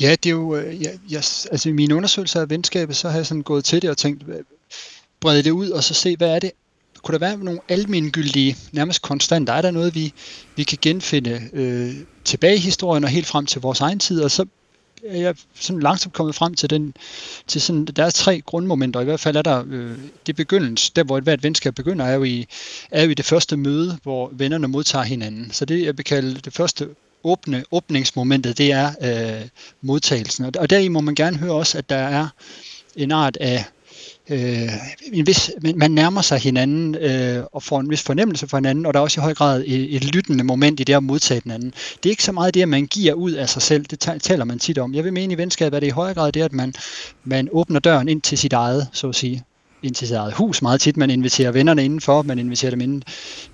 Ja, 0.00 0.10
det 0.10 0.26
er 0.26 0.30
jo, 0.30 0.56
øh, 0.56 0.82
ja, 0.82 0.88
jeg, 0.88 0.98
jeg, 1.10 1.22
altså 1.50 1.68
i 1.68 1.72
mine 1.72 1.94
undersøgelser 1.94 2.40
af 2.40 2.50
venskabet, 2.50 2.96
så 2.96 3.08
har 3.08 3.16
jeg 3.16 3.26
sådan 3.26 3.42
gået 3.42 3.64
til 3.64 3.82
det 3.82 3.90
og 3.90 3.96
tænkt, 3.96 4.24
brede 5.20 5.42
det 5.42 5.50
ud 5.50 5.70
og 5.70 5.84
så 5.84 5.94
se, 5.94 6.16
hvad 6.16 6.28
er 6.34 6.38
det, 6.38 6.50
kunne 7.02 7.12
der 7.12 7.18
være 7.18 7.36
nogle 7.38 7.60
almengyldige, 7.68 8.56
nærmest 8.72 9.02
konstanter? 9.02 9.52
Er 9.52 9.62
der 9.62 9.70
noget, 9.70 9.94
vi, 9.94 10.12
vi 10.56 10.62
kan 10.62 10.78
genfinde 10.82 11.42
øh, 11.52 11.94
tilbage 12.24 12.56
i 12.56 12.58
historien 12.58 13.04
og 13.04 13.10
helt 13.10 13.26
frem 13.26 13.46
til 13.46 13.60
vores 13.60 13.80
egen 13.80 13.98
tid? 13.98 14.22
Og 14.22 14.30
så 14.30 14.46
er 15.06 15.20
jeg 15.20 15.34
sådan 15.54 15.80
langsomt 15.80 16.14
kommet 16.14 16.34
frem 16.34 16.54
til 16.54 16.70
den, 16.70 16.94
til 17.46 17.60
sådan, 17.60 17.84
der 17.84 18.04
er 18.04 18.10
tre 18.10 18.40
grundmomenter, 18.40 19.00
i 19.00 19.04
hvert 19.04 19.20
fald 19.20 19.36
er 19.36 19.42
der 19.42 19.64
øh, 19.70 19.98
det 20.26 20.36
begyndelsen, 20.36 20.92
der 20.96 21.04
hvor 21.04 21.18
et 21.18 21.24
hvert 21.24 21.42
venskab 21.42 21.74
begynder, 21.74 22.04
er 22.04 22.14
jo, 22.14 22.24
i, 22.24 22.46
er 22.90 23.04
jo 23.04 23.10
i 23.10 23.14
det 23.14 23.24
første 23.24 23.56
møde, 23.56 23.98
hvor 24.02 24.30
vennerne 24.32 24.68
modtager 24.68 25.04
hinanden. 25.04 25.50
Så 25.50 25.64
det, 25.64 25.84
jeg 25.84 25.96
vil 25.96 26.04
kalde 26.04 26.34
det 26.34 26.52
første 26.52 26.88
åbne, 27.24 27.64
åbningsmomentet, 27.70 28.58
det 28.58 28.72
er 28.72 28.92
øh, 29.02 29.48
modtagelsen. 29.82 30.44
Og, 30.44 30.52
og 30.58 30.70
deri 30.70 30.88
må 30.88 31.00
man 31.00 31.14
gerne 31.14 31.36
høre 31.36 31.52
også, 31.52 31.78
at 31.78 31.90
der 31.90 31.96
er 31.96 32.28
en 32.96 33.12
art 33.12 33.36
af 33.36 33.64
øh, 34.30 34.72
en 35.12 35.26
vis, 35.26 35.50
man 35.76 35.90
nærmer 35.90 36.22
sig 36.22 36.38
hinanden 36.38 36.94
øh, 36.94 37.44
og 37.52 37.62
får 37.62 37.80
en 37.80 37.90
vis 37.90 38.02
fornemmelse 38.02 38.48
for 38.48 38.56
hinanden, 38.56 38.86
og 38.86 38.94
der 38.94 39.00
er 39.00 39.02
også 39.02 39.20
i 39.20 39.22
høj 39.22 39.34
grad 39.34 39.64
et, 39.66 39.96
et 39.96 40.14
lyttende 40.14 40.44
moment 40.44 40.80
i 40.80 40.84
det 40.84 40.94
at 40.94 41.02
modtage 41.02 41.40
den 41.40 41.50
anden. 41.50 41.72
Det 42.02 42.08
er 42.08 42.10
ikke 42.10 42.24
så 42.24 42.32
meget 42.32 42.54
det, 42.54 42.62
at 42.62 42.68
man 42.68 42.86
giver 42.86 43.14
ud 43.14 43.32
af 43.32 43.48
sig 43.48 43.62
selv, 43.62 43.84
det 43.84 44.20
taler 44.22 44.44
man 44.44 44.58
tit 44.58 44.78
om. 44.78 44.94
Jeg 44.94 45.04
vil 45.04 45.12
mene 45.12 45.34
i 45.34 45.38
venskab, 45.38 45.74
at 45.74 45.82
det 45.82 45.88
i 45.88 45.90
høj 45.90 46.14
grad 46.14 46.32
det, 46.32 46.42
at 46.42 46.52
man, 46.52 46.74
man 47.24 47.48
åbner 47.52 47.80
døren 47.80 48.08
ind 48.08 48.22
til 48.22 48.38
sit 48.38 48.52
eget, 48.52 48.88
så 48.92 49.08
at 49.08 49.14
sige 49.14 49.44
ind 49.82 49.94
til 49.94 50.08
sit 50.08 50.16
eget 50.16 50.32
hus 50.32 50.62
meget 50.62 50.80
tit. 50.80 50.96
Man 50.96 51.10
inviterer 51.10 51.52
vennerne 51.52 51.84
indenfor, 51.84 52.22
man 52.22 52.38
inviterer 52.38 52.70
dem 52.70 52.80
ind, 52.80 53.02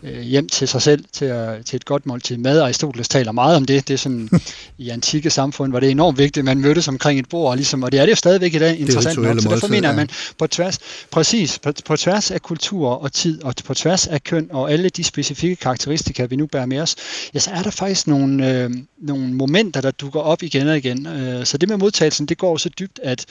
øh, 0.02 0.20
hjem 0.20 0.48
til 0.48 0.68
sig 0.68 0.82
selv 0.82 1.04
til, 1.12 1.24
at, 1.24 1.66
til 1.66 1.76
et 1.76 1.84
godt 1.84 2.06
måltid 2.06 2.36
mad. 2.36 2.60
Aristoteles 2.60 3.08
taler 3.08 3.32
meget 3.32 3.56
om 3.56 3.64
det. 3.64 3.88
Det 3.88 3.94
er 3.94 3.98
sådan, 3.98 4.28
i 4.78 4.88
antikke 4.90 5.30
samfund 5.30 5.72
var 5.72 5.80
det 5.80 5.90
enormt 5.90 6.18
vigtigt, 6.18 6.44
man 6.44 6.60
mødtes 6.60 6.88
omkring 6.88 7.18
et 7.18 7.28
bord, 7.28 7.50
og, 7.50 7.56
ligesom, 7.56 7.82
og 7.82 7.92
det 7.92 8.00
er 8.00 8.04
det 8.04 8.10
jo 8.10 8.16
stadigvæk 8.16 8.54
i 8.54 8.58
dag 8.58 8.78
interessant 8.78 9.22
nok. 9.22 9.40
Så 9.40 9.48
derfor 9.48 9.68
mener 9.68 9.88
jeg, 9.88 9.90
at 9.90 9.96
man 9.96 10.08
på 10.38 10.46
tværs, 10.46 10.78
præcis, 11.10 11.58
på, 11.58 11.72
på 11.84 11.96
tværs 11.96 12.30
af 12.30 12.42
kultur 12.42 12.88
og 12.88 13.12
tid, 13.12 13.44
og 13.44 13.54
på 13.64 13.74
tværs 13.74 14.06
af 14.06 14.24
køn 14.24 14.48
og 14.52 14.72
alle 14.72 14.88
de 14.88 15.04
specifikke 15.04 15.56
karakteristika, 15.56 16.24
vi 16.24 16.36
nu 16.36 16.46
bærer 16.46 16.66
med 16.66 16.80
os, 16.80 16.96
ja, 17.34 17.38
så 17.38 17.50
er 17.50 17.62
der 17.62 17.70
faktisk 17.70 18.06
nogle, 18.06 18.50
øh, 18.50 18.70
nogle 18.98 19.34
momenter, 19.34 19.80
der 19.80 19.90
dukker 19.90 20.20
op 20.20 20.42
igen 20.42 20.68
og 20.68 20.76
igen. 20.76 21.06
Øh, 21.06 21.46
så 21.46 21.58
det 21.58 21.68
med 21.68 21.76
modtagelsen, 21.76 22.26
det 22.26 22.38
går 22.38 22.56
så 22.56 22.68
dybt, 22.68 23.00
at 23.02 23.26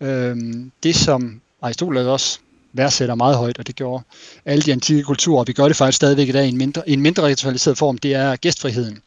øh, 0.00 0.36
det 0.82 0.96
som 0.96 1.40
Aristoteles 1.64 2.06
også 2.06 2.38
værdsætter 2.72 3.14
meget 3.14 3.36
højt, 3.36 3.58
og 3.58 3.66
det 3.66 3.76
gjorde 3.76 4.04
alle 4.44 4.62
de 4.62 4.72
antikke 4.72 5.02
kulturer, 5.02 5.40
og 5.40 5.46
vi 5.46 5.52
gør 5.52 5.68
det 5.68 5.76
faktisk 5.76 5.96
stadigvæk 5.96 6.28
i 6.28 6.32
dag 6.32 6.46
i 6.46 6.48
en 6.48 6.56
mindre, 6.56 6.88
en 6.88 7.00
mindre 7.00 7.26
ritualiseret 7.26 7.78
form, 7.78 7.98
det 7.98 8.14
er 8.14 8.36
gæstfriheden. 8.36 8.98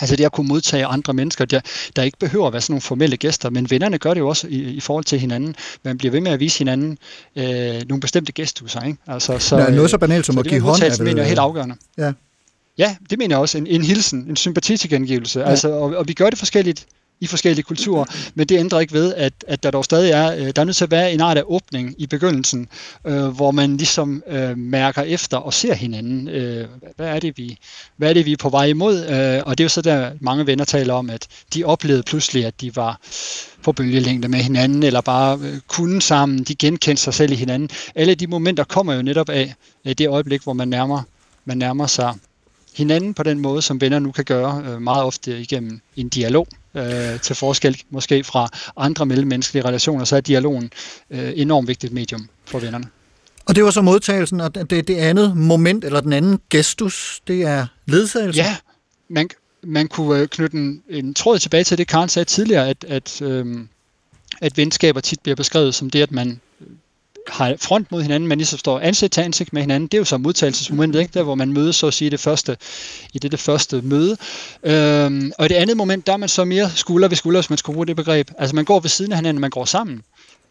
Altså 0.00 0.16
det 0.16 0.24
at 0.24 0.32
kunne 0.32 0.48
modtage 0.48 0.86
andre 0.86 1.14
mennesker, 1.14 1.44
der, 1.44 1.60
der 1.96 2.02
ikke 2.02 2.18
behøver 2.18 2.46
at 2.46 2.52
være 2.52 2.62
sådan 2.62 2.72
nogle 2.72 2.80
formelle 2.80 3.16
gæster, 3.16 3.50
men 3.50 3.70
vennerne 3.70 3.98
gør 3.98 4.14
det 4.14 4.20
jo 4.20 4.28
også 4.28 4.46
i, 4.46 4.62
i 4.62 4.80
forhold 4.80 5.04
til 5.04 5.18
hinanden. 5.18 5.56
Man 5.82 5.98
bliver 5.98 6.12
ved 6.12 6.20
med 6.20 6.32
at 6.32 6.40
vise 6.40 6.58
hinanden 6.58 6.98
øh, 7.36 7.44
nogle 7.88 8.00
bestemte 8.00 8.32
gæsthusser. 8.32 8.80
Ikke? 8.80 8.98
Altså, 9.06 9.38
så, 9.38 9.58
Nå, 9.58 9.70
noget 9.70 9.90
så 9.90 9.98
banalt 9.98 10.26
som 10.26 10.38
at 10.38 10.46
give 10.46 10.60
hånd 10.60 10.80
vel... 10.82 11.02
mener 11.02 11.16
jeg 11.16 11.22
er 11.22 11.28
helt 11.28 11.38
afgørende. 11.38 11.76
Ja. 11.98 12.12
Ja, 12.78 12.96
det 13.10 13.18
mener 13.18 13.34
jeg 13.34 13.40
også. 13.40 13.58
En, 13.58 13.66
en 13.66 13.82
hilsen, 13.82 14.26
en 14.28 14.36
sympatitilgengivelse. 14.36 15.40
Ja. 15.40 15.50
Altså, 15.50 15.72
og, 15.72 15.96
og 15.96 16.08
vi 16.08 16.12
gør 16.12 16.30
det 16.30 16.38
forskelligt 16.38 16.86
i 17.20 17.26
forskellige 17.26 17.62
kulturer, 17.62 18.04
men 18.34 18.46
det 18.46 18.58
ændrer 18.58 18.80
ikke 18.80 18.92
ved, 18.92 19.14
at, 19.14 19.32
at 19.48 19.62
der 19.62 19.70
dog 19.70 19.84
stadig 19.84 20.10
er, 20.10 20.34
øh, 20.36 20.52
der 20.56 20.62
er 20.62 20.64
nødt 20.64 20.76
til 20.76 20.84
at 20.84 20.90
være 20.90 21.12
en 21.12 21.20
art 21.20 21.38
af 21.38 21.42
åbning 21.46 21.94
i 21.98 22.06
begyndelsen, 22.06 22.68
øh, 23.06 23.26
hvor 23.26 23.50
man 23.50 23.76
ligesom 23.76 24.22
øh, 24.28 24.58
mærker 24.58 25.02
efter 25.02 25.36
og 25.36 25.54
ser 25.54 25.74
hinanden. 25.74 26.28
Øh, 26.28 26.68
hvad, 26.96 27.06
er 27.06 27.20
det, 27.20 27.38
vi, 27.38 27.58
hvad 27.96 28.08
er 28.10 28.14
det, 28.14 28.26
vi 28.26 28.32
er 28.32 28.36
på 28.36 28.48
vej 28.48 28.64
imod? 28.64 29.06
Øh, 29.06 29.42
og 29.46 29.58
det 29.58 29.64
er 29.64 29.64
jo 29.64 29.68
så 29.68 29.82
der, 29.82 30.10
mange 30.20 30.46
venner 30.46 30.64
taler 30.64 30.94
om, 30.94 31.10
at 31.10 31.26
de 31.54 31.64
oplevede 31.64 32.02
pludselig, 32.02 32.46
at 32.46 32.60
de 32.60 32.76
var 32.76 33.00
på 33.62 33.72
bølgelængde 33.72 34.28
med 34.28 34.38
hinanden, 34.38 34.82
eller 34.82 35.00
bare 35.00 35.38
øh, 35.42 35.60
kunne 35.68 36.02
sammen, 36.02 36.38
de 36.44 36.54
genkendte 36.54 37.02
sig 37.02 37.14
selv 37.14 37.32
i 37.32 37.36
hinanden. 37.36 37.70
Alle 37.94 38.14
de 38.14 38.26
momenter 38.26 38.64
kommer 38.64 38.94
jo 38.94 39.02
netop 39.02 39.28
af 39.28 39.54
øh, 39.84 39.94
det 39.98 40.08
øjeblik, 40.08 40.42
hvor 40.42 40.52
man 40.52 40.68
nærmer, 40.68 41.02
man 41.44 41.58
nærmer 41.58 41.86
sig 41.86 42.14
hinanden 42.76 43.14
på 43.14 43.22
den 43.22 43.38
måde, 43.38 43.62
som 43.62 43.80
venner 43.80 43.98
nu 43.98 44.12
kan 44.12 44.24
gøre, 44.24 44.62
øh, 44.66 44.82
meget 44.82 45.04
ofte 45.04 45.40
igennem 45.40 45.80
en 45.96 46.08
dialog 46.08 46.48
øh, 46.74 47.20
til 47.20 47.36
forskel 47.36 47.82
måske 47.90 48.24
fra 48.24 48.48
andre 48.76 49.06
mellemmenneskelige 49.06 49.64
relationer, 49.64 50.04
så 50.04 50.16
er 50.16 50.20
dialogen 50.20 50.70
øh, 51.10 51.32
enormt 51.36 51.68
vigtigt 51.68 51.92
medium 51.92 52.28
for 52.44 52.58
vennerne. 52.58 52.86
Og 53.46 53.56
det 53.56 53.64
var 53.64 53.70
så 53.70 53.82
modtagelsen, 53.82 54.40
og 54.40 54.54
det, 54.54 54.88
det 54.88 54.96
andet 54.96 55.36
moment, 55.36 55.84
eller 55.84 56.00
den 56.00 56.12
anden 56.12 56.40
gestus, 56.50 57.20
det 57.26 57.42
er 57.42 57.66
ledsagelse? 57.86 58.42
Ja, 58.42 58.56
man, 59.08 59.28
man 59.62 59.88
kunne 59.88 60.20
øh, 60.20 60.28
knytte 60.28 60.56
en, 60.56 60.82
en 60.90 61.14
tråd 61.14 61.38
tilbage 61.38 61.64
til 61.64 61.78
det, 61.78 61.88
Karen 61.88 62.08
sagde 62.08 62.24
tidligere, 62.24 62.68
at, 62.68 62.84
at, 62.88 63.22
øh, 63.22 63.46
at 64.40 64.56
venskaber 64.56 65.00
tit 65.00 65.20
bliver 65.20 65.36
beskrevet 65.36 65.74
som 65.74 65.90
det, 65.90 66.02
at 66.02 66.12
man 66.12 66.40
har 67.28 67.54
front 67.58 67.92
mod 67.92 68.02
hinanden, 68.02 68.28
men 68.28 68.38
ligesom 68.38 68.58
står 68.58 68.80
ansigt 68.80 69.12
til 69.12 69.20
ansigt 69.20 69.52
med 69.52 69.62
hinanden. 69.62 69.86
Det 69.86 69.94
er 69.94 69.98
jo 69.98 70.04
så 70.04 70.18
modtagelsesmomentet, 70.18 71.00
ikke? 71.00 71.10
der 71.14 71.22
hvor 71.22 71.34
man 71.34 71.52
mødes, 71.52 71.76
så 71.76 71.86
at 71.86 71.94
sige, 71.94 72.10
det 72.10 72.20
første, 72.20 72.56
i 73.12 73.18
det, 73.18 73.32
det 73.32 73.40
første 73.40 73.82
møde. 73.82 74.16
Øhm, 74.62 75.32
og 75.38 75.44
i 75.44 75.48
det 75.48 75.54
andet 75.54 75.76
moment, 75.76 76.06
der 76.06 76.12
er 76.12 76.16
man 76.16 76.28
så 76.28 76.44
mere 76.44 76.70
skulder 76.70 77.08
ved 77.08 77.16
skulder, 77.16 77.40
hvis 77.40 77.50
man 77.50 77.58
skulle 77.58 77.74
bruge 77.74 77.86
det 77.86 77.96
begreb. 77.96 78.30
Altså 78.38 78.56
man 78.56 78.64
går 78.64 78.80
ved 78.80 78.90
siden 78.90 79.12
af 79.12 79.18
hinanden, 79.18 79.40
man 79.40 79.50
går 79.50 79.64
sammen. 79.64 80.02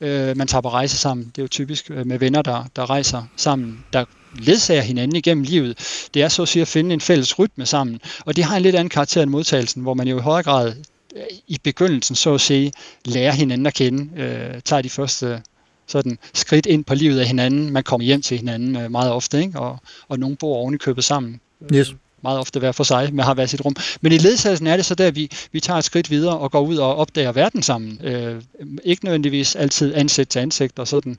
Øh, 0.01 0.37
man 0.37 0.47
tager 0.47 0.61
på 0.61 0.69
rejse 0.69 0.97
sammen. 0.97 1.25
Det 1.25 1.37
er 1.37 1.43
jo 1.43 1.47
typisk 1.47 1.91
øh, 1.91 2.07
med 2.07 2.19
venner, 2.19 2.41
der, 2.41 2.65
der 2.75 2.89
rejser 2.89 3.23
sammen, 3.37 3.85
der 3.93 4.05
ledsager 4.39 4.81
hinanden 4.81 5.15
igennem 5.15 5.43
livet. 5.43 5.77
Det 6.13 6.21
er 6.21 6.27
så 6.27 6.41
at 6.41 6.47
sige 6.47 6.61
at 6.61 6.67
finde 6.67 6.93
en 6.93 7.01
fælles 7.01 7.39
rytme 7.39 7.65
sammen. 7.65 7.99
Og 8.25 8.35
det 8.35 8.43
har 8.43 8.57
en 8.57 8.63
lidt 8.63 8.75
anden 8.75 8.89
karakter 8.89 9.23
end 9.23 9.29
modtagelsen, 9.31 9.81
hvor 9.81 9.93
man 9.93 10.07
jo 10.07 10.17
i 10.17 10.21
højere 10.21 10.43
grad 10.43 10.73
øh, 11.15 11.23
i 11.47 11.57
begyndelsen, 11.63 12.15
så 12.15 12.33
at 12.33 12.41
sige, 12.41 12.71
lærer 13.05 13.31
hinanden 13.31 13.65
at 13.65 13.73
kende, 13.73 14.21
øh, 14.21 14.61
tager 14.61 14.81
de 14.81 14.89
første 14.89 15.41
sådan 15.87 16.17
skridt 16.33 16.65
ind 16.65 16.85
på 16.85 16.95
livet 16.95 17.19
af 17.19 17.27
hinanden. 17.27 17.69
Man 17.69 17.83
kommer 17.83 18.05
hjem 18.05 18.21
til 18.21 18.37
hinanden 18.37 18.75
øh, 18.75 18.91
meget 18.91 19.11
ofte, 19.11 19.39
ikke? 19.41 19.59
Og, 19.59 19.79
og 20.07 20.19
nogen 20.19 20.35
bor 20.35 20.55
oven 20.55 20.73
i 20.73 20.77
købet 20.77 21.03
sammen. 21.03 21.39
Yes 21.73 21.95
meget 22.23 22.39
ofte 22.39 22.59
hver 22.59 22.71
for 22.71 22.83
sig, 22.83 23.09
men 23.13 23.25
har 23.25 23.33
været 23.33 23.49
sit 23.49 23.65
rum. 23.65 23.75
Men 24.01 24.11
i 24.11 24.17
ledsagelsen 24.17 24.67
er 24.67 24.75
det 24.75 24.85
så 24.85 24.95
der, 24.95 25.11
vi, 25.11 25.31
vi 25.51 25.59
tager 25.59 25.77
et 25.77 25.83
skridt 25.83 26.09
videre 26.09 26.37
og 26.37 26.51
går 26.51 26.61
ud 26.61 26.77
og 26.77 26.95
opdager 26.95 27.31
verden 27.31 27.63
sammen. 27.63 27.99
Øh, 28.03 28.41
ikke 28.83 29.05
nødvendigvis 29.05 29.55
altid 29.55 29.93
ansigt 29.95 30.29
til 30.29 30.39
ansigt 30.39 30.79
og 30.79 30.87
sådan. 30.87 31.17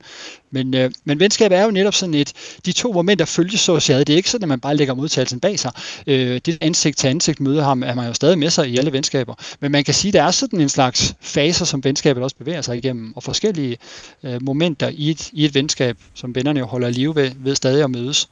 Men, 0.51 0.73
øh, 0.73 0.91
men 1.05 1.19
venskab 1.19 1.51
er 1.51 1.63
jo 1.63 1.71
netop 1.71 1.93
sådan 1.93 2.13
et, 2.13 2.33
de 2.65 2.71
to 2.71 2.91
momenter 2.91 3.25
følges 3.25 3.59
så 3.59 3.79
sjældent. 3.79 4.07
Det 4.07 4.13
er 4.13 4.17
ikke 4.17 4.29
sådan, 4.29 4.43
at 4.43 4.49
man 4.49 4.59
bare 4.59 4.75
lægger 4.75 4.93
modtagelsen 4.93 5.39
bag 5.39 5.59
sig. 5.59 5.71
Øh, 6.07 6.41
det 6.45 6.57
ansigt 6.61 6.97
til 6.97 7.07
ansigt 7.07 7.39
møde 7.39 7.63
ham, 7.63 7.83
er 7.83 7.95
man 7.95 8.07
jo 8.07 8.13
stadig 8.13 8.39
med 8.39 8.49
sig 8.49 8.69
i 8.69 8.77
alle 8.77 8.93
venskaber. 8.93 9.33
Men 9.59 9.71
man 9.71 9.83
kan 9.83 9.93
sige, 9.93 10.09
at 10.09 10.13
der 10.13 10.23
er 10.23 10.31
sådan 10.31 10.61
en 10.61 10.69
slags 10.69 11.15
faser, 11.21 11.65
som 11.65 11.83
venskabet 11.83 12.23
også 12.23 12.35
bevæger 12.35 12.61
sig 12.61 12.77
igennem, 12.77 13.13
og 13.15 13.23
forskellige 13.23 13.77
øh, 14.23 14.43
momenter 14.43 14.89
i 14.93 15.09
et, 15.09 15.29
i 15.33 15.45
et 15.45 15.55
venskab, 15.55 15.97
som 16.13 16.35
vennerne 16.35 16.59
jo 16.59 16.65
holder 16.65 16.89
live 16.89 17.15
ved, 17.15 17.31
ved 17.37 17.55
stadig 17.55 17.83
at 17.83 17.91
mødes. 17.91 18.29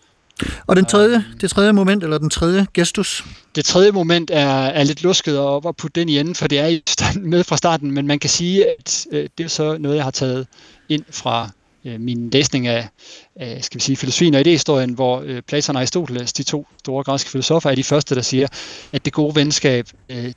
Og 0.67 0.75
den 0.75 0.85
tredje, 0.85 1.25
det 1.41 1.49
tredje 1.49 1.73
moment, 1.73 2.03
eller 2.03 2.17
den 2.17 2.29
tredje 2.29 2.67
gestus? 2.73 3.25
Det 3.55 3.65
tredje 3.65 3.91
moment 3.91 4.31
er, 4.33 4.47
er 4.47 4.83
lidt 4.83 5.03
lusket 5.03 5.39
og 5.39 5.67
at 5.67 5.75
putte 5.75 5.99
den 5.99 6.09
i 6.09 6.19
enden, 6.19 6.35
for 6.35 6.47
det 6.47 6.59
er 6.59 6.79
med 7.19 7.43
fra 7.43 7.57
starten, 7.57 7.91
men 7.91 8.07
man 8.07 8.19
kan 8.19 8.29
sige, 8.29 8.65
at 8.69 9.07
øh, 9.11 9.29
det 9.37 9.43
er 9.43 9.47
så 9.47 9.77
noget, 9.77 9.95
jeg 9.95 10.03
har 10.03 10.11
taget 10.11 10.47
ind 10.89 11.03
fra 11.09 11.49
øh, 11.85 12.01
min 12.01 12.29
læsning 12.29 12.67
af, 12.67 12.89
af 13.35 13.63
skal 13.63 13.75
vi 13.75 13.83
sige, 13.83 13.95
filosofien 13.95 14.33
og 14.33 14.41
idehistorien, 14.41 14.93
hvor 14.93 15.21
øh, 15.25 15.41
Platon 15.41 15.75
og 15.75 15.79
Aristoteles, 15.79 16.33
de 16.33 16.43
to 16.43 16.67
store 16.79 17.03
græske 17.03 17.29
filosofer, 17.29 17.69
er 17.69 17.75
de 17.75 17.83
første, 17.83 18.15
der 18.15 18.21
siger, 18.21 18.47
at 18.91 19.05
det 19.05 19.13
gode 19.13 19.35
venskab, 19.35 19.87
øh, 20.09 20.33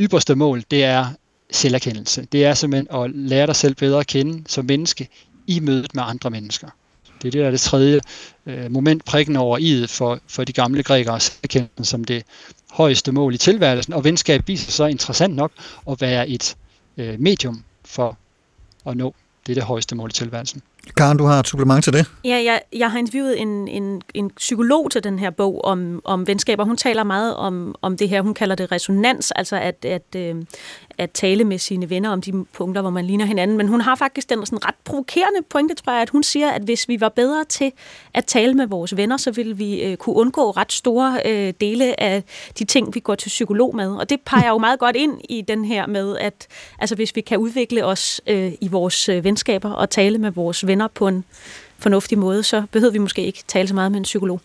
ypperste 0.00 0.34
mål, 0.34 0.62
det 0.70 0.84
er 0.84 1.06
selverkendelse. 1.50 2.26
Det 2.32 2.44
er 2.44 2.54
simpelthen 2.54 3.02
at 3.02 3.10
lære 3.14 3.46
dig 3.46 3.56
selv 3.56 3.74
bedre 3.74 4.00
at 4.00 4.06
kende 4.06 4.42
som 4.46 4.64
menneske 4.64 5.08
i 5.46 5.60
mødet 5.60 5.94
med 5.94 6.02
andre 6.06 6.30
mennesker. 6.30 6.68
Det 7.22 7.28
er 7.28 7.30
det, 7.30 7.40
der 7.40 7.46
er 7.46 7.50
det 7.50 7.60
tredje 7.60 8.00
øh, 8.46 8.70
moment 8.70 9.04
prikken 9.04 9.36
over 9.36 9.58
i 9.58 9.86
for, 9.86 10.20
for 10.26 10.44
de 10.44 10.52
gamle 10.52 10.82
grækere, 10.82 11.20
erkendelsen 11.42 11.84
som 11.84 12.04
det 12.04 12.24
højeste 12.70 13.12
mål 13.12 13.34
i 13.34 13.38
tilværelsen, 13.38 13.94
og 13.94 14.04
venskab 14.04 14.48
viser 14.48 14.70
sig 14.70 14.90
interessant 14.90 15.34
nok 15.34 15.52
at 15.90 16.00
være 16.00 16.28
et 16.28 16.56
øh, 16.96 17.20
medium 17.20 17.64
for 17.84 18.18
at 18.86 18.96
nå 18.96 19.14
det, 19.46 19.56
det 19.56 19.64
højeste 19.64 19.94
mål 19.94 20.10
i 20.10 20.12
tilværelsen. 20.12 20.62
Karen, 20.96 21.18
du 21.18 21.24
har 21.24 21.40
et 21.40 21.46
supplement 21.46 21.84
til 21.84 21.92
det? 21.92 22.06
Ja, 22.24 22.42
jeg, 22.44 22.60
jeg 22.72 22.90
har 22.90 22.98
interviewet 22.98 23.40
en, 23.40 23.68
en, 23.68 24.02
en 24.14 24.30
psykolog 24.30 24.90
til 24.90 25.04
den 25.04 25.18
her 25.18 25.30
bog 25.30 25.64
om, 25.64 26.00
om 26.04 26.26
venskaber. 26.26 26.64
Hun 26.64 26.76
taler 26.76 27.04
meget 27.04 27.36
om, 27.36 27.74
om 27.82 27.96
det 27.96 28.08
her, 28.08 28.22
hun 28.22 28.34
kalder 28.34 28.54
det 28.54 28.72
resonans, 28.72 29.30
altså 29.30 29.56
at, 29.56 29.84
at, 29.84 30.16
øh, 30.16 30.34
at 30.98 31.10
tale 31.10 31.44
med 31.44 31.58
sine 31.58 31.90
venner 31.90 32.10
om 32.10 32.22
de 32.22 32.44
punkter, 32.52 32.80
hvor 32.80 32.90
man 32.90 33.04
ligner 33.04 33.24
hinanden. 33.24 33.56
Men 33.56 33.68
hun 33.68 33.80
har 33.80 33.94
faktisk 33.94 34.30
den 34.30 34.46
sådan 34.46 34.66
ret 34.66 34.74
provokerende 34.84 35.38
pointe, 35.50 35.74
tror 35.74 35.92
jeg, 35.92 36.02
at 36.02 36.10
hun 36.10 36.22
siger, 36.22 36.50
at 36.50 36.62
hvis 36.62 36.88
vi 36.88 37.00
var 37.00 37.08
bedre 37.08 37.44
til 37.48 37.72
at 38.14 38.24
tale 38.24 38.54
med 38.54 38.66
vores 38.66 38.96
venner, 38.96 39.16
så 39.16 39.30
ville 39.30 39.56
vi 39.56 39.82
øh, 39.82 39.96
kunne 39.96 40.16
undgå 40.16 40.50
ret 40.50 40.72
store 40.72 41.20
øh, 41.24 41.52
dele 41.60 42.00
af 42.00 42.24
de 42.58 42.64
ting, 42.64 42.94
vi 42.94 43.00
går 43.00 43.14
til 43.14 43.28
psykolog 43.28 43.76
med. 43.76 43.90
Og 43.90 44.10
det 44.10 44.20
peger 44.26 44.48
jo 44.48 44.58
meget 44.58 44.78
godt 44.78 44.96
ind 44.96 45.20
i 45.28 45.40
den 45.40 45.64
her 45.64 45.86
med, 45.86 46.16
at 46.16 46.46
altså, 46.78 46.94
hvis 46.94 47.16
vi 47.16 47.20
kan 47.20 47.38
udvikle 47.38 47.84
os 47.84 48.20
øh, 48.26 48.52
i 48.60 48.68
vores 48.68 49.08
øh, 49.08 49.24
venskaber 49.24 49.70
og 49.70 49.90
tale 49.90 50.18
med 50.18 50.30
vores 50.30 50.66
venner 50.66 50.71
venner 50.72 50.88
på 50.88 51.08
en 51.08 51.22
fornuftig 51.82 52.18
måde, 52.18 52.42
så 52.42 52.62
behøver 52.72 52.92
vi 52.92 52.98
måske 52.98 53.26
ikke 53.26 53.42
tale 53.48 53.68
så 53.68 53.74
meget 53.74 53.92
med 53.92 53.98
en 53.98 54.04
psykolog. 54.04 54.40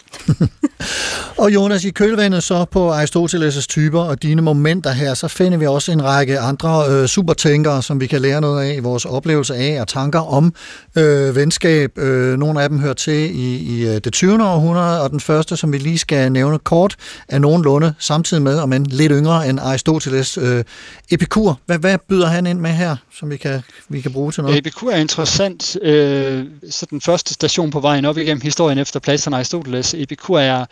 og 1.38 1.53
Jonas, 1.53 1.85
i 1.85 1.89
kølvandet 1.89 2.43
så 2.43 2.65
på 2.65 2.93
Aristoteles' 2.93 3.67
typer 3.67 4.01
og 4.01 4.23
dine 4.23 4.41
momenter 4.41 4.91
her, 4.91 5.13
så 5.13 5.27
finder 5.27 5.57
vi 5.57 5.65
også 5.65 5.91
en 5.91 6.03
række 6.03 6.39
andre 6.39 6.85
øh, 6.89 7.07
supertænkere, 7.07 7.83
som 7.83 8.01
vi 8.01 8.07
kan 8.07 8.21
lære 8.21 8.41
noget 8.41 8.65
af 8.65 8.75
i 8.75 8.79
vores 8.79 9.05
oplevelse 9.05 9.55
af 9.55 9.81
og 9.81 9.88
tanker 9.88 10.19
om 10.19 10.53
øh, 10.95 11.35
venskab. 11.35 11.97
Øh, 11.97 12.38
nogle 12.39 12.63
af 12.63 12.69
dem 12.69 12.79
hører 12.79 12.93
til 12.93 13.39
i, 13.39 13.57
i 13.57 13.88
øh, 13.88 13.95
det 14.03 14.13
20. 14.13 14.43
århundrede, 14.43 15.01
og 15.01 15.09
den 15.09 15.19
første, 15.19 15.57
som 15.57 15.73
vi 15.73 15.77
lige 15.77 15.97
skal 15.97 16.31
nævne 16.31 16.59
kort, 16.59 16.95
er 17.27 17.39
nogenlunde 17.39 17.93
samtidig 17.99 18.43
med, 18.43 18.59
om 18.59 18.73
en 18.73 18.85
lidt 18.85 19.11
yngre 19.15 19.49
end 19.49 19.59
Aristoteles, 19.59 20.38
øh, 20.38 20.63
Epikur. 21.11 21.59
Hvad, 21.65 21.79
hvad 21.79 21.97
byder 22.09 22.27
han 22.27 22.47
ind 22.47 22.59
med 22.59 22.71
her, 22.71 22.95
som 23.19 23.29
vi 23.29 23.38
kan, 23.38 23.61
vi 23.89 24.01
kan 24.01 24.11
bruge 24.11 24.31
til 24.31 24.43
noget? 24.43 24.57
Epikur 24.57 24.91
er 24.91 24.97
interessant. 24.97 25.77
Øh, 25.81 26.45
så 26.69 26.85
den 26.89 27.01
første 27.01 27.26
station 27.28 27.71
på 27.71 27.80
vejen 27.80 28.05
op 28.05 28.17
igennem 28.17 28.41
historien 28.41 28.78
efter 28.78 28.99
Platon 28.99 29.34
og 29.34 29.39
Aristoteles. 29.39 29.93
Epikur 29.93 30.39
er, 30.39 30.65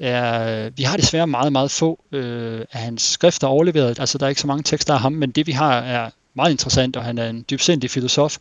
er, 0.00 0.70
vi 0.70 0.82
har 0.82 0.96
desværre 0.96 1.26
meget, 1.26 1.52
meget 1.52 1.70
få 1.70 2.00
øh, 2.12 2.60
af 2.72 2.80
hans 2.80 3.02
skrifter 3.02 3.46
overleveret. 3.46 3.98
Altså, 3.98 4.18
der 4.18 4.24
er 4.24 4.28
ikke 4.28 4.40
så 4.40 4.46
mange 4.46 4.62
tekster 4.62 4.94
af 4.94 5.00
ham, 5.00 5.12
men 5.12 5.30
det 5.30 5.46
vi 5.46 5.52
har 5.52 5.78
er 5.78 6.10
meget 6.36 6.50
interessant, 6.50 6.96
og 6.96 7.04
han 7.04 7.18
er 7.18 7.28
en 7.28 7.44
dybsindig 7.50 7.90
filosof. 7.90 8.36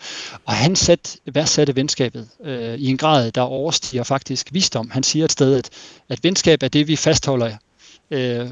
Og 0.46 0.54
han 0.54 0.76
sat, 0.76 1.18
værdsatte 1.34 1.76
venskabet 1.76 2.28
øh, 2.44 2.76
i 2.76 2.86
en 2.88 2.98
grad, 2.98 3.32
der 3.32 3.42
overstiger 3.42 4.04
faktisk 4.04 4.48
visdom. 4.52 4.90
Han 4.92 5.04
siger 5.04 5.26
et 5.26 5.32
sted, 5.32 5.58
at, 5.58 5.70
at 6.10 6.24
venskab 6.24 6.64
er 6.64 6.68
det, 6.68 6.88
vi 6.88 6.96
fastholder 6.96 7.52
øh, 8.12 8.50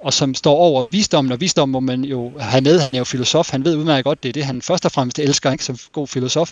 og 0.00 0.12
som 0.12 0.34
står 0.34 0.54
over 0.54 0.86
visdommen, 0.90 1.32
og 1.32 1.40
visdom 1.40 1.68
må 1.68 1.80
man 1.80 2.04
jo 2.04 2.32
have 2.38 2.60
med, 2.60 2.80
han 2.80 2.90
er 2.92 2.98
jo 2.98 3.04
filosof, 3.04 3.50
han 3.50 3.64
ved 3.64 3.76
udmærket 3.76 4.04
godt, 4.04 4.22
det 4.22 4.28
er 4.28 4.32
det, 4.32 4.44
han 4.44 4.62
først 4.62 4.84
og 4.84 4.92
fremmest 4.92 5.18
elsker, 5.18 5.52
ikke, 5.52 5.64
som 5.64 5.78
god 5.92 6.06
filosof. 6.06 6.50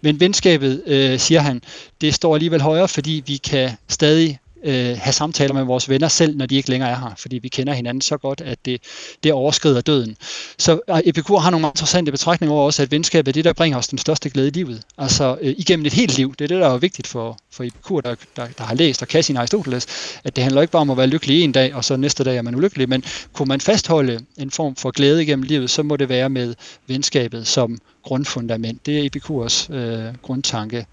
Men 0.00 0.20
venskabet, 0.20 0.82
øh, 0.86 1.18
siger 1.18 1.40
han, 1.40 1.62
det 2.00 2.14
står 2.14 2.34
alligevel 2.34 2.60
højere, 2.60 2.88
fordi 2.88 3.22
vi 3.26 3.36
kan 3.36 3.70
stadig 3.88 4.38
øh, 4.64 4.96
have 4.98 5.12
samtaler 5.12 5.54
med 5.54 5.64
vores 5.64 5.88
venner 5.88 6.08
selv, 6.08 6.36
når 6.36 6.46
de 6.46 6.56
ikke 6.56 6.70
længere 6.70 6.90
er 6.90 6.96
her, 6.96 7.14
fordi 7.16 7.38
vi 7.38 7.48
kender 7.48 7.72
hinanden 7.72 8.00
så 8.00 8.16
godt, 8.16 8.40
at 8.40 8.58
det, 8.64 8.82
det 9.22 9.32
overskrider 9.32 9.80
døden. 9.80 10.16
Så 10.58 10.80
Epikur 11.04 11.38
har 11.38 11.50
nogle 11.50 11.66
interessante 11.66 12.10
betragtninger 12.12 12.54
over 12.54 12.64
også, 12.64 12.82
at 12.82 12.90
venskab 12.90 13.28
er 13.28 13.32
det, 13.32 13.44
der 13.44 13.52
bringer 13.52 13.78
os 13.78 13.88
den 13.88 13.98
største 13.98 14.30
glæde 14.30 14.48
i 14.48 14.50
livet. 14.50 14.82
Altså 14.98 15.38
øh, 15.40 15.54
igennem 15.58 15.86
et 15.86 15.92
helt 15.92 16.16
liv. 16.16 16.34
Det 16.38 16.44
er 16.44 16.48
det, 16.48 16.60
der 16.60 16.68
er 16.68 16.78
vigtigt 16.78 17.06
for, 17.06 17.38
for 17.50 17.64
Epikur, 17.64 18.00
der, 18.00 18.14
der, 18.36 18.46
der 18.58 18.64
har 18.64 18.74
læst 18.74 19.02
og 19.02 19.08
kan 19.08 19.22
sin 19.22 19.36
Aristoteles, 19.36 19.86
at 20.24 20.36
det 20.36 20.44
handler 20.44 20.60
ikke 20.60 20.72
bare 20.72 20.80
om 20.80 20.90
at 20.90 20.96
være 20.96 21.06
lykkelig 21.06 21.42
en 21.42 21.52
dag, 21.52 21.74
og 21.74 21.84
så 21.84 21.96
næste 21.96 22.24
dag 22.24 22.36
er 22.36 22.42
man 22.42 22.54
ulykkelig, 22.54 22.88
men 22.88 23.04
kunne 23.32 23.48
man 23.48 23.60
fastholde 23.60 24.20
en 24.38 24.50
form 24.50 24.76
for 24.76 24.90
glæde 24.90 25.22
igennem 25.22 25.42
livet, 25.42 25.70
så 25.70 25.82
må 25.82 25.96
det 25.96 26.08
være 26.08 26.28
med 26.28 26.54
venskabet 26.86 27.46
som 27.46 27.78
grundfundament. 28.02 28.86
Det 28.86 28.98
er 28.98 29.06
Epikurs 29.06 29.70
øh, 29.70 30.04
grundtanke 30.22 30.86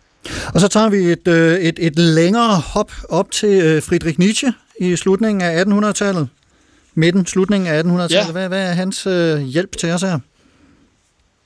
og 0.53 0.61
så 0.61 0.67
tager 0.67 0.89
vi 0.89 0.97
et, 0.97 1.27
øh, 1.27 1.59
et, 1.59 1.75
et 1.79 1.99
længere 1.99 2.59
hop 2.59 2.91
op 3.09 3.31
til 3.31 3.49
øh, 3.49 3.83
Friedrich 3.83 4.19
Nietzsche 4.19 4.53
i 4.79 4.95
slutningen 4.95 5.41
af 5.41 5.63
1800-tallet. 5.63 6.27
Midten, 6.95 7.25
slutningen 7.25 7.67
af 7.67 7.83
1800-tallet. 7.83 8.11
Ja. 8.11 8.31
Hvad, 8.31 8.47
hvad 8.47 8.69
er 8.69 8.73
hans 8.73 9.07
øh, 9.07 9.41
hjælp 9.41 9.77
til 9.77 9.91
os 9.91 10.01
her? 10.01 10.19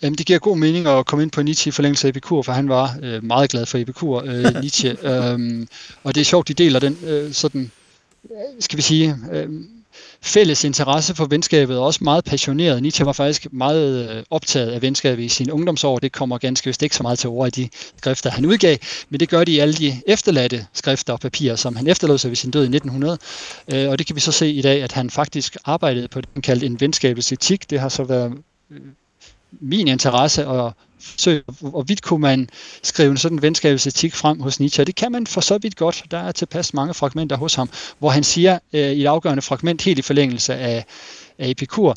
Jamen, 0.01 0.17
det 0.17 0.25
giver 0.25 0.39
god 0.39 0.57
mening 0.57 0.87
at 0.87 1.05
komme 1.05 1.23
ind 1.23 1.31
på 1.31 1.41
Nietzsche 1.41 1.69
i 1.69 1.71
forlængelse 1.71 2.07
af 2.07 2.09
Epikur, 2.09 2.41
for 2.41 2.51
han 2.51 2.69
var 2.69 2.95
øh, 3.03 3.23
meget 3.23 3.49
glad 3.49 3.65
for 3.65 3.77
Epikur, 3.77 4.23
øh, 4.25 4.43
Nietzsche. 4.61 4.97
øhm, 5.07 5.67
og 6.03 6.15
det 6.15 6.21
er 6.21 6.25
sjovt, 6.25 6.47
de 6.47 6.53
deler 6.53 6.79
den 6.79 6.97
øh, 7.07 7.33
sådan, 7.33 7.71
skal 8.59 8.77
vi 8.77 8.81
sige, 8.81 9.17
øh, 9.31 9.49
fælles 10.23 10.63
interesse 10.63 11.15
for 11.15 11.25
venskabet, 11.25 11.77
og 11.77 11.85
også 11.85 12.03
meget 12.03 12.25
passioneret. 12.25 12.81
Nietzsche 12.81 13.05
var 13.05 13.11
faktisk 13.11 13.47
meget 13.51 14.09
øh, 14.09 14.23
optaget 14.29 14.71
af 14.71 14.81
venskabet 14.81 15.23
i 15.23 15.29
sine 15.29 15.53
ungdomsår. 15.53 15.99
Det 15.99 16.11
kommer 16.11 16.37
ganske 16.37 16.65
vist 16.65 16.83
ikke 16.83 16.95
så 16.95 17.03
meget 17.03 17.19
til 17.19 17.29
ord 17.29 17.47
i 17.57 17.61
de 17.61 17.69
skrifter, 17.97 18.29
han 18.29 18.45
udgav, 18.45 18.77
men 19.09 19.19
det 19.19 19.29
gør 19.29 19.43
de 19.43 19.51
i 19.51 19.59
alle 19.59 19.73
de 19.73 20.01
efterladte 20.07 20.67
skrifter 20.73 21.13
og 21.13 21.19
papirer, 21.19 21.55
som 21.55 21.75
han 21.75 21.87
efterlod 21.87 22.17
sig 22.17 22.31
ved 22.31 22.35
sin 22.35 22.51
død 22.51 22.61
i 22.61 22.75
1900. 22.75 23.17
Øh, 23.73 23.89
og 23.89 23.99
det 23.99 24.07
kan 24.07 24.15
vi 24.15 24.21
så 24.21 24.31
se 24.31 24.51
i 24.51 24.61
dag, 24.61 24.83
at 24.83 24.91
han 24.91 25.09
faktisk 25.09 25.57
arbejdede 25.65 26.07
på 26.07 26.21
det, 26.21 26.29
han 26.33 26.41
kaldte 26.41 26.65
en 26.65 26.79
venskabets 26.79 27.31
etik. 27.31 27.69
Det 27.69 27.79
har 27.79 27.89
så 27.89 28.03
været 28.03 28.33
øh, 28.71 28.79
min 29.61 29.87
interesse 29.87 30.47
og 30.47 30.73
så 31.17 31.41
hvorvidt 31.59 32.01
kunne 32.01 32.21
man 32.21 32.49
skrive 32.83 33.11
en 33.11 33.17
sådan 33.17 33.41
venskabsetik 33.41 34.13
frem 34.13 34.39
hos 34.39 34.59
Nietzsche, 34.59 34.83
og 34.83 34.87
det 34.87 34.95
kan 34.95 35.11
man 35.11 35.27
for 35.27 35.41
så 35.41 35.57
vidt 35.57 35.75
godt. 35.75 36.03
Der 36.11 36.17
er 36.17 36.31
tilpas 36.31 36.73
mange 36.73 36.93
fragmenter 36.93 37.37
hos 37.37 37.55
ham, 37.55 37.69
hvor 37.99 38.09
han 38.09 38.23
siger 38.23 38.59
øh, 38.73 38.91
i 38.91 39.01
et 39.01 39.07
afgørende 39.07 39.41
fragment, 39.41 39.81
helt 39.81 39.99
i 39.99 40.01
forlængelse 40.01 40.55
af, 40.55 40.85
af 41.39 41.49
Epikur, 41.49 41.95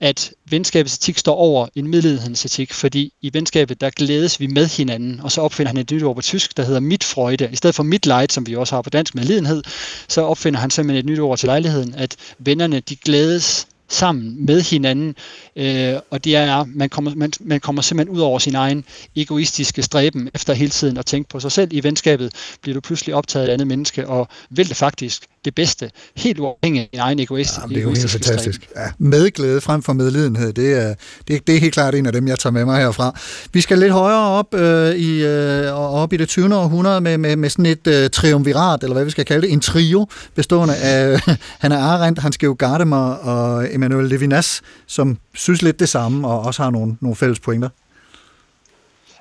at 0.00 0.32
venskabets 0.50 0.96
etik 0.96 1.18
står 1.18 1.34
over 1.34 1.68
en 1.74 1.88
middelhedens 1.88 2.44
etik, 2.44 2.72
fordi 2.72 3.12
i 3.22 3.30
venskabet, 3.32 3.80
der 3.80 3.90
glædes 3.90 4.40
vi 4.40 4.46
med 4.46 4.66
hinanden, 4.66 5.20
og 5.20 5.32
så 5.32 5.40
opfinder 5.40 5.68
han 5.68 5.76
et 5.76 5.90
nyt 5.90 6.02
ord 6.02 6.16
på 6.16 6.22
tysk, 6.22 6.56
der 6.56 6.64
hedder 6.64 6.80
mitfreude. 6.80 7.48
I 7.52 7.56
stedet 7.56 7.76
for 7.76 7.82
mitleid, 7.82 8.28
som 8.28 8.46
vi 8.46 8.56
også 8.56 8.74
har 8.74 8.82
på 8.82 8.90
dansk 8.90 9.14
med 9.14 9.24
lidenhed, 9.24 9.62
så 10.08 10.22
opfinder 10.22 10.60
han 10.60 10.70
simpelthen 10.70 11.04
et 11.06 11.10
nyt 11.10 11.20
ord 11.20 11.38
til 11.38 11.46
lejligheden, 11.46 11.94
at 11.94 12.16
vennerne, 12.38 12.80
de 12.80 12.96
glædes 12.96 13.66
sammen 13.94 14.46
med 14.46 14.62
hinanden, 14.62 15.14
øh, 15.56 15.94
og 16.10 16.24
det 16.24 16.36
er, 16.36 16.64
man 16.64 16.88
kommer, 16.88 17.14
man, 17.14 17.32
man 17.40 17.60
kommer 17.60 17.82
simpelthen 17.82 18.16
ud 18.16 18.20
over 18.20 18.38
sin 18.38 18.54
egen 18.54 18.84
egoistiske 19.16 19.82
stræben 19.82 20.30
efter 20.34 20.52
hele 20.52 20.70
tiden 20.70 20.96
at 20.96 21.06
tænke 21.06 21.28
på 21.28 21.40
sig 21.40 21.52
selv. 21.52 21.68
I 21.72 21.82
venskabet 21.82 22.32
bliver 22.62 22.74
du 22.74 22.80
pludselig 22.80 23.14
optaget 23.14 23.44
af 23.44 23.48
et 23.48 23.52
andet 23.52 23.66
menneske, 23.66 24.08
og 24.08 24.28
vil 24.50 24.68
det 24.68 24.76
faktisk 24.76 25.26
det 25.44 25.54
bedste, 25.54 25.90
helt 26.16 26.38
uafhængigt 26.38 26.82
af 26.82 26.88
din 26.92 27.00
egen 27.00 27.18
egoist. 27.18 27.58
Ja, 27.62 27.68
det 27.68 27.76
er 27.76 27.82
jo 27.82 27.88
helt 27.88 28.10
fantastisk. 28.10 28.68
Ja, 28.76 28.86
medglæde 28.98 29.60
frem 29.60 29.82
for 29.82 29.92
medlidenhed, 29.92 30.52
det 30.52 30.82
er, 30.82 30.94
det, 31.28 31.46
det 31.46 31.56
er 31.56 31.60
helt 31.60 31.74
klart 31.74 31.94
en 31.94 32.06
af 32.06 32.12
dem, 32.12 32.28
jeg 32.28 32.38
tager 32.38 32.52
med 32.52 32.64
mig 32.64 32.80
herfra. 32.80 33.18
Vi 33.52 33.60
skal 33.60 33.78
lidt 33.78 33.92
højere 33.92 34.28
op, 34.28 34.54
øh, 34.54 34.94
i, 34.94 35.24
øh, 35.24 35.72
op 35.72 36.12
i 36.12 36.16
det 36.16 36.28
20. 36.28 36.56
århundrede 36.56 37.00
med, 37.00 37.18
med, 37.18 37.36
med 37.36 37.50
sådan 37.50 37.66
et 37.66 37.86
øh, 37.86 38.10
triumvirat, 38.10 38.82
eller 38.82 38.94
hvad 38.94 39.04
vi 39.04 39.10
skal 39.10 39.24
kalde 39.24 39.42
det, 39.42 39.52
en 39.52 39.60
trio, 39.60 40.06
bestående 40.34 40.76
af 40.76 41.20
Hannah 41.60 41.84
Arendt, 41.84 42.18
Hans 42.18 42.38
Georg 42.38 42.58
Gardemar 42.58 43.12
og 43.12 43.74
Emmanuel 43.74 44.08
Levinas, 44.08 44.62
som 44.86 45.18
synes 45.34 45.62
lidt 45.62 45.80
det 45.80 45.88
samme, 45.88 46.28
og 46.28 46.40
også 46.40 46.62
har 46.62 46.70
nogle, 46.70 46.96
nogle 47.00 47.16
fælles 47.16 47.40
pointer. 47.40 47.68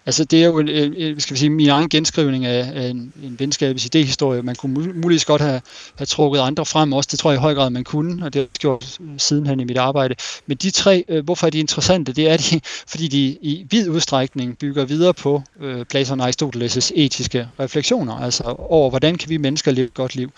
Altså 0.05 0.23
det 0.23 0.43
er 0.43 0.45
jo 0.45 0.59
en, 0.59 1.19
skal 1.19 1.33
vi 1.33 1.39
sige, 1.39 1.49
min 1.49 1.69
egen 1.69 1.89
genskrivning 1.89 2.45
af, 2.45 2.71
af 2.75 2.89
en, 2.89 3.13
en 3.23 3.35
venskabets 3.39 3.85
idéhistorie. 3.85 4.41
Man 4.41 4.55
kunne 4.55 4.93
muligvis 4.93 5.25
godt 5.25 5.41
have, 5.41 5.61
have 5.95 6.05
trukket 6.05 6.39
andre 6.39 6.65
frem 6.65 6.93
også, 6.93 7.07
det 7.11 7.19
tror 7.19 7.31
jeg 7.31 7.37
i 7.37 7.41
høj 7.41 7.53
grad, 7.53 7.69
man 7.69 7.83
kunne, 7.83 8.25
og 8.25 8.33
det 8.33 8.39
har 8.39 8.43
jeg 8.43 8.59
gjort 8.59 8.97
øh, 9.01 9.07
sidenhen 9.17 9.59
i 9.59 9.63
mit 9.63 9.77
arbejde. 9.77 10.15
Men 10.45 10.57
de 10.57 10.71
tre, 10.71 11.03
øh, 11.07 11.23
hvorfor 11.23 11.47
er 11.47 11.51
de 11.51 11.59
interessante? 11.59 12.13
Det 12.13 12.29
er 12.29 12.37
de, 12.37 12.61
fordi 12.91 13.07
de 13.07 13.37
i 13.41 13.65
vid 13.69 13.89
udstrækning 13.89 14.57
bygger 14.57 14.85
videre 14.85 15.13
på 15.13 15.43
øh, 15.61 15.85
Platon 15.85 16.21
og 16.21 16.29
Aristoteles' 16.29 16.91
etiske 16.95 17.47
refleksioner, 17.59 18.13
altså 18.13 18.43
over, 18.57 18.89
hvordan 18.89 19.15
kan 19.15 19.29
vi 19.29 19.37
mennesker 19.37 19.71
leve 19.71 19.85
et 19.85 19.93
godt 19.93 20.15
liv. 20.15 20.31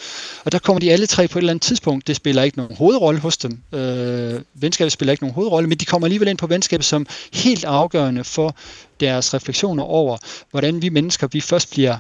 Og 0.45 0.51
der 0.51 0.59
kommer 0.59 0.80
de 0.80 0.91
alle 0.91 1.05
tre 1.05 1.28
på 1.28 1.39
et 1.39 1.41
eller 1.41 1.53
andet 1.53 1.63
tidspunkt. 1.63 2.07
Det 2.07 2.16
spiller 2.16 2.43
ikke 2.43 2.57
nogen 2.57 2.76
hovedrolle 2.76 3.20
hos 3.20 3.38
dem. 3.38 3.59
Øh, 3.74 4.41
venskabet 4.53 4.91
spiller 4.91 5.11
ikke 5.11 5.24
nogen 5.24 5.34
hovedrolle, 5.34 5.70
men 5.70 5.78
de 5.78 5.86
kommer 5.86 6.05
alligevel 6.05 6.28
ind 6.28 6.38
på 6.38 6.47
venskabet 6.47 6.86
som 6.86 7.07
helt 7.34 7.63
afgørende 7.63 8.24
for 8.24 8.55
deres 9.00 9.34
refleksioner 9.34 9.84
over, 9.84 10.18
hvordan 10.52 10.82
vi 10.82 10.89
mennesker 10.89 11.28
vi 11.28 11.41
først 11.41 11.72
bliver 11.72 11.98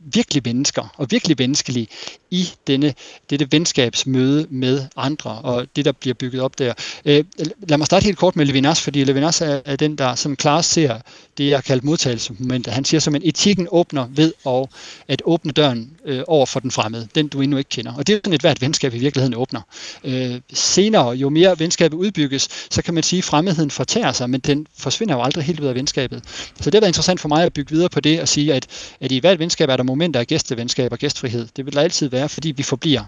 virkelig 0.00 0.42
mennesker 0.44 0.94
og 0.96 1.10
virkelig 1.10 1.36
menneskelige 1.38 1.88
i 2.30 2.48
denne, 2.66 2.94
dette 3.30 3.52
venskabsmøde 3.52 4.46
med 4.50 4.86
andre 4.96 5.30
og 5.30 5.66
det, 5.76 5.84
der 5.84 5.92
bliver 5.92 6.14
bygget 6.14 6.42
op 6.42 6.58
der. 6.58 6.74
Øh, 7.04 7.24
lad 7.68 7.78
mig 7.78 7.86
starte 7.86 8.04
helt 8.04 8.18
kort 8.18 8.36
med 8.36 8.46
Levinas, 8.46 8.80
fordi 8.80 9.04
Levinas 9.04 9.40
er, 9.40 9.60
er 9.64 9.76
den, 9.76 9.96
der 9.96 10.14
som 10.14 10.36
klart 10.36 10.64
ser 10.64 10.98
det, 11.38 11.48
jeg 11.48 11.56
har 11.56 11.62
kaldt 11.62 11.84
modtagelsesmomentet. 11.84 12.72
Han 12.72 12.84
siger 12.84 13.00
som 13.00 13.14
en 13.14 13.22
etikken 13.24 13.68
åbner 13.70 14.06
ved 14.10 14.32
og 14.44 14.70
at 15.08 15.22
åbne 15.24 15.52
døren 15.52 15.90
øh, 16.04 16.22
over 16.26 16.46
for 16.46 16.60
den 16.60 16.70
fremmede, 16.70 17.08
den 17.14 17.28
du 17.28 17.40
endnu 17.40 17.56
ikke 17.56 17.68
kender. 17.68 17.94
Og 17.94 18.06
det 18.06 18.14
er 18.14 18.18
sådan 18.18 18.32
et 18.32 18.40
hvert 18.40 18.60
venskab 18.60 18.94
i 18.94 18.98
virkeligheden 18.98 19.34
åbner. 19.34 19.60
Øh, 20.04 20.40
senere, 20.52 21.10
jo 21.10 21.28
mere 21.28 21.58
venskabet 21.58 21.96
udbygges, 21.96 22.48
så 22.70 22.82
kan 22.82 22.94
man 22.94 23.02
sige, 23.02 23.18
at 23.18 23.24
fremmedheden 23.24 23.70
fortærer 23.70 24.12
sig, 24.12 24.30
men 24.30 24.40
den 24.40 24.66
forsvinder 24.78 25.14
jo 25.14 25.22
aldrig 25.22 25.44
helt 25.44 25.60
ud 25.60 25.66
af 25.66 25.74
venskabet. 25.74 26.22
Så 26.60 26.64
det 26.64 26.74
har 26.74 26.80
været 26.80 26.88
interessant 26.88 27.20
for 27.20 27.28
mig 27.28 27.44
at 27.44 27.52
bygge 27.52 27.70
videre 27.70 27.88
på 27.88 28.00
det 28.00 28.20
og 28.20 28.28
sige, 28.28 28.54
at, 28.54 28.66
at 29.00 29.12
i 29.12 29.18
hvert 29.18 29.38
venskab 29.38 29.68
er 29.68 29.76
der 29.76 29.82
momenter 29.90 30.20
af 30.20 30.26
gæstevenskab 30.26 30.92
og 30.92 30.98
gæstfrihed. 30.98 31.48
Det 31.56 31.66
vil 31.66 31.74
der 31.74 31.80
altid 31.80 32.08
være, 32.08 32.28
fordi 32.28 32.50
vi 32.50 32.62
forbliver 32.62 33.04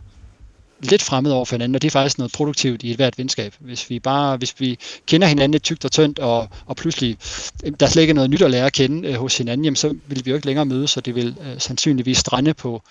lidt 0.82 1.02
fremmed 1.02 1.30
over 1.30 1.44
for 1.44 1.54
hinanden, 1.54 1.74
og 1.74 1.82
det 1.82 1.88
er 1.88 1.90
faktisk 1.90 2.18
noget 2.18 2.32
produktivt 2.32 2.82
i 2.82 2.90
et 2.90 2.96
hvert 2.96 3.18
venskab. 3.18 3.54
Hvis 3.58 3.90
vi 3.90 3.98
bare, 3.98 4.36
hvis 4.36 4.60
vi 4.60 4.78
kender 5.06 5.26
hinanden 5.26 5.50
lidt 5.50 5.62
tykt 5.62 5.84
og 5.84 5.92
tyndt, 5.92 6.18
og, 6.18 6.48
og 6.66 6.76
pludselig 6.76 7.18
øh, 7.64 7.72
der 7.80 7.86
slet 7.86 8.02
ikke 8.02 8.10
er 8.10 8.14
noget 8.14 8.30
nyt 8.30 8.42
at 8.42 8.50
lære 8.50 8.66
at 8.66 8.72
kende 8.72 9.08
øh, 9.08 9.14
hos 9.14 9.38
hinanden, 9.38 9.64
jamen, 9.64 9.76
så 9.76 9.94
vil 10.06 10.22
vi 10.24 10.30
jo 10.30 10.34
ikke 10.34 10.46
længere 10.46 10.66
mødes, 10.66 10.90
så 10.90 11.00
det 11.00 11.14
vil 11.14 11.36
øh, 11.40 11.60
sandsynligvis 11.60 12.18
strande 12.18 12.54
på, 12.54 12.82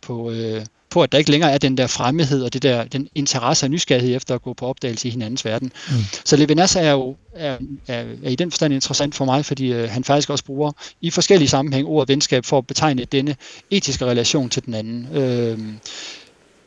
på, 0.00 0.30
øh, 0.30 0.64
på, 0.90 1.02
at 1.02 1.12
der 1.12 1.18
ikke 1.18 1.30
længere 1.30 1.52
er 1.52 1.58
den 1.58 1.76
der 1.76 1.86
fremmedhed 1.86 2.42
og 2.42 2.52
det 2.52 2.62
der, 2.62 2.84
den 2.84 3.08
interesse 3.14 3.66
og 3.66 3.70
nysgerrighed 3.70 4.16
efter 4.16 4.34
at 4.34 4.42
gå 4.42 4.52
på 4.52 4.66
opdagelse 4.66 5.08
i 5.08 5.10
hinandens 5.10 5.44
verden. 5.44 5.72
Mm. 5.88 5.94
Så 6.24 6.36
Levinas 6.36 6.76
er 6.76 6.90
jo 6.90 7.16
er, 7.34 7.56
er, 7.88 8.04
er 8.22 8.30
i 8.30 8.34
den 8.34 8.50
forstand 8.50 8.74
interessant 8.74 9.14
for 9.14 9.24
mig, 9.24 9.44
fordi 9.44 9.72
øh, 9.72 9.90
han 9.90 10.04
faktisk 10.04 10.30
også 10.30 10.44
bruger 10.44 10.72
i 11.00 11.10
forskellige 11.10 11.48
sammenhæng 11.48 11.86
ordet 11.86 12.08
venskab 12.08 12.44
for 12.44 12.58
at 12.58 12.66
betegne 12.66 13.04
denne 13.04 13.36
etiske 13.70 14.04
relation 14.04 14.48
til 14.50 14.64
den 14.66 14.74
anden. 14.74 15.16
Øh, 15.16 15.58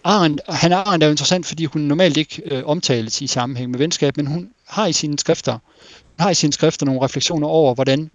Arendt, 0.04 0.42
han 0.50 0.74
Arendt 0.74 1.04
er 1.04 1.08
jo 1.08 1.12
interessant, 1.12 1.46
fordi 1.46 1.66
hun 1.66 1.82
normalt 1.82 2.18
ikke 2.18 2.42
øh, 2.46 2.64
omtales 2.66 3.22
i 3.22 3.28
sammenhæng 3.28 3.72
med 3.72 3.80
venskab, 3.80 4.18
men 4.18 4.28
hun 4.28 4.50
har 4.68 4.88
i 4.88 4.94
sine 4.94 5.20
skrifter, 5.20 5.58
har 6.20 6.30
i 6.30 6.34
sine 6.34 6.54
skrifter 6.54 6.86
nogle 6.86 7.02
refleksioner 7.02 7.48
over, 7.48 7.74
hvordan 7.74 8.12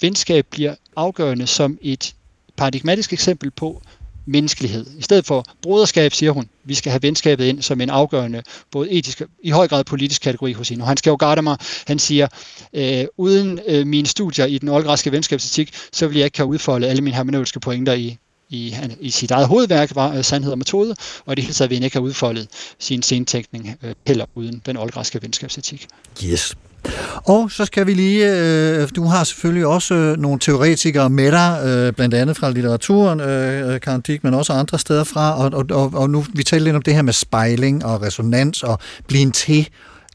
venskab 0.00 0.46
bliver 0.50 0.74
afgørende 0.96 1.46
som 1.46 1.78
et 1.82 2.14
paradigmatisk 2.56 3.12
eksempel 3.12 3.50
på 3.50 3.82
menneskelighed. 4.26 4.86
I 4.98 5.02
stedet 5.02 5.26
for 5.26 5.44
broderskab, 5.62 6.12
siger 6.12 6.32
hun, 6.32 6.48
vi 6.64 6.74
skal 6.74 6.90
have 6.90 7.02
venskabet 7.02 7.44
ind 7.44 7.62
som 7.62 7.80
en 7.80 7.90
afgørende, 7.90 8.42
både 8.70 8.90
etisk 8.90 9.22
i 9.42 9.50
høj 9.50 9.68
grad 9.68 9.84
politisk 9.84 10.22
kategori 10.22 10.52
hos 10.52 10.68
hende. 10.68 10.82
Og 10.82 10.88
han 10.88 10.96
skal 10.96 11.10
jo 11.10 11.40
mig, 11.42 11.56
han 11.86 11.98
siger, 11.98 12.28
øh, 12.74 13.04
uden 13.16 13.60
øh, 13.66 13.86
mine 13.86 14.06
studier 14.06 14.46
i 14.46 14.58
den 14.58 14.68
oldgræske 14.68 15.12
venskabsetik, 15.12 15.74
så 15.92 16.06
vil 16.06 16.16
jeg 16.16 16.24
ikke 16.24 16.38
have 16.38 16.46
udfoldet 16.46 16.88
alle 16.88 17.02
mine 17.02 17.16
hermeneutiske 17.16 17.60
pointer 17.60 17.92
i, 17.92 18.16
i, 18.50 18.76
i 19.00 19.10
sit 19.10 19.30
eget 19.30 19.48
hovedværk, 19.48 19.94
var 19.94 20.16
uh, 20.16 20.22
Sandhed 20.22 20.52
og 20.52 20.58
Metode, 20.58 20.94
og 21.26 21.36
det 21.36 21.44
hele 21.44 21.54
taget 21.54 21.70
vil 21.70 21.76
han 21.76 21.84
ikke 21.84 21.96
have 21.96 22.04
udfoldet 22.04 22.48
sin 22.78 23.02
scenetænkning 23.02 23.76
uh, 23.82 23.88
øh, 23.88 23.94
heller 24.06 24.26
uden 24.34 24.62
den 24.66 24.76
oldgræske 24.76 25.22
venskabsetik. 25.22 25.86
Yes. 26.24 26.56
Og 27.24 27.50
så 27.50 27.64
skal 27.64 27.86
vi 27.86 27.94
lige, 27.94 28.32
øh, 28.32 28.88
du 28.96 29.04
har 29.04 29.24
selvfølgelig 29.24 29.66
også 29.66 29.94
øh, 29.94 30.16
nogle 30.16 30.38
teoretikere 30.38 31.10
med 31.10 31.32
dig, 31.32 31.60
øh, 31.64 31.92
blandt 31.92 32.14
andet 32.14 32.36
fra 32.36 32.50
litteraturen, 32.50 33.20
øh, 33.20 33.74
øh 33.74 33.80
Karen 33.80 34.00
Dick, 34.00 34.24
men 34.24 34.34
også 34.34 34.52
andre 34.52 34.78
steder 34.78 35.04
fra, 35.04 35.44
og, 35.44 35.52
og, 35.52 35.66
og, 35.70 35.92
og 35.94 36.10
nu 36.10 36.24
vi 36.34 36.42
taler 36.42 36.64
lidt 36.64 36.76
om 36.76 36.82
det 36.82 36.94
her 36.94 37.02
med 37.02 37.12
spejling 37.12 37.84
og 37.84 38.02
resonans 38.02 38.62
og 38.62 38.78
blive 39.08 39.30
til 39.30 39.68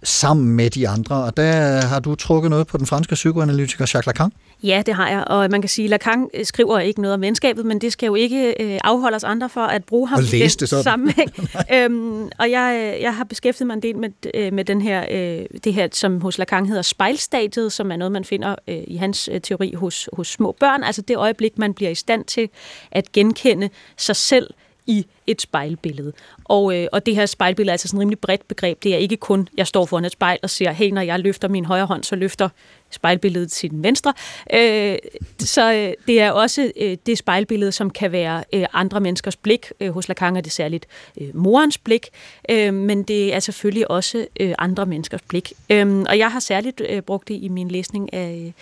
sammen 0.03 0.47
med 0.47 0.69
de 0.69 0.89
andre, 0.89 1.15
og 1.15 1.37
der 1.37 1.81
har 1.81 1.99
du 1.99 2.15
trukket 2.15 2.49
noget 2.49 2.67
på 2.67 2.77
den 2.77 2.85
franske 2.85 3.15
psykoanalytiker 3.15 3.85
Jacques 3.93 4.05
Lacan. 4.05 4.31
Ja, 4.63 4.83
det 4.85 4.93
har 4.93 5.09
jeg, 5.09 5.23
og 5.27 5.51
man 5.51 5.61
kan 5.61 5.69
sige, 5.69 5.85
at 5.85 5.89
Lacan 5.89 6.29
øh, 6.33 6.45
skriver 6.45 6.79
ikke 6.79 7.01
noget 7.01 7.13
om 7.13 7.21
venskabet, 7.21 7.65
men 7.65 7.81
det 7.81 7.93
skal 7.93 8.07
jo 8.07 8.15
ikke 8.15 8.55
øh, 8.63 8.79
afholde 8.83 9.15
os 9.15 9.23
andre 9.23 9.49
for 9.49 9.61
at 9.61 9.83
bruge 9.83 10.07
ham 10.07 10.17
og 10.17 10.23
i 10.23 10.39
det 10.39 10.69
sådan. 10.69 10.83
sammenhæng. 10.83 11.31
øhm, 11.73 12.29
og 12.39 12.51
jeg, 12.51 12.97
jeg 13.01 13.15
har 13.15 13.23
beskæftiget 13.23 13.67
mig 13.67 13.73
en 13.73 13.81
del 13.81 13.97
med, 13.97 14.09
øh, 14.33 14.53
med 14.53 14.65
den 14.65 14.81
her, 14.81 15.05
øh, 15.11 15.45
det 15.63 15.73
her, 15.73 15.87
som 15.91 16.21
hos 16.21 16.37
Lacan 16.37 16.65
hedder 16.65 16.81
spejlstadiet, 16.81 17.71
som 17.71 17.91
er 17.91 17.95
noget, 17.95 18.11
man 18.11 18.25
finder 18.25 18.55
øh, 18.67 18.83
i 18.87 18.95
hans 18.95 19.29
øh, 19.31 19.41
teori 19.41 19.73
hos, 19.73 20.09
hos 20.13 20.27
små 20.27 20.55
børn, 20.59 20.83
altså 20.83 21.01
det 21.01 21.17
øjeblik, 21.17 21.57
man 21.57 21.73
bliver 21.73 21.91
i 21.91 21.95
stand 21.95 22.25
til 22.25 22.49
at 22.91 23.11
genkende 23.11 23.69
sig 23.97 24.15
selv 24.15 24.49
i 24.87 25.05
et 25.27 25.41
spejlbillede. 25.41 26.13
Og, 26.45 26.75
øh, 26.75 26.87
og 26.91 27.05
det 27.05 27.15
her 27.15 27.25
spejlbillede 27.25 27.69
er 27.69 27.73
altså 27.73 27.87
sådan 27.87 27.97
et 27.97 28.01
rimelig 28.01 28.19
bredt 28.19 28.47
begreb. 28.47 28.83
Det 28.83 28.93
er 28.93 28.97
ikke 28.97 29.17
kun, 29.17 29.47
jeg 29.57 29.67
står 29.67 29.85
foran 29.85 30.05
et 30.05 30.11
spejl 30.11 30.39
og 30.43 30.49
siger, 30.49 30.71
hey, 30.71 30.89
når 30.89 31.01
jeg 31.01 31.19
løfter 31.19 31.47
min 31.47 31.65
højre 31.65 31.85
hånd, 31.85 32.03
så 32.03 32.15
løfter 32.15 32.49
spejlbilledet 32.89 33.51
til 33.51 33.71
den 33.71 33.83
venstre. 33.83 34.13
Øh, 34.53 34.97
så 35.39 35.73
øh, 35.73 35.93
det 36.07 36.21
er 36.21 36.31
også 36.31 36.71
øh, 36.77 36.97
det 37.05 37.17
spejlbillede, 37.17 37.71
som 37.71 37.89
kan 37.89 38.11
være 38.11 38.43
øh, 38.53 38.65
andre 38.73 38.99
menneskers 38.99 39.35
blik. 39.35 39.71
Øh, 39.79 39.91
hos 39.91 40.07
Lacan 40.07 40.37
er 40.37 40.41
det 40.41 40.51
særligt 40.51 40.85
øh, 41.21 41.35
morens 41.35 41.77
blik, 41.77 42.07
øh, 42.49 42.73
men 42.73 43.03
det 43.03 43.33
er 43.33 43.39
selvfølgelig 43.39 43.91
også 43.91 44.27
øh, 44.39 44.53
andre 44.59 44.85
menneskers 44.85 45.21
blik. 45.21 45.53
Øh, 45.69 45.97
og 46.09 46.17
jeg 46.17 46.31
har 46.31 46.39
særligt 46.39 46.81
øh, 46.89 47.01
brugt 47.01 47.27
det 47.27 47.39
i 47.41 47.47
min 47.47 47.71
læsning 47.71 48.13
af, 48.13 48.53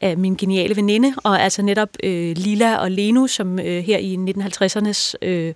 af 0.00 0.16
min 0.16 0.36
geniale 0.36 0.76
veninde, 0.76 1.14
og 1.24 1.42
altså 1.42 1.62
netop 1.62 1.88
øh, 2.02 2.36
Lila 2.36 2.76
og 2.76 2.90
Lenu, 2.90 3.26
som 3.26 3.58
øh, 3.58 3.84
her 3.84 3.98
i 3.98 4.14
1950'ernes 4.14 5.14
øh, 5.22 5.54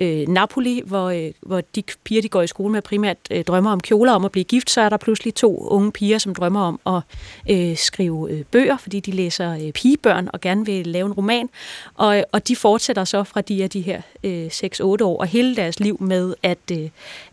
øh, 0.00 0.28
Napoli, 0.28 0.82
hvor, 0.86 1.10
øh, 1.10 1.32
hvor 1.40 1.60
de 1.74 1.82
piger, 2.04 2.22
de 2.22 2.28
går 2.28 2.42
i 2.42 2.46
skole 2.46 2.72
med, 2.72 2.82
primært 2.82 3.16
øh, 3.30 3.44
drømmer 3.44 3.72
om 3.72 3.80
kjoler 3.80 4.12
om 4.12 4.24
at 4.24 4.32
blive 4.32 4.44
gift, 4.44 4.70
så 4.70 4.80
er 4.80 4.88
der 4.88 4.96
pludselig 4.96 5.34
to 5.34 5.66
unge 5.68 5.92
piger, 5.92 6.18
som 6.18 6.34
drømmer 6.34 6.60
om 6.60 6.80
at 6.86 7.02
øh, 7.50 7.76
skrive 7.76 8.30
øh, 8.30 8.44
bøger, 8.44 8.76
fordi 8.76 9.00
de 9.00 9.10
læser 9.10 9.52
øh, 9.52 9.72
pigebørn 9.72 10.28
og 10.32 10.40
gerne 10.40 10.66
vil 10.66 10.86
lave 10.86 11.06
en 11.06 11.12
roman. 11.12 11.48
Og, 11.94 12.18
øh, 12.18 12.22
og 12.32 12.48
de 12.48 12.56
fortsætter 12.56 13.04
så 13.04 13.24
fra 13.24 13.40
de 13.40 13.62
er 13.62 13.68
de 13.68 13.80
her 13.80 14.02
øh, 14.24 14.46
6-8 14.46 14.82
år 14.82 15.20
og 15.20 15.26
hele 15.26 15.56
deres 15.56 15.80
liv 15.80 15.96
med 16.00 16.34
at, 16.42 16.58
øh, 16.72 16.88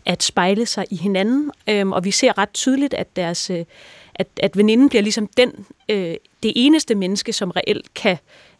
at 0.06 0.22
spejle 0.22 0.66
sig 0.66 0.84
i 0.90 0.96
hinanden. 0.96 1.50
Øh, 1.68 1.88
og 1.88 2.04
vi 2.04 2.10
ser 2.10 2.38
ret 2.38 2.50
tydeligt, 2.52 2.94
at 2.94 3.16
deres 3.16 3.50
øh, 3.50 3.64
at, 4.20 4.26
at 4.36 4.56
veninden 4.56 4.88
bliver 4.88 5.02
ligesom 5.02 5.26
den, 5.26 5.52
øh, 5.88 6.14
det 6.42 6.52
eneste 6.56 6.94
menneske, 6.94 7.32
som 7.32 7.50
reelt 7.50 7.94
kan 7.94 8.16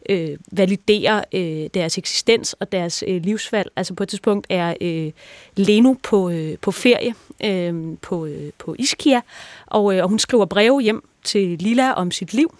øh, 0.09 0.37
validere 0.51 1.23
øh, 1.31 1.69
deres 1.73 1.97
eksistens 1.97 2.53
og 2.53 2.71
deres 2.71 3.03
øh, 3.07 3.23
livsvalg. 3.23 3.71
Altså 3.75 3.93
på 3.93 4.03
et 4.03 4.09
tidspunkt 4.09 4.47
er 4.49 4.73
øh, 4.81 5.11
Leno 5.55 5.93
på, 6.03 6.29
øh, 6.29 6.57
på 6.61 6.71
ferie 6.71 7.13
øh, 7.43 7.97
på, 8.01 8.25
øh, 8.25 8.51
på 8.57 8.75
Iskia, 8.79 9.21
og, 9.65 9.95
øh, 9.95 10.03
og 10.03 10.09
hun 10.09 10.19
skriver 10.19 10.45
breve 10.45 10.81
hjem 10.81 11.03
til 11.23 11.57
Lila 11.59 11.91
om 11.91 12.11
sit 12.11 12.33
liv. 12.33 12.55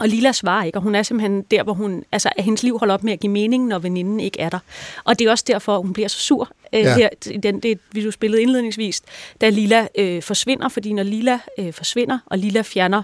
Og 0.00 0.08
Lila 0.08 0.32
svarer 0.32 0.64
ikke, 0.64 0.78
og 0.78 0.82
hun 0.82 0.94
er 0.94 1.02
simpelthen 1.02 1.42
der, 1.42 1.62
hvor 1.62 1.72
hun, 1.72 2.04
altså, 2.12 2.30
at 2.36 2.44
hendes 2.44 2.62
liv 2.62 2.78
holder 2.78 2.94
op 2.94 3.04
med 3.04 3.12
at 3.12 3.20
give 3.20 3.32
mening, 3.32 3.66
når 3.66 3.78
veninden 3.78 4.20
ikke 4.20 4.40
er 4.40 4.48
der. 4.48 4.58
Og 5.04 5.18
det 5.18 5.26
er 5.26 5.30
også 5.30 5.44
derfor, 5.46 5.78
hun 5.78 5.92
bliver 5.92 6.08
så 6.08 6.18
sur. 6.18 6.50
Øh, 6.72 6.80
ja. 6.80 6.94
her, 6.94 7.08
den, 7.42 7.60
det 7.60 7.78
vi 7.92 8.04
du 8.04 8.10
spillede 8.10 8.42
indledningsvis, 8.42 9.02
da 9.40 9.48
Lila 9.48 9.86
øh, 9.98 10.22
forsvinder, 10.22 10.68
fordi 10.68 10.92
når 10.92 11.02
Lila 11.02 11.38
øh, 11.58 11.72
forsvinder, 11.72 12.18
og 12.26 12.38
Lila 12.38 12.60
fjerner 12.60 13.02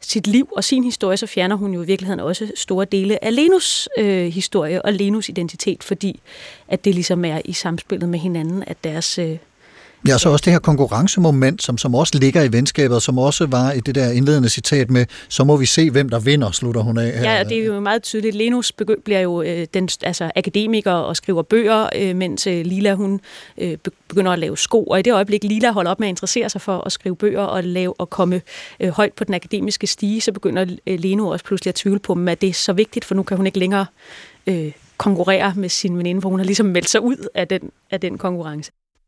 sit 0.00 0.26
liv 0.26 0.48
og 0.52 0.64
sin 0.64 0.84
historie, 0.84 1.16
så 1.16 1.26
fjerner 1.26 1.56
hun 1.56 1.74
jo 1.74 1.82
i 1.82 1.86
virkeligheden 1.86 2.20
også 2.20 2.50
store 2.54 2.84
dele 2.84 3.24
af 3.24 3.36
Lenus 3.36 3.88
øh, 3.98 4.26
historie 4.26 4.82
og 4.82 4.92
Lenus 4.92 5.28
identitet, 5.28 5.84
fordi 5.84 6.20
at 6.68 6.84
det 6.84 6.94
ligesom 6.94 7.24
er 7.24 7.40
i 7.44 7.52
samspillet 7.52 8.08
med 8.08 8.18
hinanden, 8.18 8.64
at 8.66 8.84
deres, 8.84 9.18
øh, 9.18 9.38
Ja, 10.06 10.18
så 10.18 10.28
også 10.28 10.42
det 10.44 10.52
her 10.52 10.60
konkurrencemoment, 10.60 11.62
som, 11.62 11.78
som 11.78 11.94
også 11.94 12.18
ligger 12.18 12.42
i 12.42 12.52
venskabet, 12.52 12.96
og 12.96 13.02
som 13.02 13.18
også 13.18 13.46
var 13.46 13.72
i 13.72 13.80
det 13.80 13.94
der 13.94 14.10
indledende 14.10 14.48
citat 14.48 14.90
med, 14.90 15.06
så 15.28 15.44
må 15.44 15.56
vi 15.56 15.66
se, 15.66 15.90
hvem 15.90 16.08
der 16.08 16.18
vinder, 16.18 16.50
slutter 16.50 16.80
hun 16.80 16.98
af. 16.98 17.22
Ja, 17.22 17.44
det 17.44 17.58
er 17.58 17.64
jo 17.64 17.80
meget 17.80 18.02
tydeligt. 18.02 18.36
Lenus 18.36 18.72
bliver 19.04 19.20
jo 19.20 19.42
øh, 19.42 19.66
den, 19.74 19.88
altså, 20.02 20.30
akademiker 20.36 20.92
og 20.92 21.16
skriver 21.16 21.42
bøger, 21.42 21.88
øh, 21.96 22.16
mens 22.16 22.46
øh, 22.46 22.64
Lila 22.66 22.94
hun 22.94 23.20
øh, 23.58 23.76
begynder 24.08 24.32
at 24.32 24.38
lave 24.38 24.56
sko, 24.56 24.84
og 24.84 24.98
i 24.98 25.02
det 25.02 25.12
øjeblik 25.12 25.44
Lila 25.44 25.70
holder 25.70 25.90
op 25.90 26.00
med 26.00 26.08
at 26.08 26.12
interessere 26.12 26.48
sig 26.48 26.60
for 26.60 26.78
at 26.86 26.92
skrive 26.92 27.16
bøger 27.16 27.42
og, 27.42 27.64
lave, 27.64 28.00
og 28.00 28.10
komme 28.10 28.40
øh, 28.80 28.88
højt 28.88 29.12
på 29.12 29.24
den 29.24 29.34
akademiske 29.34 29.86
stige, 29.86 30.20
så 30.20 30.32
begynder 30.32 30.66
øh, 30.86 31.00
Leno 31.00 31.28
også 31.28 31.44
pludselig 31.44 31.68
at 31.68 31.74
tvivle 31.74 32.00
på, 32.00 32.18
at 32.28 32.40
det 32.40 32.48
er 32.48 32.54
så 32.54 32.72
vigtigt, 32.72 33.04
for 33.04 33.14
nu 33.14 33.22
kan 33.22 33.36
hun 33.36 33.46
ikke 33.46 33.58
længere 33.58 33.86
øh, 34.46 34.72
konkurrere 34.96 35.52
med 35.56 35.68
sin 35.68 35.98
veninde, 35.98 36.22
for 36.22 36.28
hun 36.28 36.38
har 36.40 36.44
ligesom 36.44 36.66
meldt 36.66 36.90
sig 36.90 37.00
ud 37.00 37.28
af 37.34 37.48
den, 37.48 37.70
af 37.90 38.00
den 38.00 38.18
konkurrence. 38.18 38.72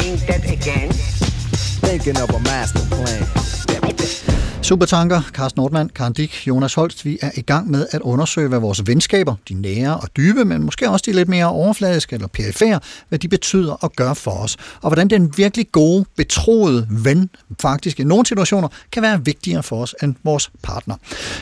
saying 0.00 0.18
again? 0.44 0.90
Thinking 1.82 2.16
of 2.18 2.30
a 2.30 2.40
master 2.40 2.80
plan. 2.94 3.49
Supertanker, 4.70 5.22
Carsten 5.32 5.60
Nordmann, 5.60 5.88
Karen 5.88 6.12
Dick, 6.12 6.46
Jonas 6.46 6.74
Holst, 6.74 7.04
vi 7.04 7.18
er 7.22 7.30
i 7.34 7.40
gang 7.40 7.70
med 7.70 7.86
at 7.90 8.00
undersøge, 8.00 8.48
hvad 8.48 8.58
vores 8.58 8.86
venskaber, 8.86 9.34
de 9.48 9.54
nære 9.54 9.96
og 9.96 10.08
dybe, 10.16 10.44
men 10.44 10.62
måske 10.62 10.90
også 10.90 11.02
de 11.06 11.12
lidt 11.12 11.28
mere 11.28 11.46
overfladiske 11.46 12.14
eller 12.14 12.26
perifære, 12.26 12.80
hvad 13.08 13.18
de 13.18 13.28
betyder 13.28 13.72
og 13.72 13.92
gør 13.92 14.14
for 14.14 14.30
os. 14.30 14.56
Og 14.82 14.88
hvordan 14.88 15.08
den 15.08 15.32
virkelig 15.36 15.72
gode, 15.72 16.04
betroede 16.16 16.86
ven 16.90 17.30
faktisk 17.62 18.00
i 18.00 18.04
nogle 18.04 18.26
situationer 18.26 18.68
kan 18.92 19.02
være 19.02 19.24
vigtigere 19.24 19.62
for 19.62 19.82
os 19.82 19.94
end 20.02 20.14
vores 20.24 20.50
partner. 20.62 20.94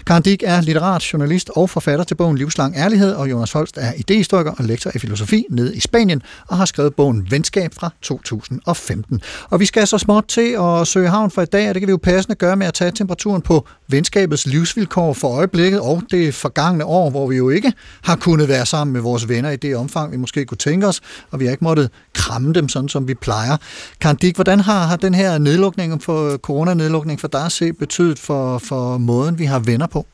Karen 0.07 0.22
Dick 0.22 0.43
er 0.47 0.61
litterat, 0.61 1.12
journalist 1.12 1.51
og 1.57 1.70
forfatter 1.70 2.05
til 2.05 2.14
bogen 2.14 2.39
Livslang 2.39 2.76
Ærlighed, 2.76 3.12
og 3.12 3.31
Jonas 3.31 3.53
Holst 3.53 3.76
er 3.76 3.93
idehistoriker 3.97 4.53
og 4.59 4.64
lektor 4.64 4.91
i 4.95 4.99
filosofi 4.99 5.45
nede 5.51 5.76
i 5.76 5.81
Spanien 5.81 6.22
og 6.47 6.57
har 6.57 6.64
skrevet 6.64 6.95
bogen 6.95 7.26
Venskab 7.31 7.74
fra 7.74 7.91
2015. 8.03 9.20
Og 9.51 9.61
vi 9.61 9.66
skal 9.66 9.87
så 9.87 9.99
småt 9.99 10.24
til 10.29 10.57
at 10.61 10.87
søge 10.87 11.09
havn 11.09 11.31
for 11.31 11.43
i 11.43 11.47
dag, 11.47 11.68
og 11.68 11.74
det 11.74 11.81
kan 11.81 11.87
vi 11.87 11.91
jo 11.91 12.01
passende 12.03 12.35
gøre 12.35 12.57
med 12.57 12.66
at 12.66 12.74
tage 12.74 12.91
temperaturen 13.18 13.42
på 13.42 13.66
venskabets 13.88 14.46
livsvilkår 14.46 15.12
for 15.12 15.28
øjeblikket 15.28 15.80
og 15.80 16.02
det 16.10 16.34
forgangne 16.34 16.84
år, 16.84 17.10
hvor 17.10 17.26
vi 17.26 17.36
jo 17.36 17.50
ikke 17.50 17.72
har 18.02 18.16
kunnet 18.16 18.48
være 18.48 18.66
sammen 18.66 18.92
med 18.92 19.00
vores 19.00 19.28
venner 19.28 19.50
i 19.50 19.56
det 19.56 19.76
omfang, 19.76 20.12
vi 20.12 20.16
måske 20.16 20.44
kunne 20.44 20.58
tænke 20.58 20.86
os, 20.86 21.00
og 21.30 21.40
vi 21.40 21.44
har 21.44 21.50
ikke 21.52 21.64
måttet 21.64 21.90
kramme 22.14 22.52
dem, 22.52 22.68
sådan 22.68 22.88
som 22.88 23.08
vi 23.08 23.14
plejer. 23.14 23.56
Kandik, 24.00 24.34
hvordan 24.34 24.60
har, 24.60 24.86
har 24.86 24.96
den 24.96 25.14
her 25.14 25.38
nedlukning 25.38 26.02
for 26.02 26.36
coronanedlukning 26.36 27.20
for 27.20 27.28
dig 27.28 27.44
at 27.44 27.52
se 27.52 27.72
betydet 27.72 28.18
for, 28.18 28.58
for 28.58 28.98
måden, 28.98 29.38
vi 29.38 29.44
har 29.44 29.58
venner 29.58 29.86
på? 29.86 30.06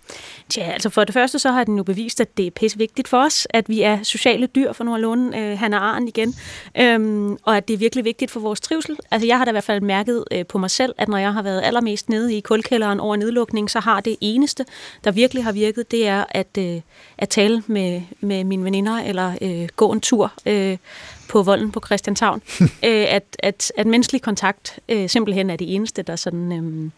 Tja, 0.48 0.62
altså 0.62 0.90
for 0.90 1.04
det 1.04 1.14
første 1.14 1.38
så 1.38 1.50
har 1.50 1.64
den 1.64 1.76
jo 1.76 1.82
bevist, 1.82 2.20
at 2.20 2.36
det 2.36 2.46
er 2.46 2.50
pisse 2.50 2.78
vigtigt 2.78 3.08
for 3.08 3.24
os, 3.24 3.46
at 3.50 3.68
vi 3.68 3.82
er 3.82 4.02
sociale 4.02 4.46
dyr, 4.46 4.72
for 4.72 4.84
nu 4.84 4.94
at 4.94 5.00
låne 5.00 5.38
øh, 5.38 5.58
Hannah 5.58 5.82
Arn 5.82 6.08
igen, 6.08 6.34
øhm, 6.78 7.36
og 7.42 7.56
at 7.56 7.68
det 7.68 7.74
er 7.74 7.78
virkelig 7.78 8.04
vigtigt 8.04 8.30
for 8.30 8.40
vores 8.40 8.60
trivsel. 8.60 8.96
Altså 9.10 9.26
jeg 9.26 9.38
har 9.38 9.44
da 9.44 9.50
i 9.50 9.52
hvert 9.52 9.64
fald 9.64 9.80
mærket 9.80 10.24
øh, 10.30 10.46
på 10.46 10.58
mig 10.58 10.70
selv, 10.70 10.94
at 10.98 11.08
når 11.08 11.18
jeg 11.18 11.32
har 11.32 11.42
været 11.42 11.62
allermest 11.64 12.08
nede 12.08 12.34
i 12.34 12.40
kulkælderen 12.40 13.00
over 13.00 13.16
nedlukning, 13.16 13.70
så 13.70 13.80
har 13.80 14.00
det 14.00 14.16
eneste, 14.20 14.64
der 15.04 15.10
virkelig 15.10 15.44
har 15.44 15.52
virket, 15.52 15.90
det 15.90 16.06
er 16.06 16.24
at, 16.30 16.58
øh, 16.58 16.80
at 17.18 17.28
tale 17.28 17.62
med, 17.66 18.02
med 18.20 18.44
mine 18.44 18.64
veninder, 18.64 18.98
eller 18.98 19.34
øh, 19.40 19.68
gå 19.76 19.92
en 19.92 20.00
tur 20.00 20.32
øh, 20.46 20.76
på 21.28 21.42
volden 21.42 21.72
på 21.72 21.80
Christianshavn. 21.86 22.42
øh, 22.60 22.68
at, 23.08 23.36
at, 23.38 23.72
at 23.76 23.86
menneskelig 23.86 24.22
kontakt 24.22 24.78
øh, 24.88 25.08
simpelthen 25.08 25.50
er 25.50 25.56
det 25.56 25.74
eneste, 25.74 26.02
der 26.02 26.16
sådan... 26.16 26.52
Øh, 26.52 26.90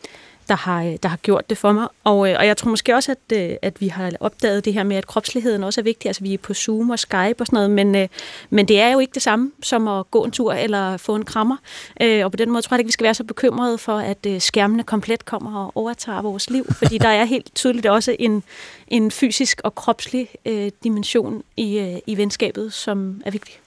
der 0.49 0.55
har, 0.55 0.82
øh, 0.82 0.97
der 1.03 1.09
har 1.09 1.16
gjort 1.16 1.51
det 1.51 1.59
for 1.59 1.72
mig. 1.72 1.88
Og, 2.05 2.30
øh, 2.30 2.36
og 2.38 2.47
jeg 2.47 2.57
tror 2.57 2.70
måske 2.70 2.94
også, 2.94 3.12
at, 3.12 3.38
øh, 3.38 3.57
at 3.62 3.80
vi 3.80 3.88
har 3.88 4.12
opdaget 4.20 4.64
det 4.64 4.74
her 4.74 4.82
med, 4.82 4.97
at 4.97 5.07
kropsligheden 5.07 5.64
også 5.64 5.80
er 5.80 5.82
vigtig. 5.82 6.09
Altså 6.09 6.22
vi 6.22 6.34
er 6.34 6.38
på 6.38 6.55
Zoom 6.55 6.90
og 6.90 6.99
Skype 6.99 7.34
og 7.38 7.47
sådan 7.47 7.57
noget, 7.57 7.70
men, 7.70 8.09
men 8.51 8.68
det 8.68 8.80
er 8.80 8.92
jo 8.92 8.99
ikke 8.99 9.14
det 9.14 9.22
samme 9.22 9.53
som 9.62 9.88
at 9.88 10.11
gå 10.11 10.24
en 10.24 10.30
tur 10.30 10.53
eller 10.53 10.97
få 10.97 11.14
en 11.14 11.24
krammer. 11.24 11.57
Og 12.01 12.30
på 12.30 12.36
den 12.36 12.51
måde 12.51 12.62
tror 12.62 12.74
jeg 12.74 12.80
ikke, 12.80 12.88
vi 12.88 12.92
skal 12.92 13.05
være 13.05 13.14
så 13.14 13.24
bekymrede 13.24 13.78
for, 13.78 13.99
at 13.99 14.42
skærmene 14.42 14.82
komplet 14.82 15.24
kommer 15.24 15.64
og 15.64 15.72
overtager 15.74 16.22
vores 16.22 16.51
liv, 16.51 16.66
fordi 16.72 16.99
der 16.99 17.09
er 17.09 17.24
helt 17.24 17.55
tydeligt 17.55 17.86
også 17.86 18.16
en, 18.18 18.42
en 18.88 19.11
fysisk 19.11 19.61
og 19.64 19.74
kropslig 19.74 20.28
øh, 20.47 20.70
dimension 20.84 21.42
i, 21.57 22.01
i 22.07 22.16
venskabet, 22.16 22.72
som 22.72 23.22
er 23.26 23.30
vigtig. 23.30 23.61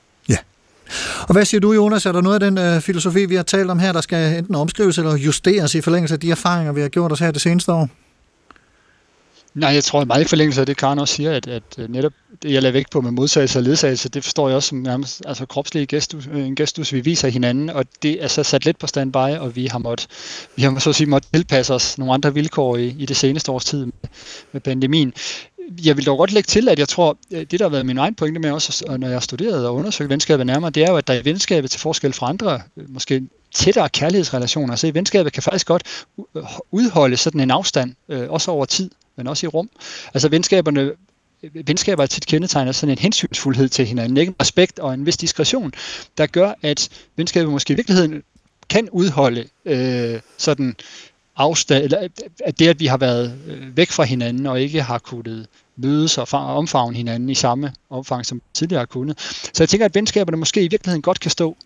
Og 1.21 1.33
hvad 1.33 1.45
siger 1.45 1.61
du, 1.61 1.73
Jonas? 1.73 2.05
Er 2.05 2.11
der 2.11 2.21
noget 2.21 2.43
af 2.43 2.51
den 2.51 2.57
øh, 2.57 2.81
filosofi, 2.81 3.25
vi 3.25 3.35
har 3.35 3.43
talt 3.43 3.71
om 3.71 3.79
her, 3.79 3.91
der 3.91 4.01
skal 4.01 4.37
enten 4.37 4.55
omskrives 4.55 4.97
eller 4.97 5.17
justeres 5.17 5.75
i 5.75 5.81
forlængelse 5.81 6.13
af 6.13 6.19
de 6.19 6.31
erfaringer, 6.31 6.71
vi 6.71 6.81
har 6.81 6.89
gjort 6.89 7.11
os 7.11 7.19
her 7.19 7.31
det 7.31 7.41
seneste 7.41 7.71
år? 7.71 7.89
Nej, 9.53 9.69
jeg 9.69 9.83
tror 9.83 10.05
meget 10.05 10.25
i 10.25 10.27
forlængelse 10.27 10.61
af 10.61 10.65
det, 10.65 10.77
Karen 10.77 10.99
også 10.99 11.15
siger, 11.15 11.31
at, 11.31 11.47
at 11.47 11.63
øh, 11.77 11.91
netop 11.91 12.11
det, 12.43 12.53
jeg 12.53 12.61
lader 12.61 12.73
vægt 12.73 12.91
på 12.91 13.01
med 13.01 13.11
modtagelse 13.11 13.59
og 13.59 13.63
ledsagelse, 13.63 14.09
det 14.09 14.23
forstår 14.23 14.47
jeg 14.47 14.55
også 14.55 14.69
som 14.69 14.77
nærmest 14.77 15.21
altså 15.25 15.45
kropslige 15.45 15.85
gestus, 15.85 16.27
øh, 16.31 16.47
en 16.47 16.55
gestus, 16.55 16.93
vi 16.93 16.99
viser 16.99 17.27
hinanden, 17.27 17.69
og 17.69 17.85
det 18.03 18.23
er 18.23 18.27
så 18.27 18.43
sat 18.43 18.65
lidt 18.65 18.79
på 18.79 18.87
standby, 18.87 19.17
og 19.17 19.55
vi 19.55 19.65
har 19.65 19.77
måttet, 19.77 20.07
vi 20.55 20.63
har 20.63 20.79
så 20.79 20.89
at 20.89 20.95
sige 20.95 21.07
måttet 21.07 21.31
tilpasse 21.33 21.73
os 21.73 21.97
nogle 21.97 22.13
andre 22.13 22.33
vilkår 22.33 22.77
i, 22.77 22.95
i 22.99 23.05
det 23.05 23.17
seneste 23.17 23.51
års 23.51 23.65
tid 23.65 23.85
med, 23.85 24.09
med 24.51 24.61
pandemien 24.61 25.13
jeg 25.85 25.97
vil 25.97 26.05
dog 26.05 26.17
godt 26.17 26.31
lægge 26.31 26.47
til, 26.47 26.69
at 26.69 26.79
jeg 26.79 26.87
tror, 26.87 27.17
øh, 27.31 27.39
det 27.39 27.59
der 27.59 27.65
har 27.65 27.69
været 27.69 27.85
min 27.85 27.97
egen 27.97 28.15
pointe 28.15 28.39
med 28.39 28.51
også, 28.51 28.97
når 28.99 29.07
jeg 29.07 29.15
har 29.15 29.19
studeret 29.19 29.67
og 29.67 29.75
undersøgt 29.75 30.09
venskabet 30.09 30.45
nærmere, 30.45 30.71
det 30.71 30.83
er 30.83 30.91
jo, 30.91 30.97
at 30.97 31.07
der 31.07 31.13
er 31.13 31.23
venskabet 31.23 31.71
til 31.71 31.79
forskel 31.79 32.13
fra 32.13 32.29
andre, 32.29 32.61
øh, 32.77 32.89
måske 32.89 33.23
tættere 33.53 33.89
kærlighedsrelationer. 33.89 34.75
Så 34.75 34.91
venskabet 34.91 35.33
kan 35.33 35.43
faktisk 35.43 35.67
godt 35.67 35.83
udholde 36.71 37.17
sådan 37.17 37.41
en 37.41 37.51
afstand, 37.51 37.95
øh, 38.09 38.29
også 38.29 38.51
over 38.51 38.65
tid, 38.65 38.91
men 39.15 39.27
også 39.27 39.45
i 39.45 39.47
rum. 39.47 39.69
Altså 40.13 40.29
venskaberne 40.29 40.91
venskaber 41.53 42.03
er 42.03 42.07
tit 42.07 42.25
kendetegnet 42.25 42.75
sådan 42.75 42.91
en 42.91 42.97
hensynsfuldhed 42.97 43.69
til 43.69 43.85
hinanden, 43.85 44.17
ikke? 44.17 44.33
respekt 44.41 44.79
og 44.79 44.93
en 44.93 45.05
vis 45.05 45.17
diskretion, 45.17 45.73
der 46.17 46.27
gør, 46.27 46.53
at 46.61 46.89
venskabet 47.15 47.51
måske 47.51 47.73
i 47.73 47.75
virkeligheden 47.75 48.23
kan 48.69 48.89
udholde 48.91 49.45
øh, 49.65 50.19
sådan 50.37 50.75
afstand, 51.39 51.83
eller 51.83 52.07
at 52.45 52.59
det, 52.59 52.67
at 52.67 52.79
vi 52.79 52.85
har 52.85 52.97
været 52.97 53.33
øh, 53.47 53.77
væk 53.77 53.91
fra 53.91 54.03
hinanden 54.03 54.45
og 54.45 54.61
ikke 54.61 54.81
har 54.81 54.99
kunnet 54.99 55.47
mødes 55.75 56.17
og 56.17 56.27
omfavne 56.31 56.97
hinanden 56.97 57.29
i 57.29 57.35
samme 57.35 57.73
omfang, 57.89 58.25
som 58.25 58.41
tidligere 58.53 58.79
har 58.79 58.85
kunnet. 58.85 59.19
Så 59.53 59.63
jeg 59.63 59.69
tænker, 59.69 59.85
at 59.85 59.95
venskaberne 59.95 60.37
måske 60.37 60.63
i 60.63 60.67
virkeligheden 60.67 61.01
godt 61.01 61.19
kan 61.19 61.31
stå 61.31 61.57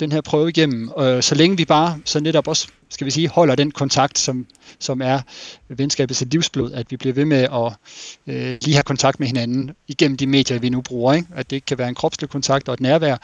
den 0.00 0.12
her 0.12 0.20
prøve 0.20 0.48
igennem, 0.48 0.90
øh, 0.98 1.22
så 1.22 1.34
længe 1.34 1.56
vi 1.56 1.64
bare 1.64 2.00
så 2.04 2.20
netop 2.20 2.48
også, 2.48 2.68
skal 2.88 3.04
vi 3.04 3.10
sige, 3.10 3.28
holder 3.28 3.54
den 3.54 3.70
kontakt, 3.70 4.18
som, 4.18 4.46
som 4.78 5.02
er 5.02 5.20
venskabets 5.68 6.24
livsblod, 6.30 6.72
at 6.72 6.86
vi 6.90 6.96
bliver 6.96 7.14
ved 7.14 7.24
med 7.24 7.38
at 7.38 7.72
øh, 8.26 8.58
lige 8.62 8.74
have 8.74 8.82
kontakt 8.82 9.20
med 9.20 9.26
hinanden 9.26 9.70
igennem 9.88 10.16
de 10.16 10.26
medier, 10.26 10.58
vi 10.58 10.68
nu 10.68 10.80
bruger. 10.80 11.14
Ikke? 11.14 11.28
At 11.36 11.50
det 11.50 11.56
ikke 11.56 11.66
kan 11.66 11.78
være 11.78 11.88
en 11.88 11.94
kropslig 11.94 12.30
kontakt 12.30 12.68
og 12.68 12.74
et 12.74 12.80
nærvær. 12.80 13.16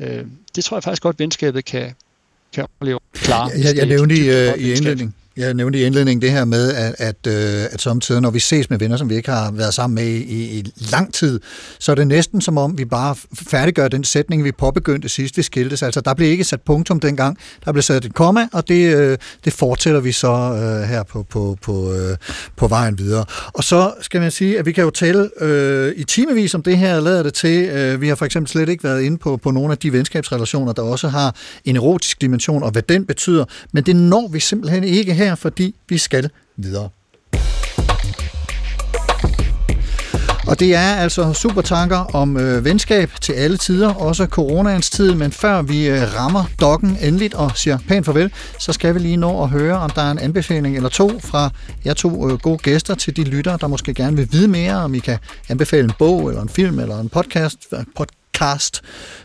Øh, 0.00 0.24
det 0.56 0.64
tror 0.64 0.76
jeg 0.76 0.82
faktisk 0.84 1.02
godt, 1.02 1.14
at 1.14 1.20
venskabet 1.20 1.64
kan, 1.64 1.94
kan 2.52 2.64
opleve 2.64 2.98
klar. 3.12 3.50
Jeg, 3.64 3.76
jeg, 3.76 3.86
nævnte 3.86 4.14
i, 4.14 4.28
øh, 4.28 4.58
i 4.58 4.72
indledning, 4.72 5.14
jeg 5.36 5.54
nævnte 5.54 5.78
i 5.78 5.84
indledningen 5.84 6.22
det 6.22 6.30
her 6.30 6.44
med, 6.44 6.74
at, 6.74 6.94
at, 6.98 7.26
øh, 7.26 7.64
at 7.72 7.80
samtidig, 7.80 8.20
når 8.20 8.30
vi 8.30 8.38
ses 8.38 8.70
med 8.70 8.78
venner, 8.78 8.96
som 8.96 9.10
vi 9.10 9.14
ikke 9.14 9.30
har 9.30 9.50
været 9.50 9.74
sammen 9.74 9.94
med 9.94 10.06
i, 10.06 10.58
i, 10.58 10.72
lang 10.92 11.14
tid, 11.14 11.40
så 11.78 11.92
er 11.92 11.96
det 11.96 12.06
næsten 12.06 12.40
som 12.40 12.58
om, 12.58 12.78
vi 12.78 12.84
bare 12.84 13.16
færdiggør 13.50 13.88
den 13.88 14.04
sætning, 14.04 14.44
vi 14.44 14.52
påbegyndte 14.52 15.08
sidst, 15.08 15.36
vi 15.36 15.42
skiltes. 15.42 15.82
Altså, 15.82 16.00
der 16.00 16.14
blev 16.14 16.30
ikke 16.30 16.44
sat 16.44 16.60
punktum 16.62 17.00
dengang. 17.00 17.38
Der 17.64 17.72
blev 17.72 17.82
sat 17.82 18.04
et 18.04 18.14
komma, 18.14 18.48
og 18.52 18.68
det, 18.68 18.96
øh, 18.96 19.18
det 19.44 19.52
fortsætter 19.52 20.00
vi 20.00 20.12
så 20.12 20.32
øh, 20.32 20.88
her 20.88 21.02
på, 21.02 21.22
på, 21.22 21.56
på, 21.62 21.92
øh, 21.92 22.16
på 22.56 22.68
vejen 22.68 22.98
videre. 22.98 23.24
Og 23.54 23.64
så 23.64 23.92
skal 24.00 24.20
man 24.20 24.30
sige, 24.30 24.58
at 24.58 24.66
vi 24.66 24.72
kan 24.72 24.84
jo 24.84 24.90
tale 24.90 25.30
øh, 25.40 25.92
i 25.96 26.04
timevis 26.04 26.54
om 26.54 26.62
det 26.62 26.78
her, 26.78 27.00
lader 27.00 27.22
det 27.22 27.34
til. 27.34 27.68
Øh, 27.68 28.00
vi 28.00 28.08
har 28.08 28.14
for 28.14 28.24
eksempel 28.24 28.50
slet 28.50 28.68
ikke 28.68 28.84
været 28.84 29.02
inde 29.02 29.18
på, 29.18 29.36
på 29.36 29.50
nogle 29.50 29.72
af 29.72 29.78
de 29.78 29.92
venskabsrelationer, 29.92 30.72
der 30.72 30.82
også 30.82 31.08
har 31.08 31.36
en 31.64 31.76
erotisk 31.76 32.20
dimension, 32.20 32.62
og 32.62 32.70
hvad 32.70 32.82
den 32.82 33.06
betyder. 33.06 33.44
Men 33.72 33.84
det 33.84 33.96
når 33.96 34.28
vi 34.28 34.40
simpelthen 34.40 34.84
ikke 34.84 35.14
her 35.14 35.23
her, 35.24 35.34
fordi 35.34 35.74
vi 35.88 35.98
skal 35.98 36.30
videre. 36.56 36.88
Og 40.46 40.60
det 40.60 40.74
er 40.74 40.94
altså 40.96 41.32
supertanker 41.32 41.96
om 41.96 42.36
øh, 42.36 42.64
venskab 42.64 43.10
til 43.20 43.32
alle 43.32 43.56
tider, 43.56 43.94
også 43.94 44.26
coronaens 44.26 44.90
tid, 44.90 45.14
men 45.14 45.32
før 45.32 45.62
vi 45.62 45.88
øh, 45.88 46.14
rammer 46.14 46.44
dokken 46.60 46.98
endeligt 47.02 47.34
og 47.34 47.52
siger 47.54 47.78
pænt 47.88 48.06
farvel, 48.06 48.32
så 48.60 48.72
skal 48.72 48.94
vi 48.94 48.98
lige 48.98 49.16
nå 49.16 49.42
at 49.42 49.48
høre, 49.48 49.76
om 49.76 49.90
der 49.90 50.02
er 50.02 50.10
en 50.10 50.18
anbefaling 50.18 50.76
eller 50.76 50.88
to 50.88 51.20
fra 51.20 51.50
jer 51.84 51.94
to 51.94 52.30
øh, 52.30 52.38
gode 52.38 52.58
gæster 52.58 52.94
til 52.94 53.16
de 53.16 53.24
lyttere, 53.24 53.58
der 53.60 53.66
måske 53.66 53.94
gerne 53.94 54.16
vil 54.16 54.28
vide 54.32 54.48
mere, 54.48 54.74
om 54.74 54.94
I 54.94 54.98
kan 54.98 55.18
anbefale 55.48 55.84
en 55.84 55.92
bog 55.98 56.28
eller 56.28 56.42
en 56.42 56.48
film 56.48 56.78
eller 56.78 57.00
en 57.00 57.08
podcast, 57.08 57.58
øh, 57.72 57.84
podcast 57.96 58.82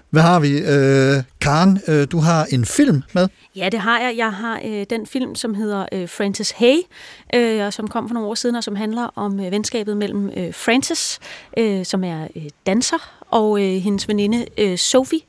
hvad 0.10 0.22
har 0.22 0.40
vi? 0.40 0.58
Øh, 0.58 1.24
Karen, 1.42 1.80
øh, 1.88 2.08
du 2.12 2.20
har 2.20 2.48
en 2.52 2.66
film 2.66 3.04
med. 3.14 3.28
Ja, 3.56 3.70
det 3.70 3.80
har 3.80 4.00
jeg. 4.00 4.18
Jeg 4.18 4.34
har 4.34 4.62
øh, 4.66 4.86
den 4.90 5.08
film, 5.08 5.36
som 5.36 5.54
hedder 5.54 5.86
øh, 5.92 6.10
Frances 6.10 6.52
Hay, 6.52 6.78
øh, 7.36 7.72
som 7.72 7.88
kom 7.88 8.08
for 8.08 8.14
nogle 8.14 8.30
år 8.30 8.36
siden, 8.36 8.56
og 8.56 8.64
som 8.64 8.76
handler 8.76 9.10
om 9.16 9.40
øh, 9.40 9.52
venskabet 9.52 9.98
mellem 9.98 10.32
øh, 10.38 10.54
Frances, 10.54 11.20
øh, 11.58 11.86
som 11.86 12.04
er 12.04 12.28
øh, 12.36 12.44
danser, 12.66 13.24
og 13.32 13.62
øh, 13.62 13.82
hendes 13.82 14.08
veninde 14.08 14.46
øh, 14.58 14.78
Sophie. 14.78 15.20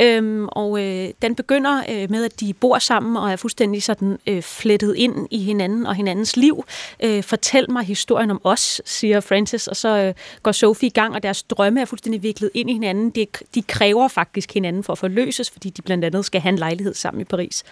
Øhm, 0.00 0.48
og 0.48 0.84
øh, 0.84 1.08
den 1.22 1.34
begynder 1.34 1.82
øh, 1.88 2.10
med, 2.10 2.24
at 2.24 2.40
de 2.40 2.54
bor 2.54 2.78
sammen 2.78 3.16
og 3.16 3.32
er 3.32 3.36
fuldstændig 3.36 3.82
sådan 3.82 4.18
øh, 4.26 4.42
flettet 4.42 4.94
ind 4.96 5.28
i 5.30 5.38
hinanden 5.38 5.86
og 5.86 5.94
hinandens 5.94 6.36
liv. 6.36 6.64
Øh, 7.02 7.22
Fortæl 7.22 7.70
mig 7.70 7.84
historien 7.84 8.30
om 8.30 8.40
os, 8.44 8.82
siger 8.84 9.20
Francis, 9.20 9.66
og 9.66 9.76
så 9.76 9.88
øh, 9.88 10.14
går 10.42 10.52
Sophie 10.52 10.86
i 10.86 10.90
gang, 10.90 11.14
og 11.14 11.22
deres 11.22 11.42
drømme 11.42 11.80
er 11.80 11.84
fuldstændig 11.84 12.22
viklet 12.22 12.50
ind 12.54 12.70
i 12.70 12.72
hinanden. 12.72 13.10
De, 13.10 13.26
de 13.54 13.62
kræver 13.62 14.08
faktisk 14.08 14.54
hinanden 14.54 14.84
for 14.84 14.92
at 14.92 14.98
forløses, 14.98 15.50
fordi 15.50 15.70
de 15.70 15.82
blandt 15.82 16.04
andet 16.04 16.24
skal 16.24 16.40
have 16.40 16.52
en 16.52 16.58
lejlighed 16.58 16.94
sammen 16.94 17.20
i 17.20 17.24
Paris. 17.24 17.64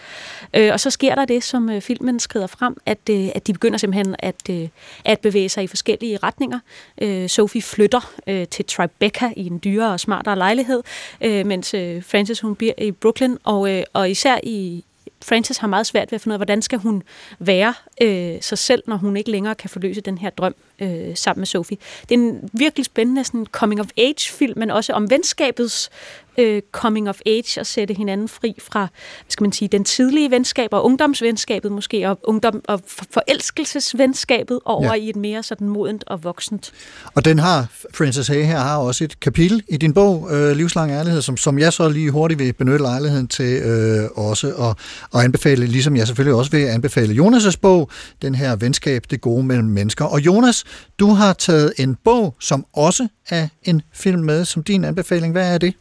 Øh, 0.54 0.72
og 0.72 0.80
så 0.80 0.90
sker 0.90 1.14
der 1.14 1.24
det, 1.24 1.44
som 1.44 1.70
øh, 1.70 1.80
filmen 1.80 2.20
skrider 2.20 2.46
frem, 2.46 2.76
at, 2.86 2.98
øh, 3.10 3.28
at 3.34 3.46
de 3.46 3.52
begynder 3.52 3.78
simpelthen 3.78 4.16
at, 4.18 4.50
øh, 4.50 4.68
at 5.04 5.20
bevæge 5.20 5.48
sig 5.48 5.64
i 5.64 5.66
forskellige 5.66 6.18
retninger. 6.22 6.58
Øh, 7.02 7.28
Sophie 7.28 7.62
flytter 7.62 8.12
øh, 8.26 8.48
til 8.48 8.64
Tribeca 8.64 9.32
i 9.36 9.46
en 9.46 9.60
dyrere 9.64 9.92
og 9.92 10.00
smartere 10.00 10.36
lejlighed, 10.36 10.82
øh, 11.20 11.46
mens 11.46 11.74
øh, 11.74 12.02
Frances 12.16 12.40
hun 12.40 12.54
bliver 12.54 12.72
i 12.78 12.90
Brooklyn, 12.90 13.36
og, 13.44 13.70
øh, 13.70 13.82
og 13.92 14.10
især 14.10 14.38
i, 14.42 14.84
Frances 15.24 15.58
har 15.58 15.68
meget 15.68 15.86
svært 15.86 16.12
ved 16.12 16.16
at 16.16 16.20
finde 16.20 16.32
ud 16.32 16.34
af, 16.34 16.38
hvordan 16.38 16.62
skal 16.62 16.78
hun 16.78 17.02
være 17.38 17.74
øh, 18.02 18.36
sig 18.40 18.58
selv, 18.58 18.82
når 18.86 18.96
hun 18.96 19.16
ikke 19.16 19.30
længere 19.30 19.54
kan 19.54 19.70
forløse 19.70 20.00
den 20.00 20.18
her 20.18 20.30
drøm 20.30 20.54
øh, 20.78 21.16
sammen 21.16 21.40
med 21.40 21.46
Sophie. 21.46 21.78
Det 22.08 22.14
er 22.14 22.18
en 22.18 22.50
virkelig 22.52 22.84
spændende 22.84 23.24
sådan 23.24 23.46
coming 23.46 23.80
of 23.80 23.86
age 23.96 24.32
film, 24.32 24.58
men 24.58 24.70
også 24.70 24.92
om 24.92 25.10
venskabets 25.10 25.90
øh, 26.38 26.62
coming 26.72 27.08
of 27.08 27.18
age 27.26 27.60
og 27.60 27.66
sætte 27.66 27.94
hinanden 27.94 28.28
fri 28.28 28.54
fra, 28.60 28.80
hvad 28.80 29.30
skal 29.30 29.44
man 29.44 29.52
sige, 29.52 29.68
den 29.68 29.84
tidlige 29.84 30.30
venskab 30.30 30.68
og 30.72 30.84
ungdomsvenskabet 30.84 31.72
måske, 31.72 32.08
og, 32.08 32.18
ungdom, 32.24 32.62
og 32.68 32.80
forelskelsesvenskabet 32.86 34.60
over 34.64 34.84
ja. 34.84 34.92
i 34.92 35.08
et 35.10 35.16
mere 35.16 35.42
sådan 35.42 35.68
modent 35.68 36.04
og 36.06 36.24
voksent. 36.24 36.72
Og 37.14 37.24
den 37.24 37.38
har, 37.38 37.66
Frances 37.94 38.28
Hay 38.28 38.44
her 38.44 38.58
har 38.58 38.76
også 38.76 39.04
et 39.04 39.20
kapitel 39.20 39.62
i 39.68 39.76
din 39.76 39.94
bog, 39.94 40.28
øh, 40.32 40.56
Livslang 40.56 40.92
Ærlighed, 40.92 41.22
som, 41.22 41.36
som 41.36 41.58
jeg 41.58 41.72
så 41.72 41.88
lige 41.88 42.10
hurtigt 42.10 42.38
vil 42.38 42.52
benytte 42.52 42.78
lejligheden 42.78 43.28
til 43.28 43.62
øh, 43.62 44.10
også 44.14 44.54
at, 44.54 44.76
at 45.14 45.24
anbefale, 45.24 45.66
ligesom 45.66 45.96
jeg 45.96 46.06
selvfølgelig 46.06 46.34
også 46.34 46.50
vil 46.50 46.64
anbefale 46.64 47.14
Jonas' 47.14 47.56
bog, 47.62 47.90
den 48.22 48.34
her 48.34 48.56
venskab, 48.56 49.04
det 49.10 49.20
gode 49.20 49.42
mellem 49.42 49.68
mennesker. 49.68 50.04
Og 50.04 50.20
Jonas, 50.20 50.64
du 50.98 51.08
har 51.08 51.32
taget 51.32 51.72
en 51.76 51.96
bog, 52.04 52.34
som 52.40 52.66
også 52.72 53.08
er 53.28 53.48
en 53.62 53.82
film 53.92 54.22
med, 54.22 54.44
som 54.44 54.62
din 54.62 54.84
anbefaling. 54.84 55.32
Hvad 55.32 55.54
er 55.54 55.58
det? 55.58 55.74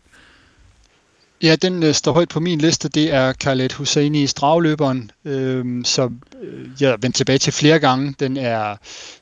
Ja, 1.45 1.55
den 1.55 1.83
øh, 1.83 1.93
står 1.93 2.11
højt 2.11 2.29
på 2.29 2.39
min 2.39 2.59
liste. 2.59 2.89
Det 2.89 3.13
er 3.13 3.33
Khaled 3.33 3.73
Husseini 3.73 4.27
Stravløberen 4.27 5.11
øh, 5.25 5.85
som 5.85 6.21
øh, 6.41 6.67
jeg 6.79 6.89
har 6.89 6.97
vendt 6.97 7.15
tilbage 7.15 7.37
til 7.37 7.53
flere 7.53 7.79
gange. 7.79 8.15
Den 8.19 8.37
er, 8.37 8.75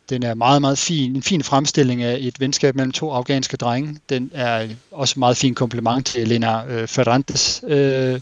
den 0.09 0.23
er 0.23 0.33
meget, 0.33 0.61
meget 0.61 0.77
fin. 0.77 1.15
En 1.15 1.23
fin 1.23 1.43
fremstilling 1.43 2.03
af 2.03 2.17
et 2.21 2.39
venskab 2.39 2.75
mellem 2.75 2.91
to 2.91 3.11
afghanske 3.11 3.57
drenge. 3.57 3.97
Den 4.09 4.31
er 4.33 4.67
også 4.91 5.19
meget 5.19 5.37
fin 5.37 5.55
kompliment 5.55 6.05
til 6.05 6.21
Elena 6.21 6.65
øh, 6.65 6.87
Ferrantes 6.87 7.63
øh, 7.67 8.21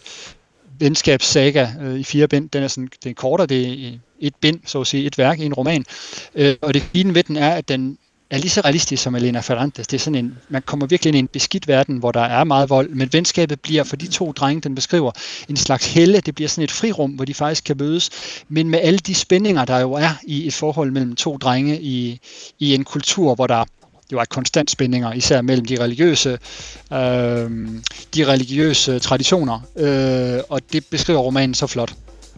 venskabssaga 0.79 1.67
øh, 1.81 1.99
i 1.99 2.03
fire 2.03 2.27
bind. 2.27 2.49
Den 2.49 2.63
er 2.63 2.67
sådan, 2.67 2.89
den 3.03 3.11
er 3.11 3.15
kortere, 3.15 3.47
det 3.47 3.87
er 3.87 3.91
et 4.19 4.35
bind, 4.35 4.59
så 4.65 4.81
at 4.81 4.87
sige, 4.87 5.05
et 5.05 5.17
værk 5.17 5.39
i 5.39 5.45
en 5.45 5.53
roman. 5.53 5.85
Øh, 6.35 6.55
og 6.61 6.73
det 6.73 6.83
fine 6.83 7.15
ved 7.15 7.23
den 7.23 7.37
er, 7.37 7.49
at 7.49 7.69
den 7.69 7.97
er 8.31 8.37
lige 8.37 8.49
så 8.49 8.61
realistisk 8.61 9.03
som 9.03 9.15
Elena 9.15 9.39
Ferrantes. 9.39 9.87
Det 9.87 9.97
er 9.97 9.99
sådan 9.99 10.25
en, 10.25 10.37
man 10.49 10.61
kommer 10.61 10.85
virkelig 10.85 11.09
ind 11.09 11.15
i 11.15 11.19
en 11.19 11.27
beskidt 11.27 11.67
verden, 11.67 11.97
hvor 11.97 12.11
der 12.11 12.21
er 12.21 12.43
meget 12.43 12.69
vold, 12.69 12.89
men 12.89 13.09
venskabet 13.13 13.59
bliver 13.61 13.83
for 13.83 13.95
de 13.95 14.07
to 14.07 14.31
drenge, 14.31 14.61
den 14.61 14.75
beskriver, 14.75 15.11
en 15.49 15.57
slags 15.57 15.93
helle. 15.93 16.19
Det 16.19 16.35
bliver 16.35 16.47
sådan 16.47 16.63
et 16.63 16.71
frirum, 16.71 17.11
hvor 17.11 17.25
de 17.25 17.33
faktisk 17.33 17.63
kan 17.63 17.77
mødes, 17.79 18.09
men 18.49 18.69
med 18.69 18.79
alle 18.79 18.99
de 18.99 19.15
spændinger, 19.15 19.65
der 19.65 19.79
jo 19.79 19.93
er 19.93 20.19
i 20.23 20.47
et 20.47 20.53
forhold 20.53 20.91
mellem 20.91 21.15
to 21.15 21.37
drenge 21.37 21.81
i, 21.81 22.19
i 22.59 22.73
en 22.75 22.83
kultur, 22.83 23.35
hvor 23.35 23.47
der 23.47 23.65
jo 24.11 24.19
er 24.19 24.25
konstant 24.25 24.71
spændinger, 24.71 25.13
især 25.13 25.41
mellem 25.41 25.65
de 25.65 25.83
religiøse, 25.83 26.29
øh, 26.93 27.51
de 28.15 28.27
religiøse 28.27 28.99
traditioner, 28.99 29.59
øh, 29.75 30.43
og 30.49 30.61
det 30.73 30.85
beskriver 30.85 31.19
romanen 31.19 31.53
så 31.53 31.67
flot 31.67 31.93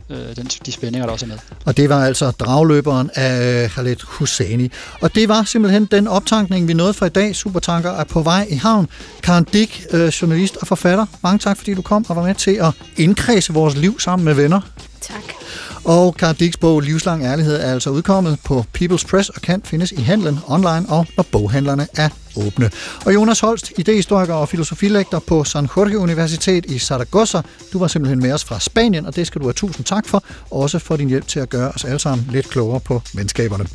øh, 0.09 0.35
den, 0.35 0.45
de 0.65 0.71
spændinger, 0.71 1.05
der 1.05 1.13
også 1.13 1.25
er 1.25 1.27
med. 1.27 1.37
Og 1.65 1.77
det 1.77 1.89
var 1.89 2.05
altså 2.05 2.31
dragløberen 2.31 3.09
af 3.15 3.69
Khaled 3.69 3.95
Husseini. 4.03 4.71
Og 5.01 5.15
det 5.15 5.29
var 5.29 5.43
simpelthen 5.43 5.85
den 5.85 6.07
optankning, 6.07 6.67
vi 6.67 6.73
nåede 6.73 6.93
for 6.93 7.05
i 7.05 7.09
dag. 7.09 7.35
Supertanker 7.35 7.91
er 7.91 8.03
på 8.03 8.21
vej 8.21 8.47
i 8.49 8.55
havn. 8.55 8.87
Karen 9.23 9.43
Dick, 9.43 9.85
øh, 9.91 10.07
journalist 10.07 10.57
og 10.57 10.67
forfatter. 10.67 11.05
Mange 11.23 11.39
tak, 11.39 11.57
fordi 11.57 11.73
du 11.73 11.81
kom 11.81 12.05
og 12.09 12.15
var 12.15 12.23
med 12.23 12.35
til 12.35 12.51
at 12.51 12.73
indkredse 12.97 13.53
vores 13.53 13.75
liv 13.75 13.99
sammen 13.99 14.25
med 14.25 14.33
venner. 14.33 14.61
Tak. 15.01 15.42
Og 15.85 16.15
Karen 16.15 16.35
Dicks 16.35 16.57
bog 16.57 16.81
Livslang 16.81 17.23
Ærlighed 17.23 17.55
er 17.55 17.71
altså 17.71 17.89
udkommet 17.89 18.39
på 18.43 18.65
People's 18.77 19.07
Press 19.07 19.29
og 19.29 19.41
kan 19.41 19.61
findes 19.65 19.91
i 19.91 20.01
handlen 20.01 20.39
online 20.47 20.85
og 20.89 21.07
når 21.17 21.25
boghandlerne 21.31 21.87
er 21.97 22.09
åbne. 22.37 22.71
Og 23.05 23.13
Jonas 23.13 23.39
Holst, 23.39 23.71
idehistoriker 23.77 24.33
og 24.33 24.49
filosofilektor 24.49 25.19
på 25.19 25.43
San 25.43 25.69
Jorge 25.77 25.97
Universitet 25.97 26.65
i 26.65 26.79
Zaragoza. 26.79 27.41
Du 27.73 27.79
var 27.79 27.87
simpelthen 27.87 28.19
med 28.19 28.33
os 28.33 28.43
fra 28.43 28.59
Spanien, 28.59 29.05
og 29.05 29.15
det 29.15 29.27
skal 29.27 29.41
du 29.41 29.45
have 29.45 29.53
tusind 29.53 29.85
tak 29.85 30.07
for, 30.07 30.23
også 30.51 30.79
for 30.79 30.95
din 30.95 31.09
hjælp 31.09 31.27
til 31.27 31.39
at 31.39 31.49
gøre 31.49 31.71
os 31.71 31.85
alle 31.85 31.99
sammen 31.99 32.27
lidt 32.31 32.49
klogere 32.49 32.79
på 32.79 33.01
venskaberne. 33.13 33.65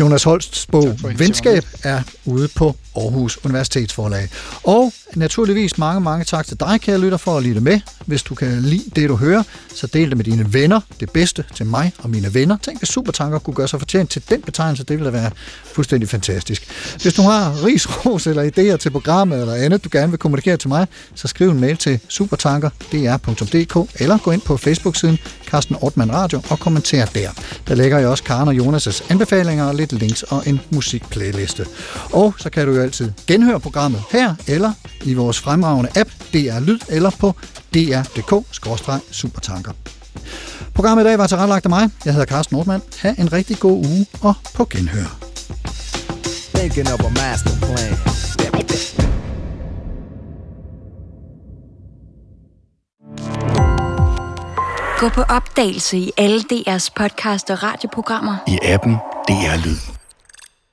Jonas 0.00 0.22
Holsts 0.22 0.66
bog 0.66 0.98
Venskab 1.16 1.64
er 1.82 2.02
ude 2.24 2.48
på 2.48 2.76
Aarhus 2.96 3.38
Universitetsforlag. 3.44 4.28
Og 4.62 4.92
naturligvis 5.14 5.78
mange, 5.78 6.00
mange 6.00 6.24
tak 6.24 6.46
til 6.46 6.60
dig, 6.60 6.80
kære 6.80 6.98
lytter, 6.98 7.18
for 7.18 7.36
at 7.36 7.42
lytte 7.42 7.60
med. 7.60 7.80
Hvis 8.06 8.22
du 8.22 8.34
kan 8.34 8.62
lide 8.62 8.90
det, 8.96 9.08
du 9.08 9.16
hører, 9.16 9.42
så 9.74 9.86
del 9.86 10.08
det 10.08 10.16
med 10.16 10.24
dine 10.24 10.52
venner. 10.52 10.80
Det 11.00 11.10
bedste 11.10 11.44
til 11.54 11.66
mig 11.66 11.92
og 11.98 12.10
mine 12.10 12.34
venner. 12.34 12.56
Tænk, 12.62 12.78
hvis 12.78 12.88
Supertanker 12.88 13.38
kunne 13.38 13.54
gøre 13.54 13.68
sig 13.68 13.80
fortjent 13.80 14.10
til 14.10 14.22
den 14.30 14.42
betegnelse. 14.42 14.84
Det 14.84 14.96
ville 14.98 15.12
da 15.12 15.18
være 15.18 15.30
fuldstændig 15.72 16.08
fantastisk. 16.08 16.68
Hvis 17.02 17.14
du 17.14 17.22
har 17.22 17.64
ris, 17.64 18.26
eller 18.26 18.50
idéer 18.50 18.76
til 18.76 18.90
programmet 18.90 19.40
eller 19.40 19.54
andet, 19.54 19.84
du 19.84 19.88
gerne 19.92 20.10
vil 20.10 20.18
kommunikere 20.18 20.56
til 20.56 20.68
mig, 20.68 20.86
så 21.14 21.28
skriv 21.28 21.50
en 21.50 21.60
mail 21.60 21.76
til 21.76 22.00
supertanker.dr.dk 22.08 24.00
eller 24.00 24.18
gå 24.18 24.30
ind 24.30 24.40
på 24.40 24.56
Facebook-siden 24.56 25.18
Carsten 25.46 25.76
Ortmann 25.80 26.12
Radio 26.12 26.40
og 26.50 26.58
kommenter 26.58 27.06
der. 27.06 27.30
Der 27.68 27.74
lægger 27.74 27.98
jeg 27.98 28.08
også 28.08 28.24
Karen 28.24 28.48
og 28.48 28.54
Jonas' 28.54 29.02
anbefalinger 29.10 29.47
anbefalinger, 29.48 29.72
lidt 29.72 29.92
links 29.92 30.22
og 30.22 30.42
en 30.46 30.60
musikplayliste. 30.70 31.66
Og 32.12 32.34
så 32.38 32.50
kan 32.50 32.66
du 32.66 32.74
jo 32.74 32.82
altid 32.82 33.12
genhøre 33.26 33.60
programmet 33.60 34.02
her 34.10 34.34
eller 34.46 34.72
i 35.04 35.14
vores 35.14 35.38
fremragende 35.40 35.90
app 35.96 36.10
DR 36.32 36.60
Lyd 36.60 36.78
eller 36.88 37.10
på 37.10 37.34
dr.dk-supertanker. 37.74 39.72
Programmet 40.74 41.04
i 41.04 41.06
dag 41.06 41.18
var 41.18 41.26
tilrettelagt 41.26 41.64
af 41.64 41.70
mig. 41.70 41.90
Jeg 42.04 42.12
hedder 42.12 42.26
Carsten 42.26 42.56
Nordmann. 42.56 42.82
Ha' 43.02 43.14
en 43.18 43.32
rigtig 43.32 43.58
god 43.58 43.86
uge 43.86 44.06
og 44.22 44.34
på 44.54 44.64
genhør. 44.64 45.18
Thinking 46.54 46.92
of 46.92 47.00
a 47.00 47.08
master 47.08 47.50
plan. 47.60 47.98
Gå 54.98 55.08
på 55.08 55.22
opdagelse 55.22 55.98
i 55.98 56.12
alle 56.16 56.40
DR's 56.52 56.88
podcast 56.96 57.50
og 57.50 57.62
radioprogrammer. 57.62 58.36
I 58.46 58.58
appen 58.62 58.96
DR 59.28 59.58
Lyd. 59.60 59.97